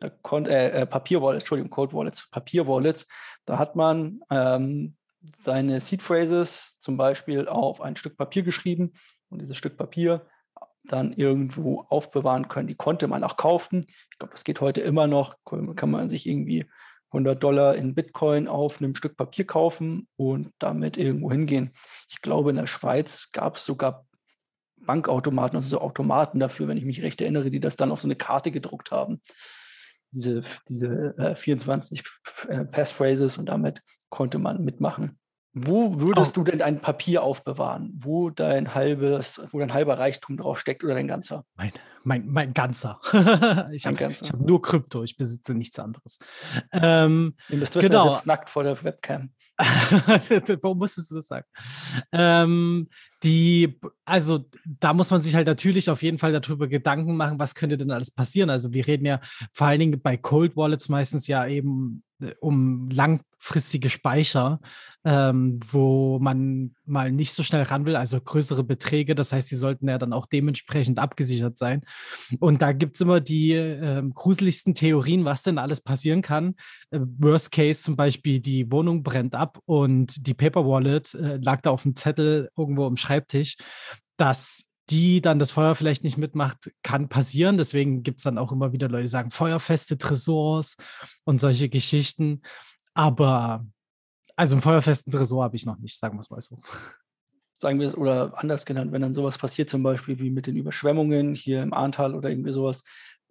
äh, 0.00 0.08
äh, 0.48 0.86
Papier 0.86 1.22
Wallets, 1.22 1.44
Entschuldigung, 1.44 1.70
Code 1.70 1.92
Wallets, 1.92 2.28
Papier 2.30 2.66
Wallets. 2.66 3.06
Da 3.44 3.58
hat 3.58 3.76
man 3.76 4.20
ähm, 4.30 4.96
seine 5.40 5.80
Seed 5.80 6.02
Phrases 6.02 6.78
zum 6.80 6.96
Beispiel 6.96 7.48
auf 7.48 7.80
ein 7.80 7.96
Stück 7.96 8.16
Papier 8.16 8.42
geschrieben 8.42 8.92
und 9.28 9.40
dieses 9.40 9.56
Stück 9.56 9.76
Papier 9.76 10.26
dann 10.84 11.12
irgendwo 11.12 11.80
aufbewahren 11.88 12.48
können. 12.48 12.68
Die 12.68 12.74
konnte 12.74 13.08
man 13.08 13.24
auch 13.24 13.36
kaufen. 13.36 13.86
Ich 14.10 14.18
glaube, 14.18 14.32
das 14.32 14.44
geht 14.44 14.60
heute 14.60 14.82
immer 14.82 15.06
noch. 15.06 15.36
Kann 15.44 15.90
man 15.90 16.10
sich 16.10 16.26
irgendwie 16.26 16.66
100 17.14 17.42
Dollar 17.42 17.76
in 17.76 17.94
Bitcoin 17.94 18.48
auf 18.48 18.80
einem 18.80 18.94
Stück 18.94 19.16
Papier 19.16 19.46
kaufen 19.46 20.08
und 20.16 20.52
damit 20.58 20.96
irgendwo 20.98 21.30
hingehen. 21.30 21.70
Ich 22.08 22.20
glaube, 22.20 22.50
in 22.50 22.56
der 22.56 22.66
Schweiz 22.66 23.30
gab 23.32 23.56
es 23.56 23.64
sogar 23.64 24.06
Bankautomaten, 24.86 25.56
also 25.56 25.68
so 25.68 25.80
Automaten 25.80 26.40
dafür, 26.40 26.68
wenn 26.68 26.78
ich 26.78 26.84
mich 26.84 27.02
recht 27.02 27.20
erinnere, 27.20 27.50
die 27.50 27.60
das 27.60 27.76
dann 27.76 27.90
auf 27.90 28.00
so 28.00 28.06
eine 28.06 28.16
Karte 28.16 28.50
gedruckt 28.50 28.90
haben. 28.90 29.20
Diese, 30.12 30.42
diese 30.68 31.16
äh, 31.18 31.34
24 31.34 32.04
äh, 32.48 32.64
Passphrases 32.64 33.36
und 33.38 33.46
damit 33.46 33.82
konnte 34.10 34.38
man 34.38 34.64
mitmachen. 34.64 35.18
Wo 35.56 36.00
würdest 36.00 36.36
oh. 36.36 36.42
du 36.42 36.50
denn 36.50 36.62
ein 36.62 36.80
Papier 36.80 37.22
aufbewahren, 37.22 37.92
wo 37.94 38.28
dein 38.28 38.74
halbes, 38.74 39.40
wo 39.50 39.60
dein 39.60 39.72
halber 39.72 40.00
Reichtum 40.00 40.36
draufsteckt 40.36 40.82
oder 40.82 40.94
dein 40.94 41.06
ganzer? 41.06 41.44
Mein, 41.54 41.72
mein, 42.02 42.26
mein 42.26 42.52
ganzer. 42.54 43.00
ich 43.72 43.86
habe 43.86 43.96
hab 43.96 44.40
nur 44.40 44.60
Krypto, 44.60 45.04
ich 45.04 45.16
besitze 45.16 45.54
nichts 45.54 45.78
anderes. 45.78 46.18
Ähm, 46.72 47.36
Ihr 47.48 47.58
müsst 47.58 47.76
wissen, 47.76 47.88
genau. 47.88 48.08
er 48.08 48.14
sitzt 48.14 48.26
nackt 48.26 48.50
vor 48.50 48.64
der 48.64 48.82
Webcam. 48.82 49.30
Warum 50.62 50.78
musstest 50.78 51.10
du 51.10 51.14
das 51.16 51.28
sagen? 51.28 51.46
Ähm, 52.12 52.88
die, 53.22 53.78
also 54.04 54.44
da 54.64 54.92
muss 54.92 55.10
man 55.10 55.22
sich 55.22 55.34
halt 55.34 55.46
natürlich 55.46 55.88
auf 55.88 56.02
jeden 56.02 56.18
Fall 56.18 56.32
darüber 56.32 56.66
Gedanken 56.66 57.16
machen, 57.16 57.38
was 57.38 57.54
könnte 57.54 57.76
denn 57.76 57.90
alles 57.90 58.10
passieren. 58.10 58.50
Also 58.50 58.72
wir 58.72 58.86
reden 58.86 59.06
ja 59.06 59.20
vor 59.52 59.68
allen 59.68 59.80
Dingen 59.80 60.00
bei 60.00 60.16
Cold 60.16 60.56
Wallets 60.56 60.88
meistens 60.88 61.26
ja 61.28 61.46
eben 61.46 62.02
um 62.40 62.88
langfristige 62.90 63.90
Speicher, 63.90 64.60
ähm, 65.04 65.60
wo 65.70 66.18
man 66.18 66.74
mal 66.86 67.12
nicht 67.12 67.32
so 67.32 67.42
schnell 67.42 67.62
ran 67.62 67.86
will, 67.86 67.96
also 67.96 68.20
größere 68.20 68.64
Beträge. 68.64 69.14
Das 69.14 69.32
heißt, 69.32 69.50
die 69.50 69.56
sollten 69.56 69.88
ja 69.88 69.98
dann 69.98 70.12
auch 70.12 70.26
dementsprechend 70.26 70.98
abgesichert 70.98 71.58
sein. 71.58 71.82
Und 72.40 72.62
da 72.62 72.72
gibt 72.72 72.94
es 72.94 73.00
immer 73.00 73.20
die 73.20 73.52
äh, 73.52 74.02
gruseligsten 74.14 74.74
Theorien, 74.74 75.24
was 75.24 75.42
denn 75.42 75.58
alles 75.58 75.80
passieren 75.80 76.22
kann. 76.22 76.54
Äh, 76.90 77.00
worst 77.18 77.52
Case 77.52 77.82
zum 77.82 77.96
Beispiel, 77.96 78.40
die 78.40 78.70
Wohnung 78.70 79.02
brennt 79.02 79.34
ab 79.34 79.58
und 79.66 80.26
die 80.26 80.34
Paper 80.34 80.66
Wallet 80.66 81.14
äh, 81.14 81.36
lag 81.36 81.60
da 81.60 81.70
auf 81.70 81.82
dem 81.82 81.96
Zettel 81.96 82.50
irgendwo 82.56 82.86
im 82.86 82.96
Schreibtisch. 82.96 83.56
dass 84.16 84.70
die 84.90 85.20
dann 85.20 85.38
das 85.38 85.52
Feuer 85.52 85.74
vielleicht 85.74 86.04
nicht 86.04 86.18
mitmacht, 86.18 86.70
kann 86.82 87.08
passieren. 87.08 87.56
Deswegen 87.56 88.02
gibt 88.02 88.18
es 88.18 88.24
dann 88.24 88.38
auch 88.38 88.52
immer 88.52 88.72
wieder 88.72 88.88
Leute, 88.88 89.04
die 89.04 89.08
sagen, 89.08 89.30
feuerfeste 89.30 89.96
Tresors 89.96 90.76
und 91.24 91.40
solche 91.40 91.68
Geschichten. 91.68 92.42
Aber 92.92 93.66
also 94.36 94.56
einen 94.56 94.62
feuerfesten 94.62 95.12
Tresor 95.12 95.44
habe 95.44 95.56
ich 95.56 95.66
noch 95.66 95.78
nicht, 95.78 95.98
sagen 95.98 96.16
wir 96.16 96.20
es 96.20 96.30
mal 96.30 96.40
so. 96.40 96.60
Sagen 97.56 97.80
wir 97.80 97.86
es 97.86 97.96
oder 97.96 98.32
anders 98.36 98.66
genannt, 98.66 98.92
wenn 98.92 99.02
dann 99.02 99.14
sowas 99.14 99.38
passiert, 99.38 99.70
zum 99.70 99.82
Beispiel 99.82 100.18
wie 100.18 100.30
mit 100.30 100.46
den 100.46 100.56
Überschwemmungen 100.56 101.34
hier 101.34 101.62
im 101.62 101.72
Ahrtal 101.72 102.14
oder 102.14 102.28
irgendwie 102.28 102.52
sowas, 102.52 102.82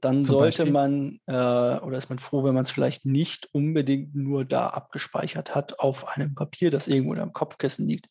dann 0.02 0.24
zum 0.24 0.36
sollte 0.36 0.64
Beispiel? 0.64 0.72
man 0.72 1.20
äh, 1.28 1.80
oder 1.82 1.98
ist 1.98 2.10
man 2.10 2.20
froh, 2.20 2.44
wenn 2.44 2.56
man 2.56 2.64
es 2.64 2.72
vielleicht 2.72 3.06
nicht 3.06 3.50
unbedingt 3.52 4.16
nur 4.16 4.44
da 4.46 4.68
abgespeichert 4.68 5.56
hat 5.56 5.80
auf 5.80 6.08
einem 6.08 6.36
Papier, 6.36 6.72
das 6.72 6.88
irgendwo 6.88 7.14
in 7.14 7.20
einem 7.20 7.34
Kopfkissen 7.34 7.88
liegt. 7.88 8.10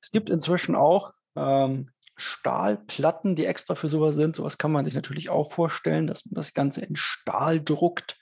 Es 0.00 0.10
gibt 0.10 0.30
inzwischen 0.30 0.74
auch 0.74 1.12
ähm, 1.36 1.90
Stahlplatten, 2.16 3.34
die 3.34 3.46
extra 3.46 3.74
für 3.74 3.88
sowas 3.88 4.14
sind. 4.14 4.36
Sowas 4.36 4.58
kann 4.58 4.72
man 4.72 4.84
sich 4.84 4.94
natürlich 4.94 5.28
auch 5.28 5.52
vorstellen, 5.52 6.06
dass 6.06 6.24
man 6.24 6.34
das 6.34 6.54
Ganze 6.54 6.84
in 6.84 6.96
Stahl 6.96 7.62
druckt. 7.62 8.18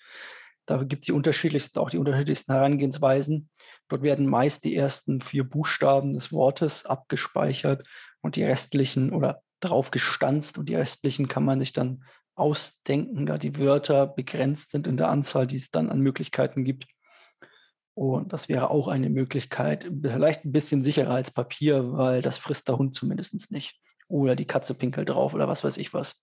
Da 0.67 0.83
gibt 0.83 1.05
es 1.05 1.07
die 1.07 1.13
unterschiedlichsten, 1.13 1.79
auch 1.79 1.91
die 1.91 1.99
unterschiedlichsten 1.99 2.53
Herangehensweisen. 2.53 3.51
Dort 3.89 4.03
werden 4.03 4.27
meist 4.27 4.65
die 4.65 4.75
ersten 4.75 5.21
vier 5.21 5.45
Buchstaben 5.45 6.15
des 6.15 6.33
Wortes 6.33 6.87
abgespeichert 6.87 7.87
und 8.23 8.37
die 8.37 8.45
restlichen 8.45 9.13
oder 9.13 9.43
drauf 9.61 9.91
gestanzt 9.91 10.59
und 10.59 10.69
die 10.69 10.75
restlichen 10.75 11.29
kann 11.29 11.45
man 11.45 11.61
sich 11.61 11.73
dann 11.73 12.05
ausdenken, 12.35 13.27
da 13.27 13.39
die 13.39 13.59
Wörter 13.59 14.07
begrenzt 14.07 14.71
sind 14.71 14.87
in 14.87 14.97
der 14.97 15.09
Anzahl, 15.09 15.47
die 15.47 15.57
es 15.57 15.71
dann 15.71 15.91
an 15.91 16.01
Möglichkeiten 16.01 16.65
gibt. 16.65 16.87
Und 17.95 18.33
das 18.33 18.49
wäre 18.49 18.71
auch 18.71 18.89
eine 18.89 19.09
Möglichkeit, 19.09 19.89
vielleicht 20.03 20.45
ein 20.45 20.51
bisschen 20.51 20.83
sicherer 20.83 21.15
als 21.15 21.31
Papier, 21.31 21.93
weil 21.93 22.23
das 22.23 22.39
frisst 22.39 22.67
der 22.69 22.77
Hund 22.77 22.95
zumindest 22.95 23.53
nicht. 23.53 23.81
Oder 24.15 24.37
die 24.37 24.47
Katze 24.47 24.75
pinkelt 24.75 25.09
drauf 25.09 25.35
oder 25.35 25.49
was 25.49 25.65
weiß 25.65 25.77
ich 25.77 25.93
was. 25.93 26.23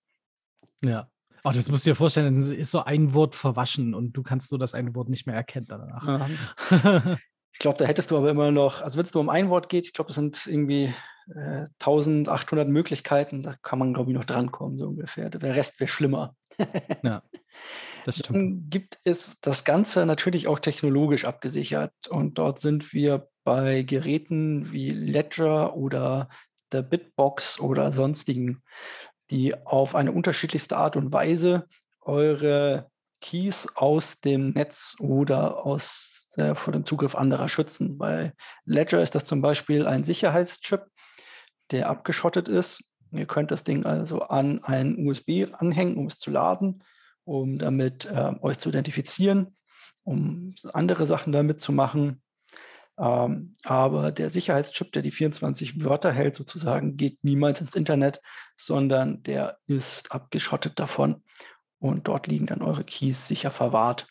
Ja. 0.82 1.10
Oh, 1.44 1.52
das 1.54 1.70
musst 1.70 1.86
du 1.86 1.90
dir 1.90 1.96
vorstellen, 1.96 2.40
dann 2.40 2.56
ist 2.56 2.72
so 2.72 2.86
ein 2.86 3.14
Wort 3.14 3.36
verwaschen 3.36 3.94
und 3.94 4.14
du 4.14 4.24
kannst 4.24 4.50
nur 4.50 4.60
das 4.60 4.74
eine 4.74 4.96
Wort 4.96 5.10
nicht 5.10 5.28
mehr 5.28 5.36
erkennen 5.36 5.66
danach. 5.68 6.08
Ja. 6.08 6.26
ich 7.52 7.60
glaube, 7.60 7.78
da 7.78 7.84
hättest 7.84 8.10
du 8.10 8.18
aber 8.18 8.30
immer 8.30 8.50
noch, 8.50 8.82
also 8.82 8.98
wenn 8.98 9.06
es 9.06 9.14
nur 9.14 9.20
um 9.20 9.30
ein 9.30 9.50
Wort 9.50 9.68
geht, 9.68 9.88
ich 9.88 9.92
glaube, 9.92 10.08
das 10.08 10.16
sind 10.16 10.48
irgendwie 10.48 10.94
äh, 11.36 11.66
1800 11.82 12.70
Möglichkeiten, 12.70 13.44
da 13.44 13.56
kann 13.62 13.80
man, 13.80 13.94
glaube 13.94 14.12
ich, 14.12 14.16
noch 14.16 14.24
drankommen, 14.24 14.78
so 14.78 14.88
ungefähr. 14.88 15.30
Der 15.30 15.54
Rest 15.54 15.82
wäre 15.82 15.90
schlimmer. 15.90 16.34
ja. 17.04 17.24
Das 18.06 18.16
stimmt. 18.20 18.38
Dann 18.38 18.70
gibt 18.70 19.00
es 19.04 19.42
das 19.42 19.66
Ganze 19.66 20.06
natürlich 20.06 20.48
auch 20.48 20.60
technologisch 20.60 21.26
abgesichert. 21.26 22.08
Und 22.10 22.38
dort 22.38 22.60
sind 22.60 22.94
wir 22.94 23.28
bei 23.44 23.82
Geräten 23.82 24.72
wie 24.72 24.92
Ledger 24.92 25.76
oder 25.76 26.30
der 26.74 26.82
Bitbox 26.82 27.60
oder 27.60 27.94
sonstigen, 27.94 28.62
die 29.30 29.56
auf 29.66 29.96
eine 29.96 30.12
unterschiedlichste 30.12 30.78
Art 30.78 30.96
und 30.96 31.12
Weise 31.14 31.68
eure 32.02 32.90
Keys 33.22 33.68
aus 33.76 34.20
dem 34.20 34.52
Netz 34.52 34.96
oder 35.00 35.66
aus 35.66 36.32
äh, 36.36 36.56
vor 36.56 36.74
dem 36.74 36.86
Zugriff 36.86 37.16
anderer 37.16 37.50
schützen. 37.50 37.98
Bei 37.98 38.34
Ledger 38.66 39.02
ist 39.02 39.16
das 39.16 39.26
zum 39.26 39.42
Beispiel 39.42 39.88
ein 39.88 40.04
Sicherheitschip, 40.04 40.86
der 41.72 41.90
abgeschottet 41.90 42.50
ist. 42.50 42.84
Ihr 43.12 43.26
könnt 43.26 43.52
das 43.52 43.64
Ding 43.64 43.86
also 43.86 44.22
an 44.22 44.64
ein 44.64 45.08
USB 45.08 45.46
anhängen, 45.54 45.98
um 45.98 46.08
es 46.08 46.18
zu 46.18 46.32
laden 46.32 46.84
um 47.24 47.58
damit 47.58 48.06
äh, 48.06 48.34
euch 48.42 48.60
zu 48.60 48.70
identifizieren, 48.70 49.56
um 50.04 50.56
andere 50.74 51.06
Sachen 51.06 51.32
damit 51.32 51.62
zu 51.62 51.72
machen. 51.72 52.22
Ähm, 53.02 53.54
aber 53.64 54.12
der 54.12 54.30
Sicherheitschip, 54.30 54.92
der 54.92 55.02
die 55.02 55.12
24 55.12 55.84
Wörter 55.84 56.12
hält, 56.12 56.36
sozusagen, 56.36 56.98
geht 56.98 57.24
niemals 57.24 57.60
ins 57.60 57.76
Internet, 57.76 58.22
sondern 58.56 59.24
der 59.24 59.58
ist 59.66 60.12
abgeschottet 60.12 60.80
davon. 60.80 61.24
Und 61.80 62.08
dort 62.08 62.28
liegen 62.28 62.46
dann 62.46 62.62
eure 62.62 62.84
Keys 62.84 63.28
sicher 63.28 63.50
verwahrt. 63.50 64.08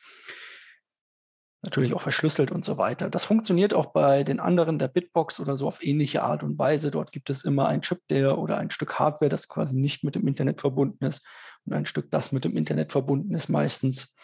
Natürlich 1.62 1.94
auch 1.94 2.00
verschlüsselt 2.00 2.50
und 2.50 2.64
so 2.64 2.78
weiter. 2.78 3.10
Das 3.10 3.24
funktioniert 3.24 3.74
auch 3.74 3.92
bei 3.92 4.24
den 4.24 4.40
anderen 4.40 4.80
der 4.80 4.88
Bitbox 4.88 5.38
oder 5.38 5.56
so 5.56 5.68
auf 5.68 5.84
ähnliche 5.84 6.24
Art 6.24 6.42
und 6.42 6.58
Weise. 6.58 6.90
Dort 6.90 7.12
gibt 7.12 7.30
es 7.30 7.44
immer 7.44 7.68
ein 7.68 7.82
Chip, 7.82 8.00
der 8.08 8.38
oder 8.38 8.56
ein 8.58 8.70
Stück 8.70 8.98
Hardware, 8.98 9.28
das 9.28 9.46
quasi 9.46 9.76
nicht 9.76 10.02
mit 10.02 10.16
dem 10.16 10.26
Internet 10.26 10.60
verbunden 10.60 11.04
ist 11.04 11.24
und 11.64 11.74
ein 11.74 11.86
Stück, 11.86 12.10
das 12.10 12.32
mit 12.32 12.44
dem 12.44 12.56
Internet 12.56 12.90
verbunden 12.90 13.34
ist, 13.34 13.48
meistens, 13.48 14.14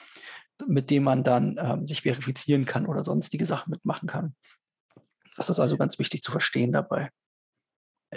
mit 0.67 0.91
dem 0.91 1.05
man 1.05 1.23
dann 1.23 1.57
ähm, 1.63 1.87
sich 1.87 2.03
verifizieren 2.03 2.65
kann 2.65 2.87
oder 2.87 3.05
sonstige 3.05 3.47
Sachen 3.47 3.71
mitmachen 3.71 4.09
kann. 4.09 4.35
Das 5.37 5.51
ist 5.51 5.61
also 5.61 5.77
ganz 5.77 5.99
wichtig 5.99 6.23
zu 6.23 6.31
verstehen 6.31 6.73
dabei. 6.73 7.11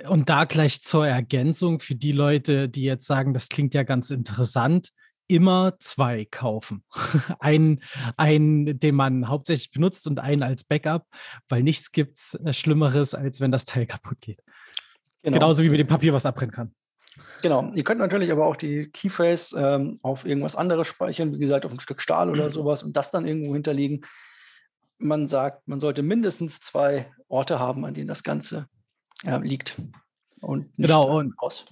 Und 0.08 0.30
da 0.30 0.46
gleich 0.46 0.82
zur 0.82 1.08
Ergänzung 1.08 1.80
für 1.80 1.96
die 1.96 2.12
Leute, 2.12 2.70
die 2.70 2.84
jetzt 2.84 3.08
sagen, 3.08 3.34
das 3.34 3.50
klingt 3.50 3.74
ja 3.74 3.84
ganz 3.84 4.12
interessant 4.12 4.90
immer 5.30 5.76
zwei 5.80 6.26
kaufen. 6.26 6.84
einen, 7.40 7.82
einen, 8.18 8.80
den 8.80 8.96
man 8.96 9.30
hauptsächlich 9.30 9.72
benutzt 9.72 10.08
und 10.08 10.20
einen 10.20 10.44
als 10.44 10.64
Backup, 10.64 11.06
weil 11.48 11.64
nichts 11.64 11.92
gibt 11.92 12.18
es 12.18 12.34
äh, 12.34 12.52
Schlimmeres, 12.52 13.14
als 13.14 13.40
wenn 13.40 13.52
das 13.52 13.66
Teil 13.66 13.86
kaputt 13.86 14.20
geht. 14.22 14.42
Genau. 15.22 15.36
Genauso 15.36 15.64
wie 15.64 15.70
mit 15.70 15.80
dem 15.80 15.88
Papier, 15.88 16.14
was 16.14 16.26
abbrennen 16.26 16.54
kann. 16.54 16.74
Genau, 17.42 17.72
ihr 17.74 17.84
könnt 17.84 18.00
natürlich 18.00 18.32
aber 18.32 18.46
auch 18.46 18.56
die 18.56 18.90
Keyphrase 18.90 19.60
ähm, 19.60 20.00
auf 20.04 20.26
irgendwas 20.26 20.56
anderes 20.56 20.88
speichern, 20.88 21.34
wie 21.34 21.40
gesagt, 21.40 21.66
auf 21.66 21.72
ein 21.72 21.80
Stück 21.80 22.02
Stahl 22.02 22.30
oder 22.30 22.46
mhm. 22.46 22.52
sowas 22.52 22.84
und 22.84 22.96
das 22.96 23.12
dann 23.12 23.28
irgendwo 23.28 23.54
hinterlegen. 23.54 24.06
Man 25.00 25.28
sagt, 25.28 25.68
man 25.68 25.80
sollte 25.80 26.04
mindestens 26.04 26.60
zwei 26.60 27.12
Orte 27.28 27.60
haben, 27.60 27.86
an 27.86 27.94
denen 27.94 28.08
das 28.08 28.24
Ganze 28.24 28.68
äh, 29.24 29.38
liegt. 29.40 29.82
Und 30.42 30.78
nicht 30.78 30.88
genau, 30.88 31.18
und 31.18 31.34
aus. 31.38 31.66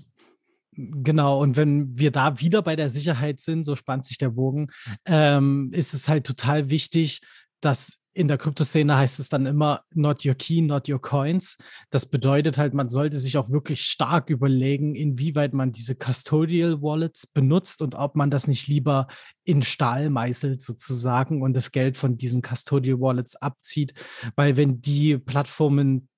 Genau, 0.73 1.41
und 1.41 1.57
wenn 1.57 1.97
wir 1.97 2.11
da 2.11 2.39
wieder 2.39 2.61
bei 2.61 2.75
der 2.75 2.89
Sicherheit 2.89 3.39
sind, 3.39 3.63
so 3.63 3.75
spannt 3.75 4.05
sich 4.05 4.17
der 4.17 4.29
Bogen, 4.29 4.67
ähm, 5.05 5.71
ist 5.73 5.93
es 5.93 6.07
halt 6.07 6.25
total 6.25 6.69
wichtig, 6.69 7.21
dass 7.61 7.97
in 8.17 8.27
der 8.27 8.39
Kryptoszene 8.39 8.97
heißt 8.97 9.19
es 9.19 9.29
dann 9.29 9.45
immer, 9.45 9.83
not 9.93 10.25
your 10.25 10.33
key, 10.33 10.61
not 10.61 10.89
your 10.89 10.99
coins. 10.99 11.57
Das 11.91 12.07
bedeutet 12.07 12.57
halt, 12.57 12.73
man 12.73 12.89
sollte 12.89 13.19
sich 13.19 13.37
auch 13.37 13.51
wirklich 13.51 13.83
stark 13.83 14.31
überlegen, 14.31 14.95
inwieweit 14.95 15.53
man 15.53 15.71
diese 15.71 15.95
Custodial 15.95 16.81
Wallets 16.81 17.27
benutzt 17.27 17.79
und 17.83 17.93
ob 17.93 18.15
man 18.15 18.31
das 18.31 18.47
nicht 18.47 18.67
lieber 18.67 19.05
in 19.43 19.61
Stahl 19.61 20.09
meißelt 20.09 20.63
sozusagen 20.63 21.43
und 21.43 21.55
das 21.55 21.71
Geld 21.71 21.95
von 21.95 22.17
diesen 22.17 22.41
Custodial 22.41 22.99
Wallets 22.99 23.35
abzieht. 23.35 23.93
Weil 24.35 24.57
wenn 24.57 24.81
die 24.81 25.19
Plattformen 25.19 26.09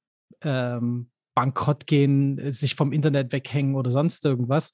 ähm, 0.41 1.09
bankrott 1.35 1.85
gehen, 1.85 2.49
sich 2.49 2.75
vom 2.75 2.93
Internet 2.93 3.33
weghängen 3.33 3.75
oder 3.75 3.91
sonst 3.91 4.23
irgendwas, 4.23 4.71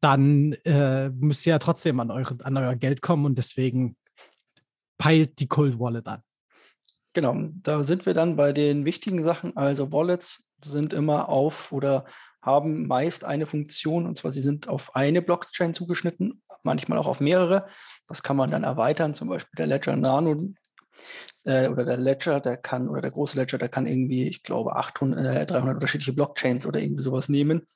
dann 0.00 0.52
äh, 0.64 1.08
müsst 1.08 1.46
ihr 1.46 1.52
ja 1.52 1.58
trotzdem 1.58 1.98
an, 2.00 2.10
eure, 2.10 2.36
an 2.44 2.58
euer 2.58 2.76
Geld 2.76 3.00
kommen 3.00 3.24
und 3.24 3.38
deswegen 3.38 3.96
peilt 4.98 5.38
die 5.40 5.48
Cold 5.48 5.78
Wallet 5.78 6.06
an. 6.08 6.22
Genau, 7.18 7.36
da 7.64 7.82
sind 7.82 8.06
wir 8.06 8.14
dann 8.14 8.36
bei 8.36 8.52
den 8.52 8.84
wichtigen 8.84 9.24
Sachen. 9.24 9.56
Also 9.56 9.90
Wallets 9.90 10.48
sind 10.62 10.92
immer 10.92 11.28
auf 11.28 11.72
oder 11.72 12.04
haben 12.40 12.86
meist 12.86 13.24
eine 13.24 13.46
Funktion, 13.46 14.06
und 14.06 14.16
zwar 14.16 14.30
sie 14.30 14.40
sind 14.40 14.68
auf 14.68 14.94
eine 14.94 15.20
Blockchain 15.20 15.74
zugeschnitten, 15.74 16.42
manchmal 16.62 16.96
auch 16.96 17.08
auf 17.08 17.18
mehrere. 17.18 17.66
Das 18.06 18.22
kann 18.22 18.36
man 18.36 18.52
dann 18.52 18.62
erweitern, 18.62 19.14
zum 19.14 19.30
Beispiel 19.30 19.56
der 19.58 19.66
Ledger 19.66 19.96
Nano 19.96 20.52
äh, 21.42 21.66
oder 21.66 21.84
der 21.84 21.96
Ledger, 21.96 22.38
der 22.38 22.56
kann, 22.56 22.88
oder 22.88 23.02
der 23.02 23.10
große 23.10 23.36
Ledger, 23.36 23.58
der 23.58 23.68
kann 23.68 23.88
irgendwie, 23.88 24.28
ich 24.28 24.44
glaube, 24.44 24.76
800, 24.76 25.18
äh, 25.18 25.44
300 25.44 25.74
unterschiedliche 25.74 26.12
Blockchains 26.12 26.68
oder 26.68 26.78
irgendwie 26.78 27.02
sowas 27.02 27.28
nehmen. 27.28 27.66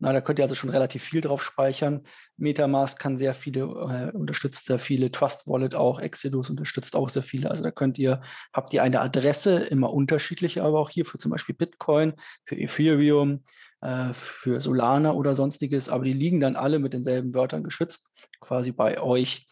Na, 0.00 0.12
da 0.12 0.20
könnt 0.20 0.38
ihr 0.38 0.44
also 0.44 0.54
schon 0.54 0.70
relativ 0.70 1.02
viel 1.02 1.20
drauf 1.20 1.42
speichern. 1.42 2.04
Metamask 2.36 3.00
kann 3.00 3.18
sehr 3.18 3.34
viele, 3.34 3.62
äh, 3.62 4.16
unterstützt 4.16 4.66
sehr 4.66 4.78
viele, 4.78 5.10
Trust 5.10 5.46
Wallet 5.46 5.74
auch, 5.74 5.98
Exodus 5.98 6.50
unterstützt 6.50 6.94
auch 6.94 7.08
sehr 7.08 7.24
viele. 7.24 7.50
Also 7.50 7.64
da 7.64 7.72
könnt 7.72 7.98
ihr, 7.98 8.20
habt 8.52 8.72
ihr 8.72 8.84
eine 8.84 9.00
Adresse, 9.00 9.58
immer 9.58 9.92
unterschiedliche, 9.92 10.62
aber 10.62 10.78
auch 10.78 10.90
hier 10.90 11.04
für 11.04 11.18
zum 11.18 11.32
Beispiel 11.32 11.56
Bitcoin, 11.56 12.12
für 12.44 12.54
Ethereum, 12.56 13.42
äh, 13.80 14.12
für 14.12 14.60
Solana 14.60 15.12
oder 15.12 15.34
sonstiges, 15.34 15.88
aber 15.88 16.04
die 16.04 16.12
liegen 16.12 16.38
dann 16.38 16.54
alle 16.54 16.78
mit 16.78 16.92
denselben 16.92 17.34
Wörtern 17.34 17.64
geschützt, 17.64 18.08
quasi 18.40 18.70
bei 18.70 19.00
euch. 19.00 19.48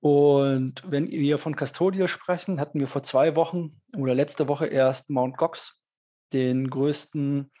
Und 0.00 0.82
wenn 0.86 1.08
wir 1.08 1.38
von 1.38 1.54
Custodia 1.54 2.08
sprechen, 2.08 2.58
hatten 2.58 2.80
wir 2.80 2.88
vor 2.88 3.04
zwei 3.04 3.36
Wochen 3.36 3.80
oder 3.96 4.14
letzte 4.14 4.48
Woche 4.48 4.66
erst 4.66 5.08
Mt. 5.08 5.36
Gox, 5.36 5.78
den 6.32 6.68
größten 6.68 7.52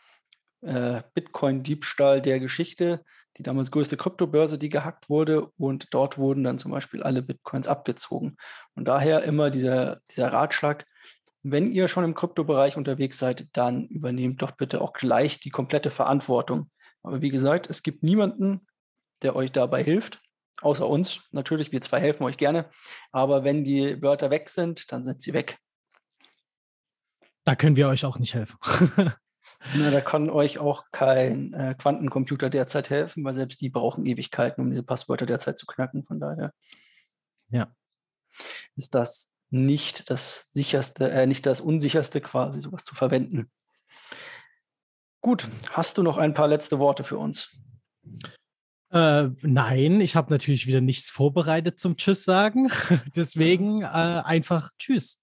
äh, 0.62 1.02
Bitcoin-Diebstahl 1.14 2.22
der 2.22 2.40
Geschichte, 2.40 3.04
die 3.36 3.42
damals 3.42 3.70
größte 3.70 3.96
Kryptobörse, 3.96 4.58
die 4.58 4.68
gehackt 4.68 5.08
wurde. 5.08 5.46
Und 5.56 5.94
dort 5.94 6.18
wurden 6.18 6.44
dann 6.44 6.58
zum 6.58 6.70
Beispiel 6.70 7.02
alle 7.02 7.22
Bitcoins 7.22 7.68
abgezogen. 7.68 8.36
Und 8.74 8.86
daher 8.86 9.22
immer 9.22 9.50
dieser, 9.50 10.00
dieser 10.10 10.28
Ratschlag, 10.28 10.86
wenn 11.42 11.70
ihr 11.70 11.88
schon 11.88 12.04
im 12.04 12.14
Kryptobereich 12.14 12.76
unterwegs 12.76 13.18
seid, 13.18 13.48
dann 13.52 13.86
übernehmt 13.86 14.42
doch 14.42 14.50
bitte 14.52 14.80
auch 14.80 14.92
gleich 14.92 15.40
die 15.40 15.50
komplette 15.50 15.90
Verantwortung. 15.90 16.70
Aber 17.02 17.22
wie 17.22 17.30
gesagt, 17.30 17.70
es 17.70 17.82
gibt 17.82 18.02
niemanden, 18.02 18.66
der 19.22 19.36
euch 19.36 19.52
dabei 19.52 19.82
hilft, 19.82 20.20
außer 20.60 20.86
uns. 20.86 21.22
Natürlich, 21.30 21.72
wir 21.72 21.80
zwei 21.80 22.00
helfen 22.00 22.24
euch 22.24 22.36
gerne. 22.36 22.68
Aber 23.10 23.44
wenn 23.44 23.64
die 23.64 24.02
Wörter 24.02 24.30
weg 24.30 24.50
sind, 24.50 24.92
dann 24.92 25.04
sind 25.04 25.22
sie 25.22 25.32
weg. 25.32 25.58
Da 27.44 27.54
können 27.54 27.76
wir 27.76 27.88
euch 27.88 28.04
auch 28.04 28.18
nicht 28.18 28.34
helfen. 28.34 28.58
Na, 29.74 29.90
da 29.90 30.00
kann 30.00 30.30
euch 30.30 30.58
auch 30.58 30.84
kein 30.90 31.52
äh, 31.52 31.74
Quantencomputer 31.76 32.48
derzeit 32.48 32.88
helfen, 32.90 33.24
weil 33.24 33.34
selbst 33.34 33.60
die 33.60 33.68
brauchen 33.68 34.06
Ewigkeiten, 34.06 34.62
um 34.62 34.70
diese 34.70 34.82
Passwörter 34.82 35.26
derzeit 35.26 35.58
zu 35.58 35.66
knacken. 35.66 36.04
Von 36.04 36.18
daher 36.18 36.52
ja. 37.50 37.70
ist 38.76 38.94
das 38.94 39.30
nicht 39.50 40.10
das 40.10 40.50
sicherste, 40.52 41.10
äh, 41.10 41.26
nicht 41.26 41.44
das 41.44 41.60
unsicherste 41.60 42.20
quasi, 42.20 42.60
sowas 42.60 42.84
zu 42.84 42.94
verwenden. 42.94 43.50
Gut, 45.20 45.48
hast 45.70 45.98
du 45.98 46.02
noch 46.02 46.16
ein 46.16 46.32
paar 46.32 46.48
letzte 46.48 46.78
Worte 46.78 47.04
für 47.04 47.18
uns? 47.18 47.54
Äh, 48.90 49.28
nein, 49.42 50.00
ich 50.00 50.16
habe 50.16 50.32
natürlich 50.32 50.66
wieder 50.66 50.80
nichts 50.80 51.10
vorbereitet 51.10 51.78
zum 51.78 51.96
Tschüss 51.96 52.24
sagen. 52.24 52.68
Deswegen 53.14 53.82
äh, 53.82 53.86
einfach 53.86 54.70
Tschüss. 54.78 55.20